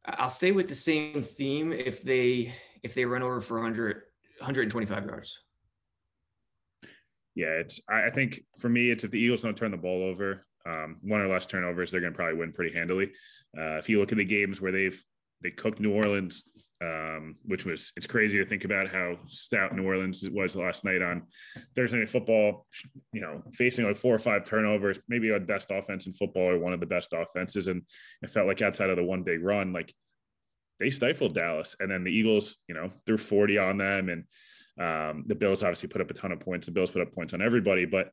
I'll 0.05 0.29
stay 0.29 0.51
with 0.51 0.67
the 0.67 0.75
same 0.75 1.21
theme 1.21 1.71
if 1.71 2.01
they 2.01 2.53
if 2.81 2.93
they 2.93 3.05
run 3.05 3.21
over 3.21 3.41
for 3.41 3.55
100 3.55 4.01
125 4.39 5.05
yards 5.05 5.39
yeah, 7.39 7.51
it's 7.51 7.79
I, 7.89 8.07
I 8.07 8.09
think 8.09 8.41
for 8.57 8.67
me, 8.67 8.91
it's 8.91 9.05
if 9.05 9.11
the 9.11 9.19
Eagles 9.19 9.43
don't 9.43 9.55
turn 9.55 9.71
the 9.71 9.77
ball 9.77 10.03
over, 10.03 10.45
um, 10.65 10.97
one 11.01 11.21
or 11.21 11.27
less 11.27 11.47
turnovers, 11.47 11.89
they're 11.89 12.01
going 12.01 12.11
to 12.11 12.17
probably 12.17 12.37
win 12.37 12.51
pretty 12.51 12.75
handily. 12.77 13.11
Uh, 13.57 13.77
if 13.77 13.87
you 13.87 13.99
look 13.99 14.11
at 14.11 14.17
the 14.17 14.25
games 14.25 14.59
where 14.59 14.73
they've 14.73 15.01
they 15.41 15.51
cooked 15.51 15.79
New 15.79 15.93
Orleans, 15.93 16.43
um, 16.81 17.35
which 17.43 17.65
was 17.65 17.91
it's 17.95 18.07
crazy 18.07 18.37
to 18.37 18.45
think 18.45 18.63
about 18.65 18.89
how 18.89 19.17
stout 19.25 19.75
New 19.75 19.85
Orleans 19.85 20.27
was 20.29 20.55
last 20.55 20.85
night 20.85 21.01
on 21.01 21.23
Thursday 21.75 21.99
Night 21.99 22.09
Football. 22.09 22.65
You 23.13 23.21
know, 23.21 23.43
facing 23.53 23.85
like 23.85 23.97
four 23.97 24.15
or 24.15 24.19
five 24.19 24.45
turnovers, 24.45 24.99
maybe 25.07 25.29
the 25.29 25.39
best 25.39 25.71
offense 25.71 26.07
in 26.07 26.13
football 26.13 26.49
or 26.49 26.59
one 26.59 26.73
of 26.73 26.79
the 26.79 26.85
best 26.85 27.13
offenses, 27.13 27.67
and 27.67 27.81
it 28.21 28.29
felt 28.29 28.47
like 28.47 28.61
outside 28.61 28.89
of 28.89 28.97
the 28.97 29.03
one 29.03 29.23
big 29.23 29.43
run, 29.43 29.73
like 29.73 29.93
they 30.79 30.89
stifled 30.89 31.35
Dallas, 31.35 31.75
and 31.79 31.91
then 31.91 32.03
the 32.03 32.11
Eagles, 32.11 32.57
you 32.67 32.75
know, 32.75 32.89
threw 33.05 33.17
forty 33.17 33.57
on 33.57 33.77
them 33.77 34.09
and 34.09 34.23
um, 34.79 35.25
the 35.27 35.35
Bills 35.35 35.61
obviously 35.61 35.89
put 35.89 36.01
up 36.01 36.09
a 36.09 36.13
ton 36.13 36.31
of 36.31 36.39
points. 36.39 36.65
The 36.65 36.71
Bills 36.71 36.91
put 36.91 37.01
up 37.01 37.13
points 37.13 37.33
on 37.33 37.41
everybody, 37.41 37.85
but 37.85 38.11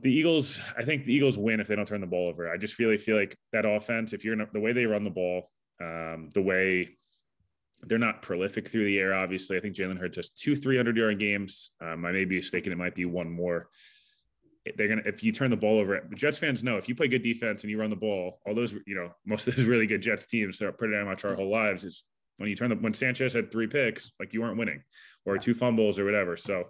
the 0.00 0.12
Eagles, 0.12 0.60
I 0.76 0.84
think 0.84 1.04
the 1.04 1.12
Eagles 1.12 1.36
win 1.36 1.60
if 1.60 1.68
they 1.68 1.76
don't 1.76 1.86
turn 1.86 2.00
the 2.00 2.06
ball 2.06 2.28
over. 2.28 2.50
I 2.50 2.56
just 2.56 2.78
really 2.78 2.96
feel 2.96 3.16
like 3.16 3.36
that 3.52 3.66
offense, 3.66 4.12
if 4.14 4.24
you're 4.24 4.36
the 4.52 4.60
way 4.60 4.72
they 4.72 4.86
run 4.86 5.04
the 5.04 5.10
ball, 5.10 5.48
um, 5.80 6.30
the 6.32 6.40
way 6.40 6.96
they're 7.86 7.98
not 7.98 8.22
prolific 8.22 8.68
through 8.68 8.84
the 8.84 8.98
air, 8.98 9.14
obviously. 9.14 9.56
I 9.56 9.60
think 9.60 9.74
Jalen 9.74 9.98
Hurts 9.98 10.16
has 10.16 10.30
two 10.30 10.54
300 10.54 10.96
yard 10.96 11.18
games. 11.18 11.70
Um, 11.80 12.04
I 12.04 12.12
may 12.12 12.24
be 12.24 12.36
mistaken. 12.36 12.72
It 12.72 12.78
might 12.78 12.94
be 12.94 13.04
one 13.04 13.30
more. 13.30 13.68
They're 14.76 14.86
going 14.86 15.02
to, 15.02 15.08
if 15.08 15.24
you 15.24 15.32
turn 15.32 15.50
the 15.50 15.56
ball 15.56 15.80
over, 15.80 16.00
Jets 16.14 16.38
fans 16.38 16.62
know 16.62 16.76
if 16.76 16.88
you 16.88 16.94
play 16.94 17.08
good 17.08 17.24
defense 17.24 17.62
and 17.62 17.70
you 17.70 17.80
run 17.80 17.90
the 17.90 17.96
ball, 17.96 18.38
all 18.46 18.54
those, 18.54 18.74
you 18.86 18.94
know, 18.94 19.10
most 19.26 19.48
of 19.48 19.56
those 19.56 19.64
really 19.64 19.86
good 19.86 20.02
Jets 20.02 20.26
teams 20.26 20.58
that 20.58 20.66
are 20.66 20.72
pretty 20.72 21.02
much 21.04 21.24
our 21.24 21.34
whole 21.34 21.50
lives 21.50 21.82
is 21.84 22.04
when 22.36 22.48
you 22.48 22.54
turn 22.54 22.70
the, 22.70 22.76
when 22.76 22.94
Sanchez 22.94 23.32
had 23.32 23.50
three 23.50 23.66
picks, 23.66 24.12
like 24.20 24.32
you 24.32 24.40
weren't 24.40 24.56
winning 24.56 24.82
or 25.24 25.38
two 25.38 25.54
fumbles 25.54 25.98
or 25.98 26.04
whatever. 26.04 26.36
So, 26.36 26.64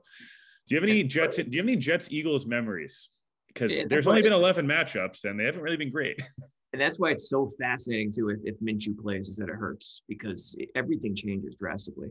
do 0.67 0.75
you 0.75 0.81
have 0.81 0.89
any 0.89 1.03
Jets? 1.03 1.37
Do 1.37 1.45
you 1.51 1.59
have 1.59 1.69
any 1.69 1.77
Jets 1.77 2.09
Eagles 2.11 2.47
memories? 2.47 3.09
Because 3.49 3.77
there's 3.89 4.07
only 4.07 4.23
been 4.23 4.33
11 4.33 4.67
matchups 4.67 5.25
and 5.25 5.39
they 5.39 5.45
haven't 5.45 5.61
really 5.61 5.77
been 5.77 5.91
great. 5.91 6.23
And 6.73 6.81
that's 6.81 6.99
why 6.99 7.11
it's 7.11 7.29
so 7.29 7.53
fascinating 7.61 8.13
too. 8.13 8.31
If, 8.31 8.41
if 8.45 8.61
Minshew 8.61 8.97
plays, 8.99 9.29
is 9.29 9.37
that 9.37 9.49
it 9.49 9.57
hurts 9.57 10.03
because 10.09 10.57
everything 10.75 11.15
changes 11.15 11.57
drastically. 11.57 12.09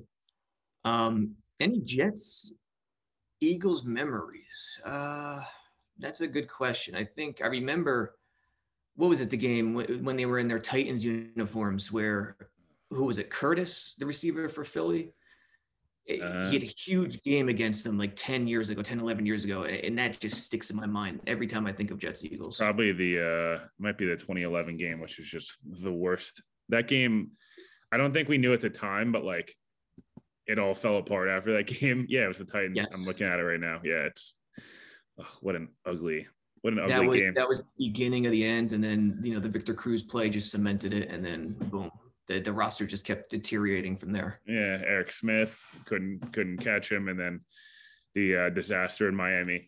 Um, 0.85 1.31
any 1.59 1.79
Jets 1.79 2.53
Eagles 3.39 3.83
memories? 3.83 4.79
Uh, 4.85 5.41
that's 5.97 6.21
a 6.21 6.27
good 6.27 6.47
question. 6.47 6.95
I 6.95 7.03
think 7.03 7.41
I 7.43 7.47
remember 7.47 8.15
what 8.95 9.09
was 9.09 9.21
it 9.21 9.29
the 9.29 9.37
game 9.37 9.73
when 10.03 10.15
they 10.15 10.25
were 10.25 10.39
in 10.39 10.47
their 10.47 10.59
Titans 10.59 11.03
uniforms 11.03 11.91
where 11.91 12.35
who 12.89 13.05
was 13.05 13.19
it 13.19 13.29
Curtis 13.29 13.95
the 13.97 14.05
receiver 14.05 14.49
for 14.49 14.63
Philly 14.63 15.13
uh, 16.09 16.49
he 16.49 16.53
had 16.53 16.63
a 16.63 16.73
huge 16.77 17.21
game 17.21 17.47
against 17.47 17.83
them 17.83 17.97
like 17.97 18.13
10 18.15 18.47
years 18.47 18.69
ago 18.69 18.81
10 18.81 18.99
11 18.99 19.25
years 19.25 19.45
ago 19.45 19.63
and 19.65 19.97
that 19.97 20.19
just 20.19 20.43
sticks 20.43 20.69
in 20.71 20.75
my 20.75 20.85
mind 20.87 21.19
every 21.27 21.45
time 21.45 21.67
i 21.67 21.71
think 21.71 21.91
of 21.91 21.99
jets 21.99 22.25
eagles. 22.25 22.57
probably 22.57 22.91
the 22.91 23.59
uh 23.61 23.65
might 23.77 23.97
be 23.97 24.05
the 24.05 24.15
2011 24.15 24.77
game 24.77 24.99
which 24.99 25.19
is 25.19 25.27
just 25.27 25.57
the 25.63 25.91
worst. 25.91 26.41
That 26.69 26.87
game 26.87 27.31
i 27.91 27.97
don't 27.97 28.13
think 28.13 28.29
we 28.29 28.37
knew 28.37 28.53
at 28.53 28.61
the 28.61 28.69
time 28.69 29.11
but 29.11 29.23
like 29.23 29.53
it 30.47 30.57
all 30.57 30.73
fell 30.73 30.97
apart 30.97 31.29
after 31.29 31.53
that 31.53 31.67
game. 31.79 32.07
Yeah 32.09 32.25
it 32.25 32.27
was 32.27 32.39
the 32.39 32.45
titans. 32.45 32.77
Yes. 32.77 32.87
i'm 32.93 33.03
looking 33.03 33.27
at 33.27 33.39
it 33.39 33.43
right 33.43 33.59
now. 33.59 33.79
Yeah 33.83 34.05
it's 34.05 34.33
oh, 35.19 35.27
what 35.41 35.55
an 35.55 35.69
ugly 35.85 36.27
what 36.61 36.73
an 36.73 36.79
ugly 36.79 36.93
that 36.93 37.05
was, 37.05 37.15
game. 37.15 37.33
that 37.35 37.47
was 37.47 37.59
the 37.59 37.65
beginning 37.77 38.25
of 38.25 38.31
the 38.31 38.43
end 38.43 38.71
and 38.73 38.83
then 38.83 39.19
you 39.21 39.33
know 39.33 39.39
the 39.39 39.49
victor 39.49 39.73
cruz 39.73 40.03
play 40.03 40.29
just 40.29 40.51
cemented 40.51 40.93
it 40.93 41.09
and 41.09 41.23
then 41.23 41.49
boom 41.69 41.91
the, 42.27 42.39
the 42.39 42.53
roster 42.53 42.85
just 42.85 43.05
kept 43.05 43.29
deteriorating 43.29 43.97
from 43.97 44.11
there. 44.11 44.39
Yeah, 44.47 44.81
Eric 44.85 45.11
Smith 45.11 45.57
couldn't 45.85 46.31
couldn't 46.33 46.57
catch 46.57 46.91
him, 46.91 47.07
and 47.09 47.19
then 47.19 47.41
the 48.15 48.37
uh, 48.37 48.49
disaster 48.49 49.07
in 49.07 49.15
Miami. 49.15 49.67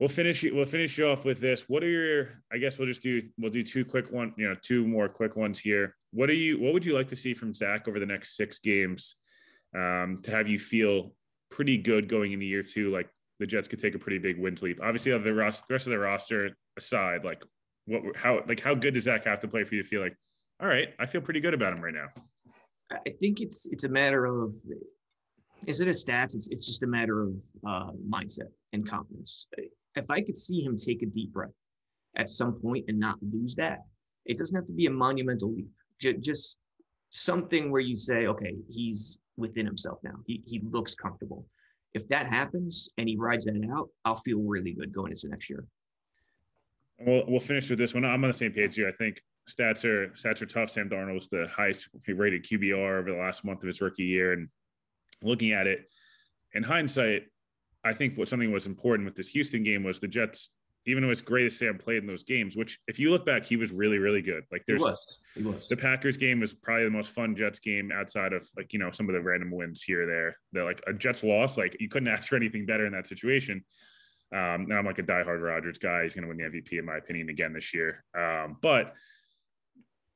We'll 0.00 0.08
finish 0.08 0.44
we'll 0.44 0.64
finish 0.64 0.96
you 0.96 1.08
off 1.08 1.24
with 1.24 1.40
this. 1.40 1.68
What 1.68 1.82
are 1.82 1.88
your? 1.88 2.28
I 2.52 2.58
guess 2.58 2.78
we'll 2.78 2.88
just 2.88 3.02
do 3.02 3.22
we'll 3.38 3.50
do 3.50 3.62
two 3.62 3.84
quick 3.84 4.12
one, 4.12 4.32
you 4.36 4.48
know, 4.48 4.54
two 4.60 4.86
more 4.86 5.08
quick 5.08 5.36
ones 5.36 5.58
here. 5.58 5.96
What 6.12 6.30
are 6.30 6.34
you? 6.34 6.60
What 6.60 6.72
would 6.72 6.84
you 6.84 6.94
like 6.94 7.08
to 7.08 7.16
see 7.16 7.34
from 7.34 7.52
Zach 7.52 7.88
over 7.88 7.98
the 7.98 8.06
next 8.06 8.36
six 8.36 8.58
games 8.58 9.16
um, 9.74 10.20
to 10.22 10.30
have 10.30 10.48
you 10.48 10.58
feel 10.58 11.14
pretty 11.50 11.78
good 11.78 12.08
going 12.08 12.32
into 12.32 12.46
year 12.46 12.62
two? 12.62 12.92
Like 12.92 13.08
the 13.40 13.46
Jets 13.46 13.66
could 13.66 13.80
take 13.80 13.94
a 13.94 13.98
pretty 13.98 14.18
big 14.18 14.38
wins 14.38 14.62
leap. 14.62 14.78
Obviously, 14.82 15.12
of 15.12 15.24
the 15.24 15.34
rest, 15.34 15.66
the 15.66 15.74
rest 15.74 15.86
of 15.86 15.92
the 15.92 15.98
roster 15.98 16.50
aside, 16.76 17.24
like 17.24 17.42
what 17.86 18.02
how 18.16 18.40
like 18.46 18.60
how 18.60 18.74
good 18.74 18.94
does 18.94 19.04
Zach 19.04 19.24
have 19.24 19.40
to 19.40 19.48
play 19.48 19.64
for 19.64 19.74
you 19.74 19.82
to 19.82 19.88
feel 19.88 20.00
like 20.00 20.16
all 20.60 20.68
right, 20.68 20.88
I 20.98 21.06
feel 21.06 21.20
pretty 21.20 21.40
good 21.40 21.54
about 21.54 21.72
him 21.72 21.80
right 21.80 21.94
now. 21.94 22.08
I 22.90 23.10
think 23.20 23.40
it's 23.40 23.66
it's 23.66 23.84
a 23.84 23.88
matter 23.88 24.24
of 24.24 24.54
is 25.66 25.80
it 25.80 25.88
a 25.88 25.92
stats? 25.92 26.34
It's 26.34 26.48
it's 26.48 26.66
just 26.66 26.82
a 26.82 26.86
matter 26.86 27.22
of 27.22 27.34
uh, 27.66 27.90
mindset 28.08 28.50
and 28.72 28.88
confidence. 28.88 29.46
If 29.94 30.10
I 30.10 30.20
could 30.22 30.36
see 30.36 30.62
him 30.62 30.78
take 30.78 31.02
a 31.02 31.06
deep 31.06 31.32
breath 31.32 31.50
at 32.16 32.28
some 32.28 32.54
point 32.60 32.86
and 32.88 32.98
not 32.98 33.16
lose 33.22 33.54
that, 33.56 33.80
it 34.26 34.38
doesn't 34.38 34.56
have 34.56 34.66
to 34.66 34.72
be 34.72 34.86
a 34.86 34.90
monumental 34.90 35.52
leap. 35.54 35.68
J- 36.00 36.16
just 36.16 36.58
something 37.10 37.70
where 37.70 37.80
you 37.80 37.96
say, 37.96 38.26
okay, 38.26 38.54
he's 38.70 39.18
within 39.36 39.66
himself 39.66 39.98
now. 40.02 40.14
He 40.26 40.42
he 40.46 40.60
looks 40.70 40.94
comfortable. 40.94 41.46
If 41.94 42.08
that 42.08 42.26
happens 42.26 42.90
and 42.98 43.08
he 43.08 43.16
rides 43.16 43.44
that 43.44 43.68
out, 43.72 43.88
I'll 44.04 44.16
feel 44.16 44.40
really 44.40 44.72
good 44.72 44.92
going 44.92 45.12
into 45.12 45.28
next 45.28 45.48
year. 45.50 45.64
We'll 46.98 47.24
we'll 47.28 47.40
finish 47.40 47.70
with 47.70 47.78
this 47.78 47.94
one. 47.94 48.04
I'm 48.04 48.24
on 48.24 48.30
the 48.30 48.34
same 48.34 48.52
page 48.52 48.76
here. 48.76 48.88
I 48.88 48.92
think 48.92 49.20
stats 49.48 49.84
are 49.84 50.08
stats 50.08 50.42
are 50.42 50.46
tough. 50.46 50.70
Sam 50.70 50.88
Darnold 50.88 51.14
was 51.14 51.28
the 51.28 51.48
highest 51.50 51.88
rated 52.06 52.44
QBR 52.44 52.98
over 52.98 53.10
the 53.10 53.18
last 53.18 53.44
month 53.44 53.62
of 53.62 53.66
his 53.66 53.80
rookie 53.80 54.04
year, 54.04 54.32
and 54.32 54.48
looking 55.22 55.52
at 55.52 55.66
it 55.66 55.90
in 56.54 56.62
hindsight, 56.62 57.24
I 57.84 57.92
think 57.92 58.16
what 58.16 58.28
something 58.28 58.52
was 58.52 58.66
important 58.66 59.04
with 59.04 59.14
this 59.14 59.28
Houston 59.28 59.62
game 59.62 59.82
was 59.82 59.98
the 59.98 60.08
Jets. 60.08 60.50
Even 60.86 61.02
though 61.02 61.10
it's 61.10 61.20
great 61.20 61.44
as 61.44 61.58
Sam 61.58 61.76
played 61.76 61.98
in 61.98 62.06
those 62.06 62.24
games, 62.24 62.56
which 62.56 62.78
if 62.88 62.98
you 62.98 63.10
look 63.10 63.26
back, 63.26 63.44
he 63.44 63.56
was 63.56 63.72
really, 63.72 63.98
really 63.98 64.22
good. 64.22 64.44
Like 64.50 64.62
there's 64.66 64.82
he 64.82 64.88
was. 64.88 65.16
He 65.34 65.42
was. 65.42 65.68
the 65.68 65.76
Packers 65.76 66.16
game 66.16 66.40
was 66.40 66.54
probably 66.54 66.84
the 66.84 66.90
most 66.90 67.10
fun 67.10 67.36
Jets 67.36 67.58
game 67.58 67.92
outside 67.92 68.32
of 68.32 68.48
like, 68.56 68.72
you 68.72 68.78
know, 68.78 68.90
some 68.90 69.06
of 69.06 69.14
the 69.14 69.20
random 69.20 69.50
wins 69.50 69.82
here 69.82 70.04
or 70.04 70.06
there. 70.06 70.36
That 70.52 70.64
like 70.64 70.80
a 70.86 70.94
Jets 70.94 71.22
loss, 71.22 71.58
like 71.58 71.76
you 71.78 71.90
couldn't 71.90 72.08
ask 72.14 72.30
for 72.30 72.36
anything 72.36 72.64
better 72.64 72.86
in 72.86 72.92
that 72.92 73.06
situation. 73.06 73.62
Um, 74.34 74.66
now 74.66 74.78
I'm 74.78 74.86
like 74.86 74.98
a 74.98 75.02
diehard 75.02 75.42
Rodgers 75.42 75.78
guy. 75.78 76.04
He's 76.04 76.14
going 76.14 76.22
to 76.22 76.28
win 76.28 76.38
the 76.38 76.44
MVP 76.44 76.78
in 76.78 76.86
my 76.86 76.96
opinion 76.96 77.28
again 77.28 77.52
this 77.52 77.74
year. 77.74 78.04
Um, 78.16 78.56
but 78.62 78.94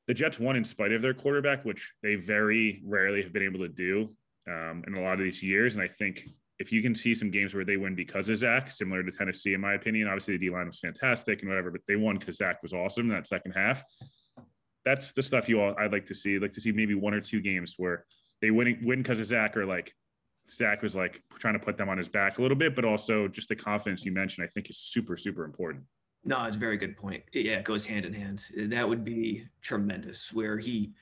the 0.08 0.14
Jets 0.14 0.40
won 0.40 0.56
in 0.56 0.64
spite 0.64 0.92
of 0.92 1.02
their 1.02 1.14
quarterback, 1.14 1.64
which 1.64 1.92
they 2.02 2.16
very 2.16 2.82
rarely 2.84 3.22
have 3.22 3.32
been 3.32 3.44
able 3.44 3.60
to 3.60 3.68
do 3.68 4.10
um, 4.48 4.82
in 4.86 4.94
a 4.94 5.00
lot 5.00 5.14
of 5.14 5.20
these 5.20 5.42
years. 5.42 5.74
And 5.74 5.82
I 5.82 5.88
think 5.88 6.28
if 6.58 6.72
you 6.72 6.82
can 6.82 6.94
see 6.94 7.14
some 7.14 7.30
games 7.30 7.54
where 7.54 7.64
they 7.64 7.76
win 7.76 7.94
because 7.94 8.28
of 8.28 8.36
Zach, 8.36 8.70
similar 8.70 9.02
to 9.02 9.10
Tennessee, 9.10 9.54
in 9.54 9.60
my 9.60 9.74
opinion, 9.74 10.08
obviously 10.08 10.36
the 10.36 10.46
D 10.46 10.50
line 10.50 10.66
was 10.66 10.80
fantastic 10.80 11.40
and 11.40 11.48
whatever, 11.48 11.70
but 11.70 11.80
they 11.88 11.96
won 11.96 12.18
because 12.18 12.36
Zach 12.36 12.62
was 12.62 12.72
awesome 12.72 13.10
in 13.10 13.16
that 13.16 13.26
second 13.26 13.52
half. 13.52 13.82
That's 14.84 15.12
the 15.12 15.22
stuff 15.22 15.48
you 15.48 15.60
all 15.60 15.74
I'd 15.78 15.92
like 15.92 16.06
to 16.06 16.14
see. 16.14 16.36
I'd 16.36 16.42
like 16.42 16.52
to 16.52 16.60
see 16.60 16.72
maybe 16.72 16.94
one 16.94 17.14
or 17.14 17.20
two 17.20 17.40
games 17.40 17.74
where 17.78 18.04
they 18.40 18.50
win 18.50 18.78
win 18.82 19.02
because 19.02 19.20
of 19.20 19.26
Zach 19.26 19.56
or 19.56 19.64
like 19.64 19.94
Zach 20.50 20.82
was 20.82 20.96
like 20.96 21.22
trying 21.38 21.54
to 21.54 21.60
put 21.60 21.76
them 21.76 21.88
on 21.88 21.98
his 21.98 22.08
back 22.08 22.38
a 22.38 22.42
little 22.42 22.56
bit, 22.56 22.74
but 22.74 22.84
also 22.84 23.28
just 23.28 23.48
the 23.48 23.56
confidence 23.56 24.04
you 24.04 24.12
mentioned, 24.12 24.44
I 24.44 24.48
think 24.48 24.68
is 24.68 24.78
super, 24.78 25.16
super 25.16 25.44
important. 25.44 25.84
No, 26.24 26.44
it's 26.44 26.56
a 26.56 26.58
very 26.58 26.76
good 26.76 26.96
point. 26.96 27.24
Yeah, 27.32 27.54
it 27.54 27.64
goes 27.64 27.85
hand 27.85 28.04
in 28.04 28.12
hand. 28.12 28.46
That 28.56 28.88
would 28.88 29.04
be 29.04 29.46
tremendous 29.61 30.32
where 30.32 30.58
he 30.58 30.92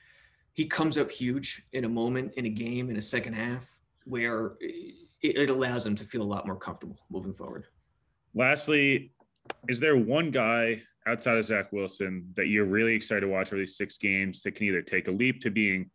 he 0.53 0.65
comes 0.65 0.97
up 0.97 1.09
huge 1.09 1.63
in 1.73 1.85
a 1.85 1.89
moment 1.89 2.33
in 2.35 2.45
a 2.45 2.49
game 2.49 2.89
in 2.89 2.97
a 2.97 3.01
second 3.01 3.33
half 3.33 3.65
where 4.05 4.53
it, 4.59 4.95
it 5.21 5.49
allows 5.49 5.85
him 5.85 5.95
to 5.95 6.03
feel 6.03 6.23
a 6.23 6.23
lot 6.23 6.45
more 6.45 6.57
comfortable 6.57 6.97
moving 7.09 7.33
forward. 7.33 7.65
Lastly, 8.33 9.13
is 9.69 9.79
there 9.79 9.95
one 9.95 10.31
guy 10.31 10.81
outside 11.07 11.37
of 11.37 11.45
Zach 11.45 11.71
Wilson 11.71 12.27
that 12.35 12.47
you're 12.47 12.65
really 12.65 12.95
excited 12.95 13.21
to 13.21 13.27
watch 13.27 13.47
over 13.47 13.57
these 13.57 13.77
six 13.77 13.97
games 13.97 14.41
that 14.41 14.55
can 14.55 14.67
either 14.67 14.81
take 14.81 15.07
a 15.07 15.11
leap 15.11 15.41
to 15.41 15.51
being 15.51 15.89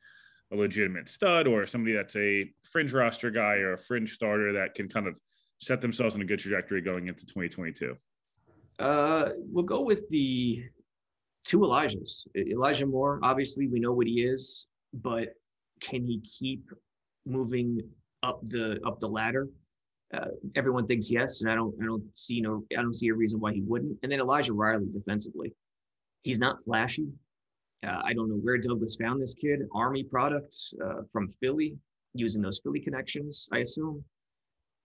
a 0.52 0.56
legitimate 0.56 1.08
stud 1.08 1.46
or 1.46 1.66
somebody 1.66 1.94
that's 1.94 2.16
a 2.16 2.50
fringe 2.62 2.92
roster 2.92 3.30
guy 3.30 3.56
or 3.56 3.74
a 3.74 3.78
fringe 3.78 4.12
starter 4.12 4.52
that 4.52 4.74
can 4.74 4.88
kind 4.88 5.06
of 5.06 5.18
set 5.60 5.80
themselves 5.80 6.14
in 6.14 6.22
a 6.22 6.24
good 6.24 6.38
trajectory 6.38 6.80
going 6.80 7.08
into 7.08 7.26
2022? 7.26 7.96
Uh, 8.78 9.30
we'll 9.36 9.64
go 9.64 9.80
with 9.82 10.08
the 10.10 10.62
two 11.44 11.60
Elijahs. 11.60 12.26
Elijah 12.36 12.86
Moore, 12.86 13.20
obviously, 13.22 13.68
we 13.68 13.80
know 13.80 13.92
what 13.92 14.06
he 14.06 14.22
is, 14.22 14.66
but 14.92 15.28
can 15.80 16.04
he 16.04 16.20
keep 16.20 16.68
moving 17.24 17.80
up 18.22 18.40
the 18.44 18.78
up 18.86 19.00
the 19.00 19.08
ladder? 19.08 19.48
Uh, 20.14 20.28
everyone 20.54 20.86
thinks 20.86 21.10
yes, 21.10 21.42
and 21.42 21.50
I 21.50 21.54
don't. 21.54 21.74
I 21.82 21.86
don't 21.86 22.04
see 22.14 22.40
no. 22.40 22.64
I 22.76 22.82
don't 22.82 22.94
see 22.94 23.08
a 23.08 23.14
reason 23.14 23.40
why 23.40 23.52
he 23.52 23.62
wouldn't. 23.62 23.98
And 24.02 24.12
then 24.12 24.20
Elijah 24.20 24.52
Riley 24.52 24.86
defensively, 24.92 25.52
he's 26.22 26.38
not 26.38 26.62
flashy. 26.64 27.08
Uh, 27.86 28.00
I 28.04 28.12
don't 28.14 28.28
know 28.28 28.36
where 28.36 28.58
Douglas 28.58 28.96
found 28.96 29.20
this 29.20 29.34
kid. 29.34 29.60
Army 29.74 30.04
products 30.04 30.72
uh, 30.84 31.02
from 31.12 31.28
Philly, 31.40 31.76
using 32.14 32.42
those 32.42 32.60
Philly 32.62 32.80
connections, 32.80 33.48
I 33.52 33.58
assume. 33.58 34.02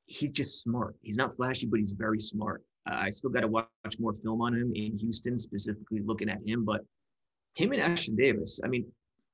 He's 0.06 0.32
just 0.32 0.62
smart. 0.62 0.96
He's 1.02 1.18
not 1.18 1.36
flashy, 1.36 1.68
but 1.68 1.80
he's 1.80 1.94
very 1.94 2.20
smart. 2.20 2.64
Uh, 2.90 2.96
I 2.96 3.10
still 3.10 3.30
got 3.30 3.42
to 3.42 3.48
watch 3.48 3.68
more 4.00 4.14
film 4.14 4.42
on 4.42 4.54
him 4.54 4.72
in 4.76 4.98
Houston, 4.98 5.38
specifically 5.38 6.02
looking 6.04 6.30
at 6.30 6.40
him. 6.46 6.66
But 6.66 6.82
him 7.56 7.72
and 7.74 7.82
Ashtyn 7.82 8.18
Davis, 8.18 8.60
I 8.64 8.68
mean, 8.68 8.86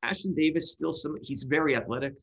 Ashtyn 0.04 0.36
Davis 0.36 0.72
still 0.72 0.94
some. 0.94 1.18
He's 1.22 1.44
very 1.44 1.76
athletic. 1.76 2.14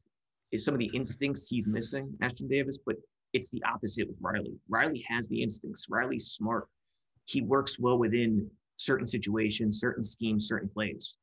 Is 0.53 0.65
some 0.65 0.75
of 0.75 0.79
the 0.79 0.91
instincts 0.95 1.49
he's 1.49 1.67
missing, 1.67 2.13
Ashtyn 2.23 2.49
Davis, 2.49 2.79
but 2.85 2.97
it's 3.33 3.51
the 3.51 3.63
opposite 3.65 4.07
with 4.07 4.17
Riley. 4.21 4.55
Riley 4.69 5.05
has 5.09 5.27
the 5.29 5.43
instincts. 5.43 5.87
Riley's 5.89 6.27
smart. 6.27 6.69
He 7.25 7.41
works 7.41 7.79
well 7.79 7.99
within 7.99 8.49
certain 8.77 9.09
situations, 9.09 9.81
certain 9.81 10.05
schemes, 10.05 10.47
certain 10.47 10.69
plays. 10.69 11.17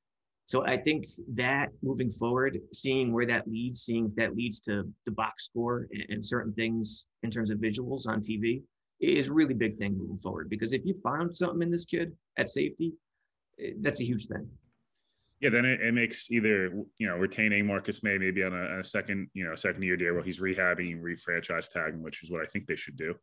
So 0.48 0.66
I 0.66 0.76
think 0.76 1.06
that 1.36 1.70
moving 1.82 2.12
forward, 2.12 2.60
seeing 2.74 3.14
where 3.14 3.26
that 3.28 3.48
leads, 3.48 3.84
seeing 3.84 4.12
that 4.18 4.36
leads 4.36 4.60
to 4.62 4.84
the 5.06 5.12
box 5.12 5.46
score 5.46 5.88
and, 5.94 6.04
and 6.10 6.26
certain 6.26 6.52
things 6.54 7.08
in 7.24 7.32
terms 7.32 7.52
of 7.52 7.60
visuals 7.60 8.08
on 8.08 8.20
TV 8.20 8.62
is 9.10 9.28
a 9.28 9.34
really 9.34 9.54
big 9.54 9.78
thing 9.78 9.98
moving 9.98 10.20
forward. 10.20 10.50
Because 10.50 10.74
if 10.74 10.86
you 10.86 10.96
found 11.04 11.36
something 11.36 11.62
in 11.62 11.72
this 11.72 11.86
kid 11.86 12.14
at 12.38 12.50
safety, 12.50 12.94
eh, 13.60 13.72
that's 13.80 14.02
a 14.02 14.06
huge 14.06 14.28
thing 14.28 14.48
yeah, 15.42 15.50
then 15.50 15.66
it, 15.66 15.82
it, 15.82 15.94
makes 15.94 16.30
either 16.30 16.72
you 17.00 17.08
know 17.08 17.18
retaining 17.18 17.66
Marcus 17.66 18.04
Maye 18.04 18.20
maybe 18.20 18.44
on 18.44 18.54
a, 18.54 18.80
a, 18.80 18.84
second 18.84 19.28
you 19.34 19.44
know 19.44 19.56
second 19.56 19.82
year 19.82 19.98
deal 19.98 20.14
while 20.14 20.24
he's 20.24 20.40
rehabbing, 20.40 21.02
refranchise 21.02 21.68
tagging, 21.68 22.04
which 22.04 22.22
is 22.22 22.30
what 22.30 22.42
I 22.42 22.46
think 22.46 22.68
they 22.68 22.76
should 22.76 22.96
do. 22.96 23.16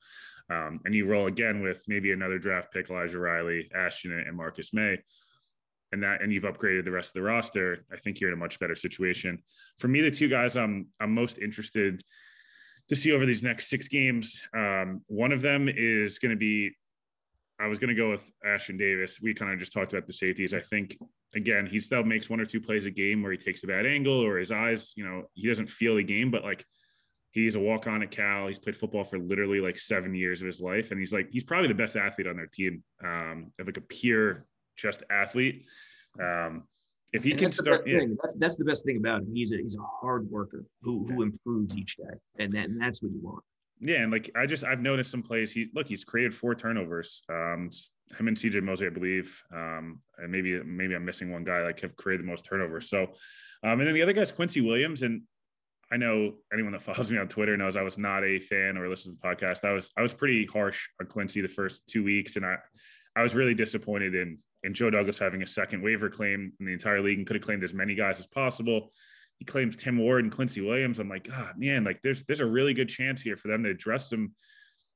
Um, 0.50 0.80
and 0.84 0.94
you 0.94 1.06
roll 1.06 1.28
again 1.28 1.62
with 1.62 1.80
maybe 1.86 2.10
another 2.10 2.38
draft 2.38 2.72
pick, 2.72 2.90
Elijah 2.90 3.20
Riley, 3.20 3.70
Ashtyn, 3.74 4.26
and 4.26 4.36
Marcus 4.36 4.74
Maye 4.74 4.98
and 5.92 6.02
that 6.02 6.20
and 6.20 6.32
you've 6.32 6.42
upgraded 6.42 6.84
the 6.84 6.90
rest 6.90 7.10
of 7.10 7.14
the 7.14 7.22
roster. 7.22 7.84
I 7.92 7.96
think 7.96 8.20
you're 8.20 8.30
in 8.30 8.36
a 8.36 8.40
much 8.40 8.58
better 8.58 8.76
situation. 8.76 9.38
For 9.78 9.88
me, 9.88 10.00
the 10.00 10.10
two 10.10 10.28
guys 10.28 10.56
I'm 10.56 10.88
I'm 11.00 11.14
most 11.14 11.38
interested 11.38 12.02
to 12.88 12.96
see 12.96 13.12
over 13.12 13.26
these 13.26 13.42
next 13.42 13.68
six 13.68 13.88
games. 13.88 14.40
Um, 14.56 15.02
one 15.06 15.32
of 15.32 15.42
them 15.42 15.68
is 15.68 16.18
going 16.18 16.30
to 16.30 16.38
be 16.38 16.72
I 17.60 17.66
was 17.66 17.78
going 17.78 17.88
to 17.88 17.94
go 17.94 18.10
with 18.10 18.30
Ashtyn 18.46 18.78
Davis. 18.78 19.20
We 19.20 19.34
kind 19.34 19.52
of 19.52 19.58
just 19.58 19.72
talked 19.72 19.92
about 19.92 20.06
the 20.06 20.12
safeties. 20.12 20.54
I 20.54 20.60
think 20.60 20.96
again, 21.34 21.66
he 21.66 21.80
still 21.80 22.04
makes 22.04 22.30
one 22.30 22.40
or 22.40 22.44
two 22.44 22.60
plays 22.60 22.86
a 22.86 22.90
game 22.90 23.22
where 23.22 23.32
he 23.32 23.38
takes 23.38 23.64
a 23.64 23.66
bad 23.66 23.84
angle 23.84 24.24
or 24.24 24.38
his 24.38 24.52
eyes, 24.52 24.92
you 24.96 25.04
know, 25.04 25.24
he 25.34 25.48
doesn't 25.48 25.68
feel 25.68 25.96
the 25.96 26.02
game, 26.04 26.30
but 26.30 26.44
like 26.44 26.64
he's 27.32 27.56
a 27.56 27.60
walk 27.60 27.86
on 27.86 28.02
at 28.02 28.10
Cal. 28.10 28.46
He's 28.46 28.58
played 28.58 28.76
football 28.76 29.04
for 29.04 29.18
literally 29.18 29.60
like 29.60 29.78
seven 29.78 30.14
years 30.14 30.40
of 30.40 30.46
his 30.46 30.60
life. 30.60 30.90
And 30.92 31.00
he's 31.00 31.12
like, 31.12 31.28
he's 31.30 31.44
probably 31.44 31.68
the 31.68 31.74
best 31.74 31.96
athlete 31.96 32.28
on 32.28 32.36
their 32.36 32.46
team. 32.46 32.82
Um, 33.04 33.52
like 33.64 33.76
a 33.76 33.82
pure 33.82 34.46
just 34.76 35.02
athlete. 35.10 35.66
Um, 36.20 36.64
if 37.12 37.24
he 37.24 37.30
and 37.30 37.40
can 37.40 37.52
start, 37.52 37.86
yeah. 37.86 38.00
that's 38.20 38.34
that's 38.34 38.56
the 38.56 38.64
best 38.64 38.84
thing 38.84 38.98
about 38.98 39.22
him. 39.22 39.34
He's 39.34 39.52
a 39.52 39.56
he's 39.56 39.76
a 39.76 39.82
hard 39.82 40.30
worker 40.30 40.64
who 40.82 41.06
who 41.06 41.22
improves 41.22 41.76
each 41.76 41.96
day, 41.96 42.04
and 42.38 42.52
that 42.52 42.66
and 42.66 42.80
that's 42.80 43.02
what 43.02 43.12
you 43.12 43.20
want. 43.22 43.42
Yeah, 43.80 44.02
and 44.02 44.12
like 44.12 44.30
I 44.36 44.44
just 44.46 44.64
I've 44.64 44.80
noticed 44.80 45.10
some 45.10 45.22
plays. 45.22 45.52
He 45.52 45.68
look, 45.74 45.86
he's 45.86 46.04
created 46.04 46.34
four 46.34 46.54
turnovers. 46.54 47.22
Um, 47.30 47.70
him 48.16 48.28
and 48.28 48.36
CJ 48.36 48.62
Mosley, 48.62 48.88
I 48.88 48.90
believe, 48.90 49.42
um, 49.54 50.00
and 50.18 50.30
maybe 50.30 50.60
maybe 50.64 50.94
I'm 50.94 51.04
missing 51.04 51.32
one 51.32 51.44
guy 51.44 51.62
like 51.62 51.80
have 51.80 51.96
created 51.96 52.26
the 52.26 52.30
most 52.30 52.44
turnovers. 52.44 52.90
So, 52.90 53.04
um, 53.62 53.78
and 53.78 53.86
then 53.86 53.94
the 53.94 54.02
other 54.02 54.12
guy's 54.12 54.32
Quincy 54.32 54.60
Williams, 54.60 55.02
and 55.02 55.22
I 55.90 55.96
know 55.96 56.34
anyone 56.52 56.72
that 56.72 56.82
follows 56.88 57.10
me 57.10 57.18
on 57.18 57.28
Twitter 57.28 57.56
knows 57.56 57.76
I 57.76 57.82
was 57.82 57.98
not 57.98 58.24
a 58.24 58.38
fan 58.38 58.76
or 58.76 58.88
listens 58.88 59.16
to 59.16 59.20
the 59.20 59.28
podcast. 59.28 59.64
I 59.64 59.72
was 59.72 59.90
I 59.96 60.02
was 60.02 60.12
pretty 60.12 60.44
harsh 60.44 60.88
on 61.00 61.06
Quincy 61.06 61.40
the 61.40 61.48
first 61.48 61.86
two 61.88 62.02
weeks, 62.02 62.36
and 62.36 62.44
I 62.44 62.56
I 63.18 63.22
was 63.22 63.34
really 63.34 63.54
disappointed 63.54 64.14
in 64.14 64.38
in 64.64 64.74
Joe 64.74 64.90
Douglas 64.90 65.18
having 65.18 65.42
a 65.42 65.46
second 65.46 65.82
waiver 65.82 66.08
claim 66.08 66.52
in 66.58 66.66
the 66.66 66.72
entire 66.72 67.00
league 67.00 67.18
and 67.18 67.26
could 67.26 67.36
have 67.36 67.44
claimed 67.44 67.62
as 67.62 67.74
many 67.74 67.94
guys 67.94 68.18
as 68.18 68.26
possible 68.26 68.90
he 69.38 69.44
claims 69.44 69.76
Tim 69.76 69.98
Ward 69.98 70.24
and 70.24 70.32
Quincy 70.32 70.60
Williams. 70.60 70.98
I'm 70.98 71.08
like, 71.08 71.28
God, 71.28 71.54
man, 71.56 71.84
like 71.84 72.02
there's 72.02 72.24
there's 72.24 72.40
a 72.40 72.46
really 72.46 72.74
good 72.74 72.88
chance 72.88 73.22
here 73.22 73.36
for 73.36 73.48
them 73.48 73.62
to 73.62 73.70
address 73.70 74.10
some 74.10 74.32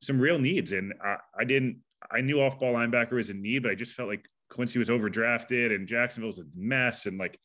some 0.01 0.21
real 0.21 0.39
needs. 0.39 0.73
And 0.73 0.93
I, 1.03 1.17
I 1.39 1.45
didn't 1.45 1.79
I 2.11 2.21
knew 2.21 2.41
off 2.41 2.59
ball 2.59 2.75
linebacker 2.75 3.13
was 3.13 3.31
a 3.31 3.35
need, 3.35 3.63
but 3.63 3.71
I 3.71 3.77
just 3.77 3.95
felt 3.95 4.09
like 4.09 4.27
Quincy 4.51 4.79
was 4.79 4.91
overdrafted 4.91 5.75
and 5.75 5.87
Jacksonville's 5.87 6.41
a 6.41 6.45
mess. 6.57 7.07
And 7.07 7.19
like, 7.19 7.39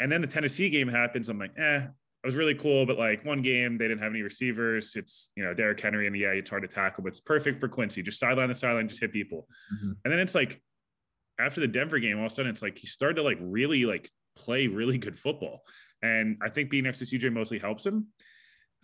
and 0.00 0.10
then 0.10 0.22
the 0.22 0.26
Tennessee 0.26 0.70
game 0.70 0.88
happens. 0.88 1.28
I'm 1.28 1.38
like, 1.38 1.56
eh, 1.58 1.86
it 2.24 2.28
was 2.28 2.36
really 2.36 2.54
cool, 2.54 2.86
but 2.86 2.98
like 2.98 3.22
one 3.22 3.42
game, 3.42 3.76
they 3.76 3.86
didn't 3.86 4.02
have 4.02 4.12
any 4.12 4.22
receivers. 4.22 4.96
It's, 4.96 5.30
you 5.36 5.44
know, 5.44 5.52
Derrick 5.52 5.78
Henry, 5.78 6.06
and 6.06 6.16
yeah, 6.16 6.28
it's 6.28 6.48
hard 6.48 6.62
to 6.62 6.68
tackle, 6.68 7.04
but 7.04 7.08
it's 7.08 7.20
perfect 7.20 7.60
for 7.60 7.68
Quincy. 7.68 8.02
Just 8.02 8.18
sideline 8.18 8.48
to 8.48 8.54
sideline, 8.54 8.88
just 8.88 9.02
hit 9.02 9.12
people. 9.12 9.46
Mm-hmm. 9.74 9.92
And 10.04 10.12
then 10.12 10.18
it's 10.18 10.34
like 10.34 10.58
after 11.38 11.60
the 11.60 11.68
Denver 11.68 11.98
game, 11.98 12.18
all 12.18 12.24
of 12.24 12.32
a 12.32 12.34
sudden 12.34 12.50
it's 12.50 12.62
like 12.62 12.78
he 12.78 12.86
started 12.86 13.16
to 13.16 13.22
like 13.22 13.36
really 13.42 13.84
like 13.84 14.10
play 14.36 14.68
really 14.68 14.96
good 14.96 15.18
football. 15.18 15.64
And 16.00 16.38
I 16.42 16.48
think 16.48 16.70
being 16.70 16.84
next 16.84 17.00
to 17.00 17.04
CJ 17.04 17.30
Mosley 17.30 17.58
helps 17.58 17.84
him 17.84 18.06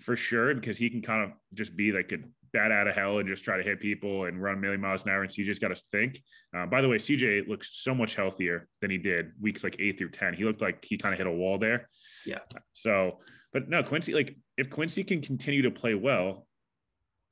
for 0.01 0.16
sure 0.16 0.55
because 0.55 0.76
he 0.76 0.91
can 0.91 1.01
kind 1.01 1.24
of 1.24 1.30
just 1.55 1.74
be 1.74 1.93
like 1.93 2.12
a 2.12 2.18
bat 2.53 2.73
out 2.73 2.87
of 2.89 2.95
hell 2.95 3.19
and 3.19 3.29
just 3.29 3.45
try 3.45 3.57
to 3.57 3.63
hit 3.63 3.81
people 3.81 4.25
and 4.25 4.43
run 4.43 4.55
a 4.55 4.61
million 4.61 4.81
miles 4.81 5.05
an 5.05 5.11
hour. 5.11 5.23
And 5.23 5.31
CJ's 5.31 5.59
got 5.59 5.69
to 5.69 5.83
think. 5.91 6.23
Uh, 6.57 6.67
by 6.67 6.81
the 6.81 6.89
way, 6.89 6.97
CJ 6.97 7.49
looks 7.49 7.83
so 7.83 7.95
much 7.95 8.15
healthier 8.15 8.69
than 8.81 8.91
he 8.91 8.99
did 8.99 9.33
weeks 9.41 9.65
like 9.65 9.77
eight 9.79 9.99
through 9.99 10.11
10. 10.11 10.35
He 10.35 10.45
looked 10.45 10.61
like 10.61 10.85
he 10.85 10.97
kind 10.97 11.13
of 11.13 11.19
hit 11.19 11.27
a 11.27 11.33
wall 11.33 11.59
there. 11.59 11.89
Yeah. 12.27 12.39
So, 12.73 13.19
but 13.53 13.69
no, 13.69 13.83
Quincy, 13.83 14.15
like 14.15 14.37
if 14.57 14.71
Quincy 14.71 15.05
can 15.05 15.21
continue 15.21 15.63
to 15.63 15.71
play 15.71 15.95
well, 15.95 16.47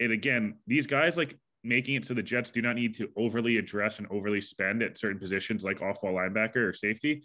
and 0.01 0.12
again, 0.12 0.55
these 0.66 0.87
guys 0.87 1.16
like 1.16 1.39
making 1.64 1.97
it 1.97 2.05
so 2.05 2.14
the 2.14 2.23
Jets 2.23 2.51
do 2.51 2.62
not 2.62 2.77
need 2.77 2.95
to 2.95 3.09
overly 3.16 3.57
address 3.57 3.99
and 3.99 4.07
overly 4.11 4.41
spend 4.41 4.83
at 4.83 4.97
certain 4.97 5.19
positions 5.19 5.64
like 5.64 5.83
off 5.83 6.01
ball 6.01 6.14
linebacker 6.14 6.69
or 6.69 6.73
safety 6.73 7.25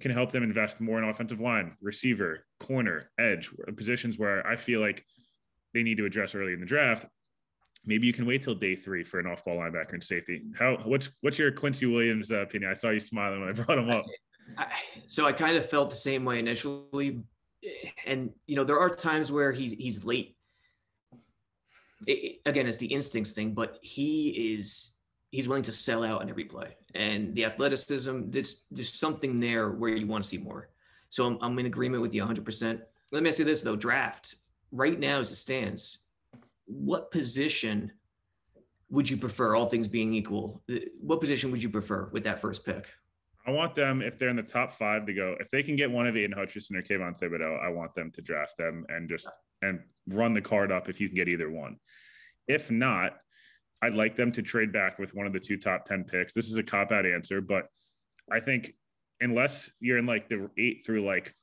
can 0.00 0.10
help 0.10 0.32
them 0.32 0.42
invest 0.42 0.80
more 0.80 0.98
in 0.98 1.08
offensive 1.08 1.40
line, 1.40 1.76
receiver, 1.80 2.44
corner, 2.60 3.10
edge, 3.18 3.50
positions 3.76 4.18
where 4.18 4.46
I 4.46 4.56
feel 4.56 4.80
like 4.80 5.04
they 5.74 5.82
need 5.82 5.98
to 5.98 6.06
address 6.06 6.34
early 6.34 6.52
in 6.52 6.60
the 6.60 6.66
draft. 6.66 7.06
Maybe 7.84 8.06
you 8.06 8.14
can 8.14 8.24
wait 8.24 8.42
till 8.42 8.54
day 8.54 8.74
three 8.74 9.04
for 9.04 9.20
an 9.20 9.26
off-ball 9.26 9.56
linebacker 9.56 9.92
and 9.92 10.02
safety. 10.02 10.42
How 10.58 10.78
what's 10.84 11.10
what's 11.20 11.38
your 11.38 11.52
Quincy 11.52 11.84
Williams 11.84 12.32
uh, 12.32 12.38
opinion? 12.38 12.70
I 12.70 12.74
saw 12.74 12.90
you 12.90 13.00
smiling 13.00 13.40
when 13.40 13.50
I 13.50 13.52
brought 13.52 13.78
him 13.78 13.90
up. 13.90 14.06
I, 14.56 14.66
so 15.06 15.26
I 15.26 15.32
kind 15.32 15.56
of 15.56 15.68
felt 15.68 15.90
the 15.90 15.96
same 15.96 16.24
way 16.24 16.38
initially, 16.38 17.22
and 18.06 18.30
you 18.46 18.56
know 18.56 18.64
there 18.64 18.80
are 18.80 18.88
times 18.88 19.30
where 19.30 19.52
he's 19.52 19.72
he's 19.72 20.04
late. 20.04 20.36
It, 22.06 22.40
again, 22.46 22.66
it's 22.66 22.78
the 22.78 22.86
instincts 22.86 23.32
thing, 23.32 23.52
but 23.52 23.78
he 23.82 24.56
is 24.58 24.94
he's 25.34 25.48
willing 25.48 25.64
to 25.64 25.72
sell 25.72 26.04
out 26.04 26.22
on 26.22 26.30
every 26.30 26.44
play. 26.44 26.76
And 26.94 27.34
the 27.34 27.44
athleticism, 27.44 28.30
there's, 28.30 28.64
there's 28.70 28.92
something 28.92 29.40
there 29.40 29.70
where 29.70 29.90
you 29.90 30.06
want 30.06 30.22
to 30.22 30.30
see 30.30 30.38
more. 30.38 30.68
So 31.10 31.26
I'm, 31.26 31.38
I'm 31.42 31.58
in 31.58 31.66
agreement 31.66 32.02
with 32.02 32.14
you 32.14 32.24
100%. 32.24 32.80
Let 33.10 33.22
me 33.22 33.28
ask 33.28 33.40
you 33.40 33.44
this, 33.44 33.62
though 33.62 33.74
draft 33.74 34.36
right 34.74 34.98
now 34.98 35.20
as 35.20 35.30
it 35.30 35.36
stands, 35.36 36.00
what 36.66 37.10
position 37.10 37.92
would 38.90 39.08
you 39.08 39.16
prefer, 39.16 39.54
all 39.54 39.66
things 39.66 39.88
being 39.88 40.12
equal? 40.12 40.62
Uh, 40.70 40.76
what 41.00 41.20
position 41.20 41.50
would 41.50 41.62
you 41.62 41.70
prefer 41.70 42.10
with 42.12 42.24
that 42.24 42.40
first 42.40 42.66
pick? 42.66 42.92
I 43.46 43.50
want 43.50 43.74
them, 43.74 44.02
if 44.02 44.18
they're 44.18 44.30
in 44.30 44.36
the 44.36 44.42
top 44.42 44.72
five, 44.72 45.06
to 45.06 45.12
go. 45.12 45.36
If 45.38 45.50
they 45.50 45.62
can 45.62 45.76
get 45.76 45.90
one 45.90 46.06
of 46.06 46.14
the 46.14 46.24
Aidan 46.24 46.36
Hutchinson 46.36 46.76
or 46.76 46.82
Kayvon 46.82 47.18
Thibodeaux, 47.18 47.62
I 47.62 47.68
want 47.68 47.94
them 47.94 48.10
to 48.12 48.22
draft 48.22 48.56
them 48.56 48.84
and 48.88 49.08
just 49.08 49.28
and 49.62 49.80
run 50.08 50.34
the 50.34 50.40
card 50.40 50.72
up 50.72 50.88
if 50.88 51.00
you 51.00 51.08
can 51.08 51.16
get 51.16 51.28
either 51.28 51.50
one. 51.50 51.76
If 52.48 52.70
not, 52.70 53.16
I'd 53.82 53.94
like 53.94 54.14
them 54.14 54.32
to 54.32 54.42
trade 54.42 54.72
back 54.72 54.98
with 54.98 55.14
one 55.14 55.26
of 55.26 55.32
the 55.32 55.40
two 55.40 55.58
top 55.58 55.84
10 55.84 56.04
picks. 56.04 56.32
This 56.32 56.50
is 56.50 56.56
a 56.56 56.62
cop 56.62 56.90
out 56.90 57.06
answer, 57.06 57.40
but 57.40 57.66
I 58.30 58.40
think 58.40 58.74
unless 59.20 59.70
you're 59.78 59.98
in 59.98 60.06
like 60.06 60.28
the 60.28 60.48
eight 60.58 60.84
through 60.84 61.04
like 61.04 61.34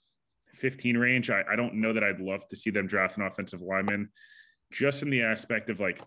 15 0.56 0.98
range, 0.98 1.30
I, 1.30 1.44
I 1.52 1.56
don't 1.56 1.76
know 1.76 1.94
that 1.94 2.04
I'd 2.04 2.20
love 2.20 2.48
to 2.50 2.56
see 2.56 2.70
them 2.70 2.88
draft 2.88 3.18
an 3.18 3.24
offensive 3.24 3.62
lineman 3.62 4.10
just 4.72 5.04
in 5.04 5.10
the 5.10 5.22
aspect 5.22 5.70
of 5.70 5.80
like 5.80 6.02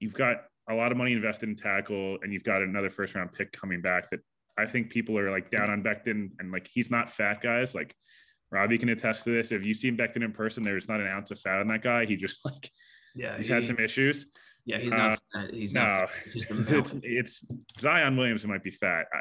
you've 0.00 0.14
got 0.14 0.44
a 0.68 0.74
lot 0.74 0.92
of 0.92 0.98
money 0.98 1.12
invested 1.12 1.48
in 1.48 1.56
tackle 1.56 2.18
and 2.22 2.32
you've 2.32 2.44
got 2.44 2.62
another 2.62 2.90
first 2.90 3.14
round 3.14 3.32
pick 3.32 3.52
coming 3.52 3.80
back 3.80 4.10
that 4.10 4.20
I 4.58 4.66
think 4.66 4.90
people 4.90 5.18
are 5.18 5.30
like 5.30 5.50
down 5.50 5.70
on 5.70 5.82
Becton 5.82 6.30
and 6.38 6.52
like 6.52 6.68
he's 6.72 6.90
not 6.90 7.08
fat 7.08 7.40
guys. 7.40 7.74
Like 7.74 7.94
Robby 8.50 8.78
can 8.78 8.88
attest 8.88 9.24
to 9.24 9.30
this. 9.30 9.52
If 9.52 9.64
you 9.64 9.74
see 9.74 9.90
Becton 9.90 10.22
in 10.22 10.32
person, 10.32 10.62
there's 10.62 10.88
not 10.88 11.00
an 11.00 11.06
ounce 11.06 11.30
of 11.30 11.40
fat 11.40 11.60
on 11.60 11.66
that 11.68 11.82
guy. 11.82 12.04
He 12.04 12.16
just 12.16 12.38
like 12.44 12.70
yeah, 13.14 13.36
he's 13.36 13.48
he, 13.48 13.54
had 13.54 13.64
some 13.64 13.78
issues. 13.78 14.26
Yeah, 14.64 14.78
he's 14.78 14.92
not. 14.92 15.12
Uh, 15.12 15.16
fat. 15.34 15.50
He's 15.54 15.74
no, 15.74 15.84
not. 15.84 16.10
it's 16.50 16.94
it's 17.02 17.44
Zion 17.78 18.16
Williamson 18.16 18.50
might 18.50 18.64
be 18.64 18.70
fat. 18.70 19.06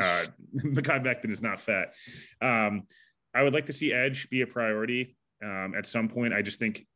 Uh, 0.00 0.24
Mekhi 0.56 1.04
Becton 1.04 1.30
is 1.30 1.40
not 1.40 1.60
fat. 1.60 1.94
Um, 2.42 2.82
I 3.34 3.42
would 3.42 3.54
like 3.54 3.66
to 3.66 3.72
see 3.72 3.92
edge 3.92 4.28
be 4.30 4.42
a 4.42 4.46
priority 4.46 5.16
um, 5.42 5.74
at 5.76 5.86
some 5.86 6.08
point. 6.08 6.32
I 6.32 6.42
just 6.42 6.58
think 6.58 6.86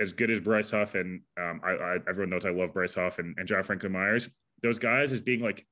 as 0.00 0.12
good 0.12 0.30
as 0.30 0.40
Bryce 0.40 0.70
Huff 0.72 0.94
and 0.94 1.20
um, 1.40 1.60
I, 1.64 1.70
I, 1.70 1.96
everyone 2.08 2.30
knows 2.30 2.44
I 2.44 2.50
love 2.50 2.72
Bryce 2.72 2.96
Huff 2.96 3.18
and, 3.18 3.34
and 3.38 3.46
John 3.46 3.62
Franklin 3.62 3.92
Myers, 3.92 4.28
those 4.62 4.78
guys 4.78 5.12
as 5.12 5.22
being 5.22 5.40
like 5.40 5.64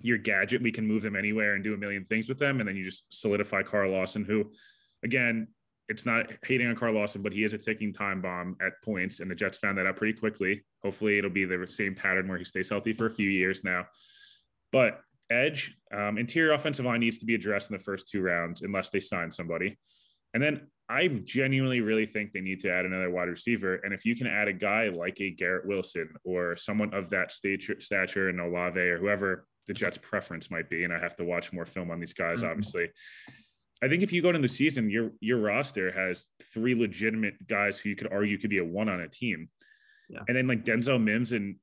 your 0.00 0.18
gadget, 0.18 0.60
we 0.60 0.72
can 0.72 0.86
move 0.86 1.02
them 1.02 1.14
anywhere 1.14 1.54
and 1.54 1.62
do 1.62 1.74
a 1.74 1.76
million 1.76 2.04
things 2.06 2.28
with 2.28 2.38
them. 2.38 2.58
And 2.58 2.68
then 2.68 2.76
you 2.76 2.82
just 2.82 3.04
solidify 3.10 3.62
Carl 3.62 3.92
Lawson, 3.92 4.24
who 4.24 4.50
again, 5.04 5.48
it's 5.88 6.06
not 6.06 6.32
hating 6.44 6.66
on 6.66 6.74
Carl 6.74 6.94
Lawson, 6.94 7.22
but 7.22 7.32
he 7.32 7.44
is 7.44 7.52
a 7.52 7.58
ticking 7.58 7.92
time 7.92 8.20
bomb 8.22 8.56
at 8.60 8.72
points. 8.82 9.20
And 9.20 9.30
the 9.30 9.34
Jets 9.34 9.58
found 9.58 9.78
that 9.78 9.86
out 9.86 9.96
pretty 9.96 10.18
quickly. 10.18 10.64
Hopefully 10.82 11.18
it'll 11.18 11.30
be 11.30 11.44
the 11.44 11.66
same 11.66 11.94
pattern 11.94 12.26
where 12.26 12.38
he 12.38 12.44
stays 12.44 12.70
healthy 12.70 12.92
for 12.92 13.06
a 13.06 13.10
few 13.10 13.28
years 13.28 13.62
now. 13.64 13.86
But 14.72 15.00
edge, 15.30 15.76
um, 15.92 16.18
interior 16.18 16.52
offensive 16.52 16.84
line 16.84 17.00
needs 17.00 17.18
to 17.18 17.26
be 17.26 17.34
addressed 17.34 17.70
in 17.70 17.76
the 17.76 17.82
first 17.82 18.08
two 18.08 18.20
rounds 18.20 18.62
unless 18.62 18.90
they 18.90 19.00
sign 19.00 19.30
somebody. 19.30 19.78
And 20.34 20.42
then 20.42 20.66
I 20.88 21.08
genuinely 21.08 21.80
really 21.80 22.06
think 22.06 22.32
they 22.32 22.40
need 22.40 22.60
to 22.60 22.70
add 22.70 22.84
another 22.84 23.10
wide 23.10 23.28
receiver. 23.28 23.76
And 23.76 23.94
if 23.94 24.04
you 24.04 24.14
can 24.14 24.26
add 24.26 24.48
a 24.48 24.52
guy 24.52 24.88
like 24.88 25.20
a 25.20 25.30
Garrett 25.30 25.66
Wilson 25.66 26.10
or 26.24 26.56
someone 26.56 26.92
of 26.92 27.08
that 27.10 27.30
stature, 27.30 27.80
stature 27.80 28.28
and 28.28 28.40
Olave 28.40 28.78
or 28.78 28.98
whoever 28.98 29.46
the 29.66 29.72
Jets' 29.72 29.98
preference 29.98 30.50
might 30.50 30.68
be, 30.68 30.84
and 30.84 30.92
I 30.92 30.98
have 30.98 31.16
to 31.16 31.24
watch 31.24 31.52
more 31.52 31.64
film 31.64 31.90
on 31.90 32.00
these 32.00 32.12
guys, 32.12 32.40
mm-hmm. 32.42 32.50
obviously. 32.50 32.90
I 33.82 33.88
think 33.88 34.02
if 34.02 34.12
you 34.12 34.22
go 34.22 34.28
into 34.28 34.40
the 34.40 34.48
season, 34.48 34.90
your 34.90 35.10
your 35.20 35.38
roster 35.38 35.90
has 35.90 36.26
three 36.52 36.74
legitimate 36.74 37.46
guys 37.46 37.78
who 37.78 37.90
you 37.90 37.96
could 37.96 38.12
argue 38.12 38.38
could 38.38 38.50
be 38.50 38.58
a 38.58 38.64
one 38.64 38.88
on 38.88 39.00
a 39.00 39.08
team. 39.08 39.48
Yeah. 40.08 40.20
And 40.28 40.36
then 40.36 40.46
like 40.46 40.64
Denzel 40.64 41.02
Mims 41.02 41.32
and 41.32 41.56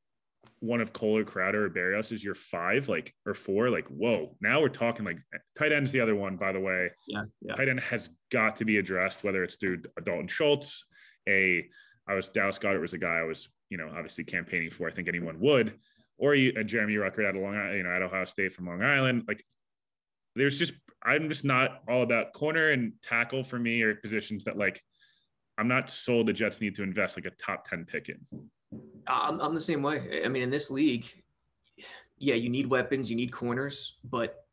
one 0.59 0.79
of 0.79 0.93
Cole 0.93 1.23
Crowder 1.23 1.65
or 1.65 1.69
Berrios 1.69 2.11
is 2.11 2.23
your 2.23 2.35
five, 2.35 2.87
like 2.87 3.13
or 3.25 3.33
four, 3.33 3.69
like 3.69 3.87
whoa. 3.87 4.35
Now 4.41 4.61
we're 4.61 4.69
talking 4.69 5.05
like 5.05 5.17
tight 5.57 5.71
end's 5.71 5.91
the 5.91 6.01
other 6.01 6.15
one, 6.15 6.37
by 6.37 6.51
the 6.51 6.59
way. 6.59 6.91
Yeah, 7.07 7.23
yeah. 7.41 7.55
Tight 7.55 7.69
end 7.69 7.79
has 7.79 8.09
got 8.31 8.55
to 8.57 8.65
be 8.65 8.77
addressed, 8.77 9.23
whether 9.23 9.43
it's 9.43 9.55
through 9.55 9.81
Dalton 10.03 10.27
Schultz, 10.27 10.83
a 11.27 11.67
I 12.07 12.13
was 12.13 12.29
Dallas 12.29 12.59
Goedert 12.59 12.81
was 12.81 12.93
a 12.93 12.97
guy 12.97 13.19
I 13.19 13.23
was, 13.23 13.49
you 13.69 13.77
know, 13.77 13.89
obviously 13.95 14.23
campaigning 14.23 14.69
for. 14.69 14.87
I 14.87 14.91
think 14.91 15.07
anyone 15.07 15.39
would, 15.39 15.73
or 16.17 16.35
you, 16.35 16.53
a 16.55 16.63
Jeremy 16.63 16.95
Ruckert 16.95 17.27
out 17.27 17.35
of 17.35 17.41
Long 17.41 17.55
Island, 17.55 17.77
you 17.77 17.83
know, 17.83 17.91
at 17.91 18.01
Ohio 18.01 18.25
State 18.25 18.53
from 18.53 18.67
Long 18.67 18.83
Island. 18.83 19.23
Like, 19.27 19.43
there's 20.35 20.59
just 20.59 20.73
I'm 21.03 21.29
just 21.29 21.43
not 21.43 21.81
all 21.89 22.03
about 22.03 22.33
corner 22.33 22.69
and 22.69 22.93
tackle 23.01 23.43
for 23.43 23.57
me 23.57 23.81
or 23.81 23.95
positions 23.95 24.43
that 24.43 24.57
like 24.57 24.81
I'm 25.57 25.67
not 25.67 25.91
sold 25.91 26.27
the 26.27 26.33
Jets 26.33 26.61
need 26.61 26.75
to 26.75 26.83
invest 26.83 27.17
like 27.17 27.25
a 27.25 27.35
top 27.43 27.67
ten 27.67 27.85
pick 27.85 28.09
in. 28.09 28.19
I'm, 29.07 29.39
I'm 29.39 29.53
the 29.53 29.59
same 29.59 29.81
way. 29.81 30.21
I 30.23 30.27
mean, 30.27 30.43
in 30.43 30.49
this 30.49 30.71
league, 30.71 31.11
yeah, 32.17 32.35
you 32.35 32.49
need 32.49 32.67
weapons, 32.67 33.09
you 33.09 33.15
need 33.15 33.31
corners, 33.31 33.97
but 34.03 34.45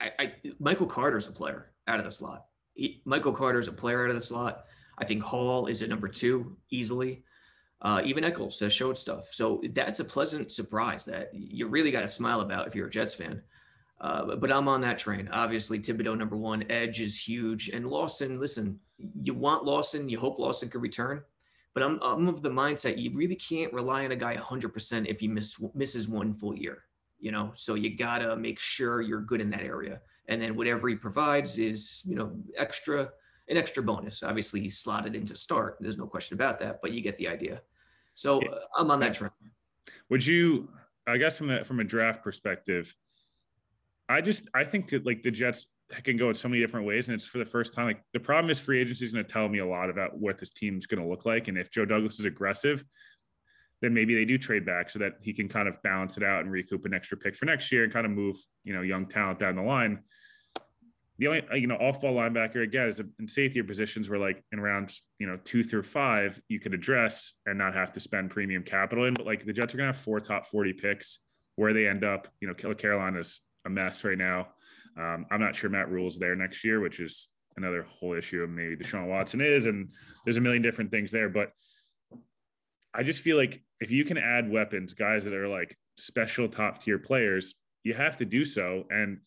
I, 0.00 0.10
I 0.18 0.32
Michael 0.58 0.86
Carter's 0.86 1.28
a 1.28 1.32
player 1.32 1.70
out 1.86 1.98
of 1.98 2.04
the 2.04 2.10
slot. 2.10 2.46
He, 2.74 3.02
Michael 3.04 3.32
Carter's 3.32 3.68
a 3.68 3.72
player 3.72 4.04
out 4.04 4.10
of 4.10 4.16
the 4.16 4.20
slot. 4.20 4.64
I 4.98 5.04
think 5.04 5.22
Hall 5.22 5.66
is 5.66 5.82
at 5.82 5.88
number 5.88 6.08
two 6.08 6.56
easily. 6.70 7.22
Uh, 7.82 8.00
even 8.04 8.24
Echols 8.24 8.58
has 8.60 8.72
showed 8.72 8.96
stuff. 8.96 9.28
So 9.32 9.62
that's 9.72 10.00
a 10.00 10.04
pleasant 10.04 10.50
surprise 10.50 11.04
that 11.04 11.30
you 11.34 11.68
really 11.68 11.90
got 11.90 12.00
to 12.00 12.08
smile 12.08 12.40
about 12.40 12.66
if 12.66 12.74
you're 12.74 12.86
a 12.86 12.90
Jets 12.90 13.14
fan. 13.14 13.42
Uh, 14.00 14.36
but 14.36 14.50
I'm 14.50 14.68
on 14.68 14.80
that 14.82 14.98
train. 14.98 15.28
Obviously, 15.32 15.78
Thibodeaux 15.78 16.18
number 16.18 16.36
one, 16.36 16.64
Edge 16.70 17.00
is 17.00 17.20
huge, 17.20 17.68
and 17.68 17.86
Lawson. 17.86 18.38
Listen, 18.40 18.78
you 19.22 19.34
want 19.34 19.64
Lawson, 19.64 20.08
you 20.08 20.18
hope 20.18 20.38
Lawson 20.38 20.68
could 20.68 20.82
return. 20.82 21.22
But 21.76 21.82
I'm, 21.82 22.00
I'm 22.02 22.26
of 22.26 22.40
the 22.40 22.48
mindset 22.48 22.96
you 22.96 23.10
really 23.12 23.34
can't 23.34 23.70
rely 23.70 24.06
on 24.06 24.12
a 24.12 24.16
guy 24.16 24.34
100% 24.34 25.06
if 25.06 25.20
he 25.20 25.28
miss, 25.28 25.62
misses 25.74 26.08
one 26.08 26.32
full 26.32 26.56
year, 26.56 26.84
you 27.18 27.30
know? 27.30 27.52
So 27.54 27.74
you 27.74 27.94
got 27.94 28.20
to 28.20 28.34
make 28.34 28.58
sure 28.58 29.02
you're 29.02 29.20
good 29.20 29.42
in 29.42 29.50
that 29.50 29.60
area. 29.60 30.00
And 30.26 30.40
then 30.40 30.56
whatever 30.56 30.88
he 30.88 30.94
provides 30.94 31.58
is, 31.58 32.02
you 32.06 32.16
know, 32.16 32.32
extra, 32.56 33.10
an 33.50 33.58
extra 33.58 33.82
bonus. 33.82 34.22
Obviously, 34.22 34.62
he's 34.62 34.78
slotted 34.78 35.14
into 35.14 35.36
start. 35.36 35.76
There's 35.78 35.98
no 35.98 36.06
question 36.06 36.34
about 36.34 36.58
that, 36.60 36.80
but 36.80 36.92
you 36.92 37.02
get 37.02 37.18
the 37.18 37.28
idea. 37.28 37.60
So 38.14 38.40
uh, 38.40 38.60
I'm 38.74 38.90
on 38.90 38.98
that 39.00 39.12
train. 39.12 39.30
Would 40.08 40.24
you, 40.24 40.70
I 41.06 41.18
guess 41.18 41.36
from 41.36 41.50
a, 41.50 41.62
from 41.62 41.80
a 41.80 41.84
draft 41.84 42.24
perspective, 42.24 42.96
I 44.08 44.20
just, 44.20 44.48
I 44.54 44.64
think 44.64 44.88
that 44.90 45.04
like 45.04 45.22
the 45.22 45.30
Jets 45.30 45.66
can 46.02 46.16
go 46.16 46.28
in 46.28 46.34
so 46.34 46.48
many 46.48 46.60
different 46.60 46.86
ways. 46.86 47.08
And 47.08 47.14
it's 47.14 47.26
for 47.26 47.38
the 47.38 47.44
first 47.44 47.72
time. 47.72 47.86
Like 47.86 48.02
the 48.12 48.20
problem 48.20 48.50
is 48.50 48.58
free 48.58 48.80
agency 48.80 49.04
is 49.04 49.12
going 49.12 49.24
to 49.24 49.30
tell 49.30 49.48
me 49.48 49.58
a 49.58 49.66
lot 49.66 49.90
about 49.90 50.18
what 50.18 50.38
this 50.38 50.50
team's 50.50 50.86
going 50.86 51.02
to 51.02 51.08
look 51.08 51.24
like. 51.24 51.48
And 51.48 51.56
if 51.56 51.70
Joe 51.70 51.84
Douglas 51.84 52.18
is 52.18 52.26
aggressive, 52.26 52.84
then 53.82 53.92
maybe 53.92 54.14
they 54.14 54.24
do 54.24 54.38
trade 54.38 54.64
back 54.64 54.88
so 54.90 54.98
that 54.98 55.14
he 55.20 55.32
can 55.32 55.48
kind 55.48 55.68
of 55.68 55.80
balance 55.82 56.16
it 56.16 56.22
out 56.22 56.42
and 56.42 56.50
recoup 56.50 56.84
an 56.86 56.94
extra 56.94 57.16
pick 57.16 57.36
for 57.36 57.44
next 57.44 57.70
year 57.70 57.84
and 57.84 57.92
kind 57.92 58.06
of 58.06 58.12
move, 58.12 58.36
you 58.64 58.74
know, 58.74 58.82
young 58.82 59.06
talent 59.06 59.38
down 59.38 59.54
the 59.54 59.62
line. 59.62 60.00
The 61.18 61.28
only, 61.28 61.42
uh, 61.50 61.54
you 61.54 61.66
know, 61.66 61.76
off 61.76 62.00
ball 62.00 62.14
linebacker 62.14 62.62
again 62.62 62.88
is 62.88 63.00
in 63.00 63.28
safety 63.28 63.62
positions 63.62 64.08
where 64.08 64.18
like 64.18 64.42
in 64.52 64.60
rounds, 64.60 65.02
you 65.18 65.26
know, 65.26 65.38
two 65.44 65.62
through 65.62 65.82
five, 65.82 66.40
you 66.48 66.58
could 66.58 66.74
address 66.74 67.34
and 67.46 67.56
not 67.58 67.74
have 67.74 67.92
to 67.92 68.00
spend 68.00 68.30
premium 68.30 68.62
capital 68.62 69.04
in. 69.04 69.14
But 69.14 69.24
like 69.24 69.44
the 69.44 69.52
Jets 69.52 69.74
are 69.74 69.78
going 69.78 69.90
to 69.90 69.96
have 69.96 70.02
four 70.02 70.20
top 70.20 70.46
40 70.46 70.74
picks 70.74 71.18
where 71.56 71.72
they 71.72 71.86
end 71.86 72.04
up, 72.04 72.28
you 72.40 72.48
know, 72.48 72.74
Carolina's 72.74 73.40
a 73.66 73.70
mess 73.70 74.04
right 74.04 74.16
now. 74.16 74.48
Um, 74.96 75.26
I'm 75.30 75.40
not 75.40 75.54
sure 75.54 75.68
Matt 75.68 75.90
Rhule's 75.90 76.18
there 76.18 76.34
next 76.34 76.64
year, 76.64 76.80
which 76.80 77.00
is 77.00 77.28
another 77.56 77.82
whole 77.82 78.14
issue 78.14 78.42
of 78.42 78.50
maybe 78.50 78.76
Deshaun 78.76 79.08
Watson 79.08 79.40
is, 79.40 79.66
and 79.66 79.90
there's 80.24 80.36
a 80.36 80.40
million 80.40 80.62
different 80.62 80.90
things 80.90 81.10
there. 81.10 81.28
But 81.28 81.50
I 82.94 83.02
just 83.02 83.20
feel 83.20 83.36
like 83.36 83.62
if 83.80 83.90
you 83.90 84.04
can 84.04 84.16
add 84.16 84.50
weapons, 84.50 84.94
guys 84.94 85.24
that 85.24 85.34
are 85.34 85.48
like 85.48 85.76
special 85.96 86.48
top 86.48 86.82
tier 86.82 86.98
players, 86.98 87.54
you 87.84 87.92
have 87.92 88.16
to 88.18 88.24
do 88.24 88.44
so. 88.44 88.84
And 88.90 89.18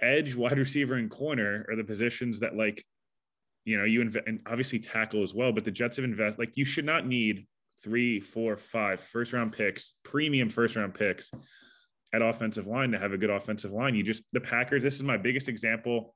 edge, 0.00 0.34
wide 0.34 0.58
receiver, 0.58 0.94
and 0.94 1.10
corner 1.10 1.64
are 1.68 1.76
the 1.76 1.84
positions 1.84 2.40
that 2.40 2.56
like, 2.56 2.84
you 3.64 3.78
know, 3.78 3.84
you 3.84 4.00
invest 4.00 4.26
and 4.26 4.40
obviously 4.46 4.80
tackle 4.80 5.22
as 5.22 5.32
well. 5.32 5.52
But 5.52 5.64
the 5.64 5.70
Jets 5.70 5.96
have 5.96 6.04
invest 6.04 6.38
like 6.38 6.56
you 6.56 6.64
should 6.64 6.84
not 6.84 7.06
need 7.06 7.46
three, 7.84 8.18
four, 8.18 8.56
five 8.56 9.00
first 9.00 9.32
round 9.32 9.52
picks, 9.52 9.94
premium 10.02 10.48
first 10.48 10.74
round 10.74 10.94
picks 10.94 11.30
at 12.12 12.22
offensive 12.22 12.66
line 12.66 12.90
to 12.92 12.98
have 12.98 13.12
a 13.12 13.18
good 13.18 13.30
offensive 13.30 13.72
line. 13.72 13.94
You 13.94 14.02
just 14.02 14.24
the 14.32 14.40
Packers. 14.40 14.82
This 14.82 14.94
is 14.94 15.02
my 15.02 15.16
biggest 15.16 15.48
example. 15.48 16.14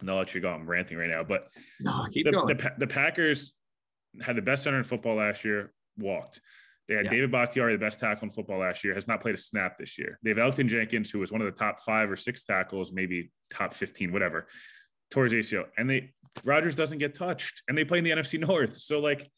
And 0.00 0.10
I'll 0.10 0.16
let 0.16 0.34
you 0.34 0.40
go. 0.40 0.50
I'm 0.50 0.68
ranting 0.68 0.96
right 0.96 1.10
now, 1.10 1.22
but 1.22 1.48
no, 1.80 2.06
the. 2.12 2.22
The, 2.22 2.70
the, 2.78 2.86
Packers 2.86 3.52
had 4.22 4.34
the 4.34 4.42
best 4.42 4.64
center 4.64 4.78
in 4.78 4.84
football 4.84 5.16
last 5.16 5.44
year. 5.44 5.72
Walked. 5.98 6.40
They 6.88 6.94
had 6.94 7.04
yeah. 7.04 7.10
David 7.10 7.30
Bakhtiari, 7.30 7.74
the 7.74 7.78
best 7.78 8.00
tackle 8.00 8.24
in 8.24 8.30
football 8.30 8.58
last 8.58 8.82
year, 8.82 8.94
has 8.94 9.06
not 9.06 9.20
played 9.20 9.34
a 9.34 9.38
snap 9.38 9.78
this 9.78 9.98
year. 9.98 10.18
They 10.22 10.30
have 10.30 10.38
Elgton 10.38 10.68
Jenkins, 10.68 11.10
who 11.10 11.18
was 11.18 11.30
one 11.30 11.42
of 11.42 11.52
the 11.52 11.58
top 11.58 11.80
five 11.80 12.10
or 12.10 12.16
six 12.16 12.44
tackles, 12.44 12.92
maybe 12.92 13.30
top 13.50 13.74
15, 13.74 14.10
whatever, 14.10 14.46
towards 15.10 15.32
ACL. 15.32 15.66
And 15.76 15.88
they 15.88 16.12
Rodgers 16.44 16.76
doesn't 16.76 16.98
get 16.98 17.14
touched. 17.14 17.62
And 17.68 17.76
they 17.76 17.84
play 17.84 17.98
in 17.98 18.04
the 18.04 18.10
NFC 18.10 18.40
North. 18.40 18.78
So 18.78 19.00
like 19.00 19.30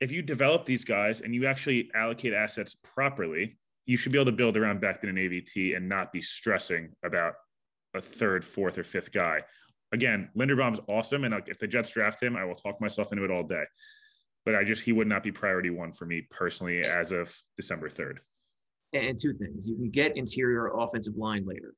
if 0.00 0.10
you 0.10 0.22
develop 0.22 0.64
these 0.64 0.84
guys 0.84 1.20
and 1.20 1.34
you 1.34 1.46
actually 1.46 1.90
allocate 1.94 2.32
assets 2.32 2.74
properly, 2.74 3.58
you 3.88 3.96
should 3.96 4.12
be 4.12 4.18
able 4.18 4.26
to 4.26 4.32
build 4.32 4.56
around 4.56 4.82
Becton 4.82 5.08
and 5.08 5.16
AVT 5.16 5.74
and 5.74 5.88
not 5.88 6.12
be 6.12 6.20
stressing 6.20 6.90
about 7.02 7.32
a 7.94 8.02
third, 8.02 8.44
fourth, 8.44 8.76
or 8.76 8.84
fifth 8.84 9.10
guy. 9.12 9.40
Again, 9.92 10.28
Linderbaum's 10.36 10.78
awesome, 10.88 11.24
and 11.24 11.34
if 11.46 11.58
the 11.58 11.66
Jets 11.66 11.90
draft 11.90 12.22
him, 12.22 12.36
I 12.36 12.44
will 12.44 12.54
talk 12.54 12.78
myself 12.82 13.12
into 13.12 13.24
it 13.24 13.30
all 13.30 13.42
day. 13.42 13.64
But 14.44 14.54
I 14.54 14.62
just 14.62 14.82
he 14.82 14.92
would 14.92 15.08
not 15.08 15.22
be 15.22 15.32
priority 15.32 15.70
one 15.70 15.92
for 15.92 16.04
me 16.04 16.26
personally 16.30 16.84
as 16.84 17.12
of 17.12 17.34
December 17.56 17.88
third. 17.88 18.20
And 18.92 19.18
two 19.18 19.32
things: 19.32 19.66
you 19.66 19.76
can 19.76 19.90
get 19.90 20.18
interior 20.18 20.70
offensive 20.76 21.16
line 21.16 21.46
later 21.46 21.72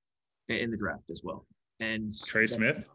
in 0.48 0.72
the 0.72 0.76
draft 0.76 1.10
as 1.12 1.22
well, 1.22 1.46
and 1.78 2.12
Trey 2.26 2.46
Smith. 2.46 2.88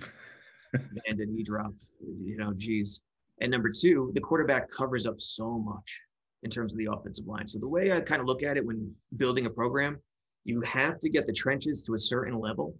and 0.72 1.20
a 1.20 1.26
knee 1.26 1.42
drop, 1.42 1.74
you 2.00 2.38
know, 2.38 2.54
geez. 2.56 3.02
And 3.42 3.50
number 3.50 3.70
two, 3.70 4.10
the 4.14 4.20
quarterback 4.20 4.70
covers 4.70 5.06
up 5.06 5.20
so 5.20 5.58
much 5.58 6.00
in 6.42 6.50
terms 6.50 6.72
of 6.72 6.78
the 6.78 6.88
offensive 6.90 7.26
line. 7.26 7.46
So 7.46 7.58
the 7.58 7.68
way 7.68 7.92
I 7.92 8.00
kind 8.00 8.20
of 8.20 8.26
look 8.26 8.42
at 8.42 8.56
it 8.56 8.64
when 8.64 8.92
building 9.16 9.46
a 9.46 9.50
program, 9.50 9.98
you 10.44 10.60
have 10.62 10.98
to 11.00 11.08
get 11.08 11.26
the 11.26 11.32
trenches 11.32 11.82
to 11.84 11.94
a 11.94 11.98
certain 11.98 12.38
level 12.38 12.74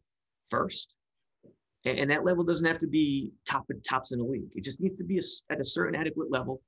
first. 0.50 0.94
And, 1.84 1.98
and 1.98 2.10
that 2.10 2.24
level 2.24 2.44
doesn't 2.44 2.66
have 2.66 2.78
to 2.78 2.88
be 2.88 3.30
top 3.48 3.66
tops 3.88 4.12
in 4.12 4.18
the 4.18 4.24
league. 4.24 4.50
It 4.54 4.64
just 4.64 4.80
needs 4.80 4.96
to 4.98 5.04
be 5.04 5.18
a, 5.18 5.22
at 5.52 5.60
a 5.60 5.64
certain 5.64 5.94
adequate 5.94 6.30
level. 6.30 6.60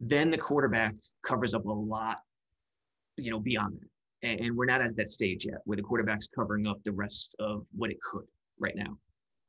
Then 0.00 0.30
the 0.30 0.38
quarterback 0.38 0.94
covers 1.24 1.54
up 1.54 1.64
a 1.64 1.72
lot, 1.72 2.18
you 3.16 3.30
know, 3.30 3.40
beyond 3.40 3.78
that. 3.80 4.28
And, 4.28 4.40
and 4.40 4.56
we're 4.56 4.66
not 4.66 4.80
at 4.80 4.96
that 4.96 5.10
stage 5.10 5.46
yet 5.46 5.58
where 5.64 5.76
the 5.76 5.82
quarterback's 5.82 6.28
covering 6.28 6.66
up 6.66 6.78
the 6.84 6.92
rest 6.92 7.34
of 7.38 7.64
what 7.76 7.90
it 7.90 7.98
could 8.00 8.24
right 8.58 8.76
now. 8.76 8.98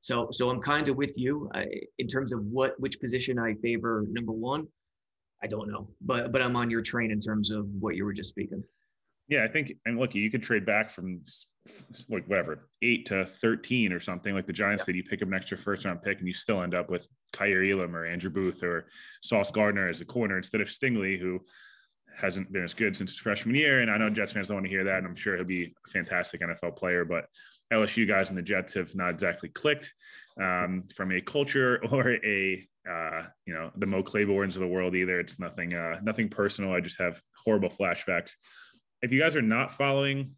So, 0.02 0.30
so 0.32 0.50
I'm 0.50 0.62
kind 0.62 0.88
of 0.88 0.96
with 0.96 1.18
you 1.18 1.50
I, 1.54 1.66
in 1.98 2.08
terms 2.08 2.32
of 2.32 2.40
what 2.46 2.80
which 2.80 3.00
position 3.02 3.38
I 3.38 3.56
favor. 3.56 4.06
Number 4.10 4.32
one, 4.32 4.68
I 5.42 5.48
don't 5.48 5.70
know, 5.70 5.88
but 6.02 6.32
but 6.32 6.42
I'm 6.42 6.56
on 6.56 6.70
your 6.70 6.82
train 6.82 7.12
in 7.12 7.20
terms 7.20 7.52
of 7.52 7.68
what 7.80 7.96
you 7.96 8.06
were 8.06 8.14
just 8.14 8.30
speaking. 8.30 8.64
Yeah, 9.30 9.44
I 9.44 9.48
think, 9.48 9.74
and 9.86 10.00
look, 10.00 10.16
you 10.16 10.32
could 10.32 10.42
trade 10.42 10.66
back 10.66 10.90
from 10.90 11.22
like 12.10 12.26
whatever 12.26 12.68
eight 12.82 13.06
to 13.08 13.26
thirteen 13.26 13.94
or 13.94 14.00
something 14.00 14.34
like 14.34 14.48
the 14.48 14.54
Giants 14.54 14.84
yeah. 14.84 14.94
did. 14.94 14.96
You 14.98 15.04
pick 15.04 15.22
up 15.22 15.28
an 15.28 15.36
extra 15.36 15.58
first 15.58 15.86
round 15.86 16.02
pick, 16.02 16.18
and 16.18 16.28
you 16.28 16.34
still 16.34 16.64
end 16.64 16.74
up 16.74 16.90
with 16.90 17.08
Kaiir 17.32 17.64
Elam 17.72 17.96
or 17.96 18.06
Andrew 18.06 18.32
Booth 18.32 18.64
or 18.64 18.88
Sauce 19.22 19.52
Gardner 19.52 19.88
as 19.88 20.02
a 20.02 20.06
corner 20.06 20.38
instead 20.38 20.62
of 20.62 20.68
Stingley, 20.68 21.20
who 21.20 21.40
hasn't 22.18 22.52
been 22.52 22.64
as 22.64 22.74
good 22.74 22.96
since 22.96 23.16
freshman 23.18 23.56
year. 23.56 23.82
And 23.82 23.92
I 23.92 23.98
know 23.98 24.10
Jets 24.10 24.34
fans 24.34 24.48
don't 24.48 24.58
want 24.58 24.66
to 24.66 24.72
hear 24.72 24.84
that, 24.84 24.98
and 24.98 25.08
I'm 25.08 25.16
sure 25.16 25.36
he'll 25.36 25.46
be 25.46 25.76
a 25.86 25.90
fantastic 25.90 26.42
NFL 26.42 26.76
player. 26.76 27.06
But 27.06 27.26
LSU 27.72 28.08
guys 28.08 28.30
and 28.30 28.38
the 28.38 28.42
Jets 28.42 28.74
have 28.74 28.96
not 28.96 29.12
exactly 29.12 29.50
clicked 29.50 29.94
um, 30.42 30.86
from 30.96 31.12
a 31.12 31.22
culture 31.22 31.84
or 31.92 32.14
a 32.26 32.68
uh, 32.90 33.24
you 33.46 33.54
know 33.54 33.72
the 33.78 33.86
Mo 33.86 34.04
Claibornes 34.04 34.56
of 34.56 34.62
the 34.62 34.68
world 34.68 34.96
either. 34.96 35.20
It's 35.20 35.40
nothing 35.40 35.74
uh, 35.74 36.00
nothing 36.04 36.30
personal. 36.30 36.74
I 36.74 36.80
just 36.80 37.00
have 37.00 37.22
horrible 37.44 37.70
flashbacks. 37.70 38.34
If 39.02 39.12
you 39.12 39.20
guys 39.20 39.36
are 39.36 39.42
not 39.42 39.72
following 39.72 40.36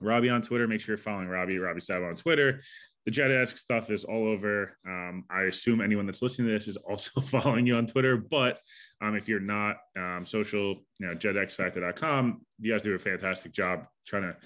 Robby 0.00 0.30
on 0.30 0.42
Twitter, 0.42 0.66
make 0.66 0.80
sure 0.80 0.94
you're 0.94 0.98
following 0.98 1.28
Robby 1.28 1.58
Robby 1.58 1.80
Sabo 1.80 2.08
on 2.08 2.16
Twitter. 2.16 2.62
The 3.06 3.10
Jet 3.10 3.30
esque 3.30 3.56
stuff 3.56 3.90
is 3.90 4.04
all 4.04 4.26
over. 4.28 4.76
Um, 4.86 5.24
I 5.30 5.42
assume 5.42 5.80
anyone 5.80 6.04
that's 6.04 6.20
listening 6.20 6.48
to 6.48 6.54
this 6.54 6.68
is 6.68 6.76
also 6.76 7.20
following 7.20 7.66
you 7.66 7.76
on 7.76 7.86
Twitter. 7.86 8.16
But 8.16 8.58
um, 9.00 9.16
if 9.16 9.26
you're 9.26 9.40
not, 9.40 9.76
um, 9.96 10.24
social, 10.24 10.84
you 10.98 11.06
know, 11.06 11.14
jetxfactor.com, 11.14 12.42
you 12.60 12.72
guys 12.72 12.82
do 12.82 12.94
a 12.94 12.98
fantastic 12.98 13.52
job 13.52 13.86
trying 14.06 14.22
to 14.24 14.36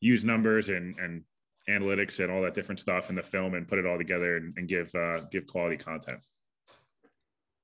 use 0.00 0.24
numbers 0.24 0.68
and 0.68 0.96
and 0.98 1.24
analytics 1.68 2.22
and 2.22 2.30
all 2.30 2.42
that 2.42 2.54
different 2.54 2.80
stuff 2.80 3.10
in 3.10 3.16
the 3.16 3.22
film 3.22 3.54
and 3.54 3.66
put 3.66 3.78
it 3.78 3.86
all 3.86 3.98
together 3.98 4.36
and, 4.36 4.52
and 4.56 4.68
give 4.68 4.94
uh, 4.94 5.22
give 5.32 5.46
quality 5.46 5.76
content. 5.76 6.20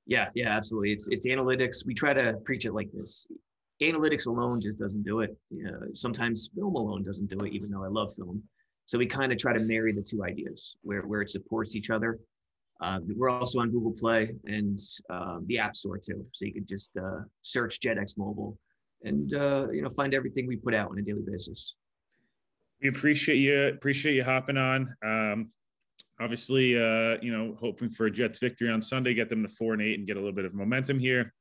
Yeah, 0.07 0.29
yeah, 0.35 0.49
absolutely. 0.57 0.93
It's 0.93 1.09
it's 1.09 1.27
analytics. 1.27 1.87
We 1.87 1.95
try 1.95 2.13
to 2.13 2.35
preach 2.45 2.67
it 2.67 2.73
like 2.73 2.91
this. 2.93 3.27
Analytics 3.81 4.27
alone 4.27 4.61
just 4.61 4.79
doesn't 4.79 5.05
do 5.05 5.21
it. 5.21 5.37
You 5.51 5.65
know, 5.65 5.81
sometimes 5.95 6.51
film 6.55 6.75
alone 6.75 7.03
doesn't 7.03 7.29
do 7.29 7.45
it, 7.45 7.53
even 7.53 7.71
though 7.71 7.85
I 7.85 7.89
love 7.89 8.15
film. 8.15 8.43
So 8.87 8.99
we 8.99 9.07
kind 9.07 9.33
of 9.33 9.39
try 9.39 9.53
to 9.53 9.61
marry 9.61 9.93
the 9.93 10.03
two 10.03 10.25
ideas 10.25 10.77
where 10.83 11.03
where 11.03 11.23
it 11.23 11.31
supports 11.31 11.77
each 11.77 11.91
other. 11.91 12.19
Uh, 12.81 12.99
we're 13.17 13.31
also 13.31 13.61
on 13.61 13.71
Google 13.71 13.93
Play 13.93 14.35
and 14.45 14.79
uh, 15.09 15.39
the 15.47 15.59
App 15.59 15.77
Store 15.77 15.99
too, 15.99 16.27
so 16.33 16.45
you 16.45 16.53
could 16.53 16.67
just 16.67 16.97
uh, 16.97 17.21
search 17.43 17.79
JetX 17.79 18.19
Mobile 18.19 18.59
and 19.05 19.33
uh, 19.35 19.69
you 19.73 19.83
know 19.83 19.91
find 19.91 20.15
everything 20.15 20.47
we 20.47 20.57
put 20.57 20.75
out 20.75 20.91
on 20.91 20.99
a 20.99 21.03
daily 21.03 21.23
basis. 21.25 21.75
We 22.83 22.89
appreciate 22.89 23.37
you 23.37 23.69
appreciate 23.69 24.15
you 24.15 24.25
hopping 24.25 24.57
on. 24.57 24.93
Um, 25.05 25.51
obviously, 26.21 26.77
uh, 26.77 27.17
you 27.21 27.33
know, 27.33 27.57
hoping 27.61 27.89
for 27.89 28.07
a 28.07 28.11
Jets 28.11 28.39
victory 28.39 28.71
on 28.71 28.81
Sunday, 28.81 29.15
get 29.15 29.29
them 29.29 29.43
to 29.43 29.49
four 29.49 29.73
and 29.73 29.83
eight, 29.83 29.99
and 29.99 30.07
get 30.07 30.17
a 30.17 30.21
little 30.21 30.35
bit 30.35 30.45
of 30.45 30.55
momentum 30.55 30.99
here. 30.99 31.33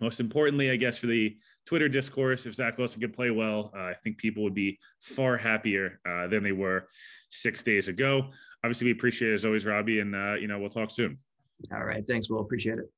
Most 0.00 0.20
importantly, 0.20 0.70
I 0.70 0.76
guess 0.76 0.98
for 0.98 1.06
the 1.06 1.36
Twitter 1.66 1.88
discourse, 1.88 2.46
if 2.46 2.54
Zach 2.54 2.78
Wilson 2.78 3.00
could 3.00 3.12
play 3.12 3.30
well, 3.30 3.70
uh, 3.76 3.82
I 3.82 3.94
think 4.02 4.18
people 4.18 4.42
would 4.42 4.54
be 4.54 4.78
far 5.00 5.36
happier 5.36 6.00
uh, 6.08 6.26
than 6.26 6.42
they 6.42 6.52
were 6.52 6.88
six 7.30 7.62
days 7.62 7.88
ago. 7.88 8.30
Obviously, 8.64 8.86
we 8.86 8.92
appreciate 8.92 9.30
it 9.30 9.34
as 9.34 9.44
always, 9.44 9.64
Robby, 9.64 10.00
and 10.00 10.14
uh, 10.14 10.34
you 10.34 10.48
know 10.48 10.58
we'll 10.58 10.70
talk 10.70 10.90
soon. 10.90 11.18
All 11.72 11.84
right, 11.84 12.02
thanks. 12.08 12.28
We'll 12.28 12.40
appreciate 12.40 12.78
it. 12.78 12.90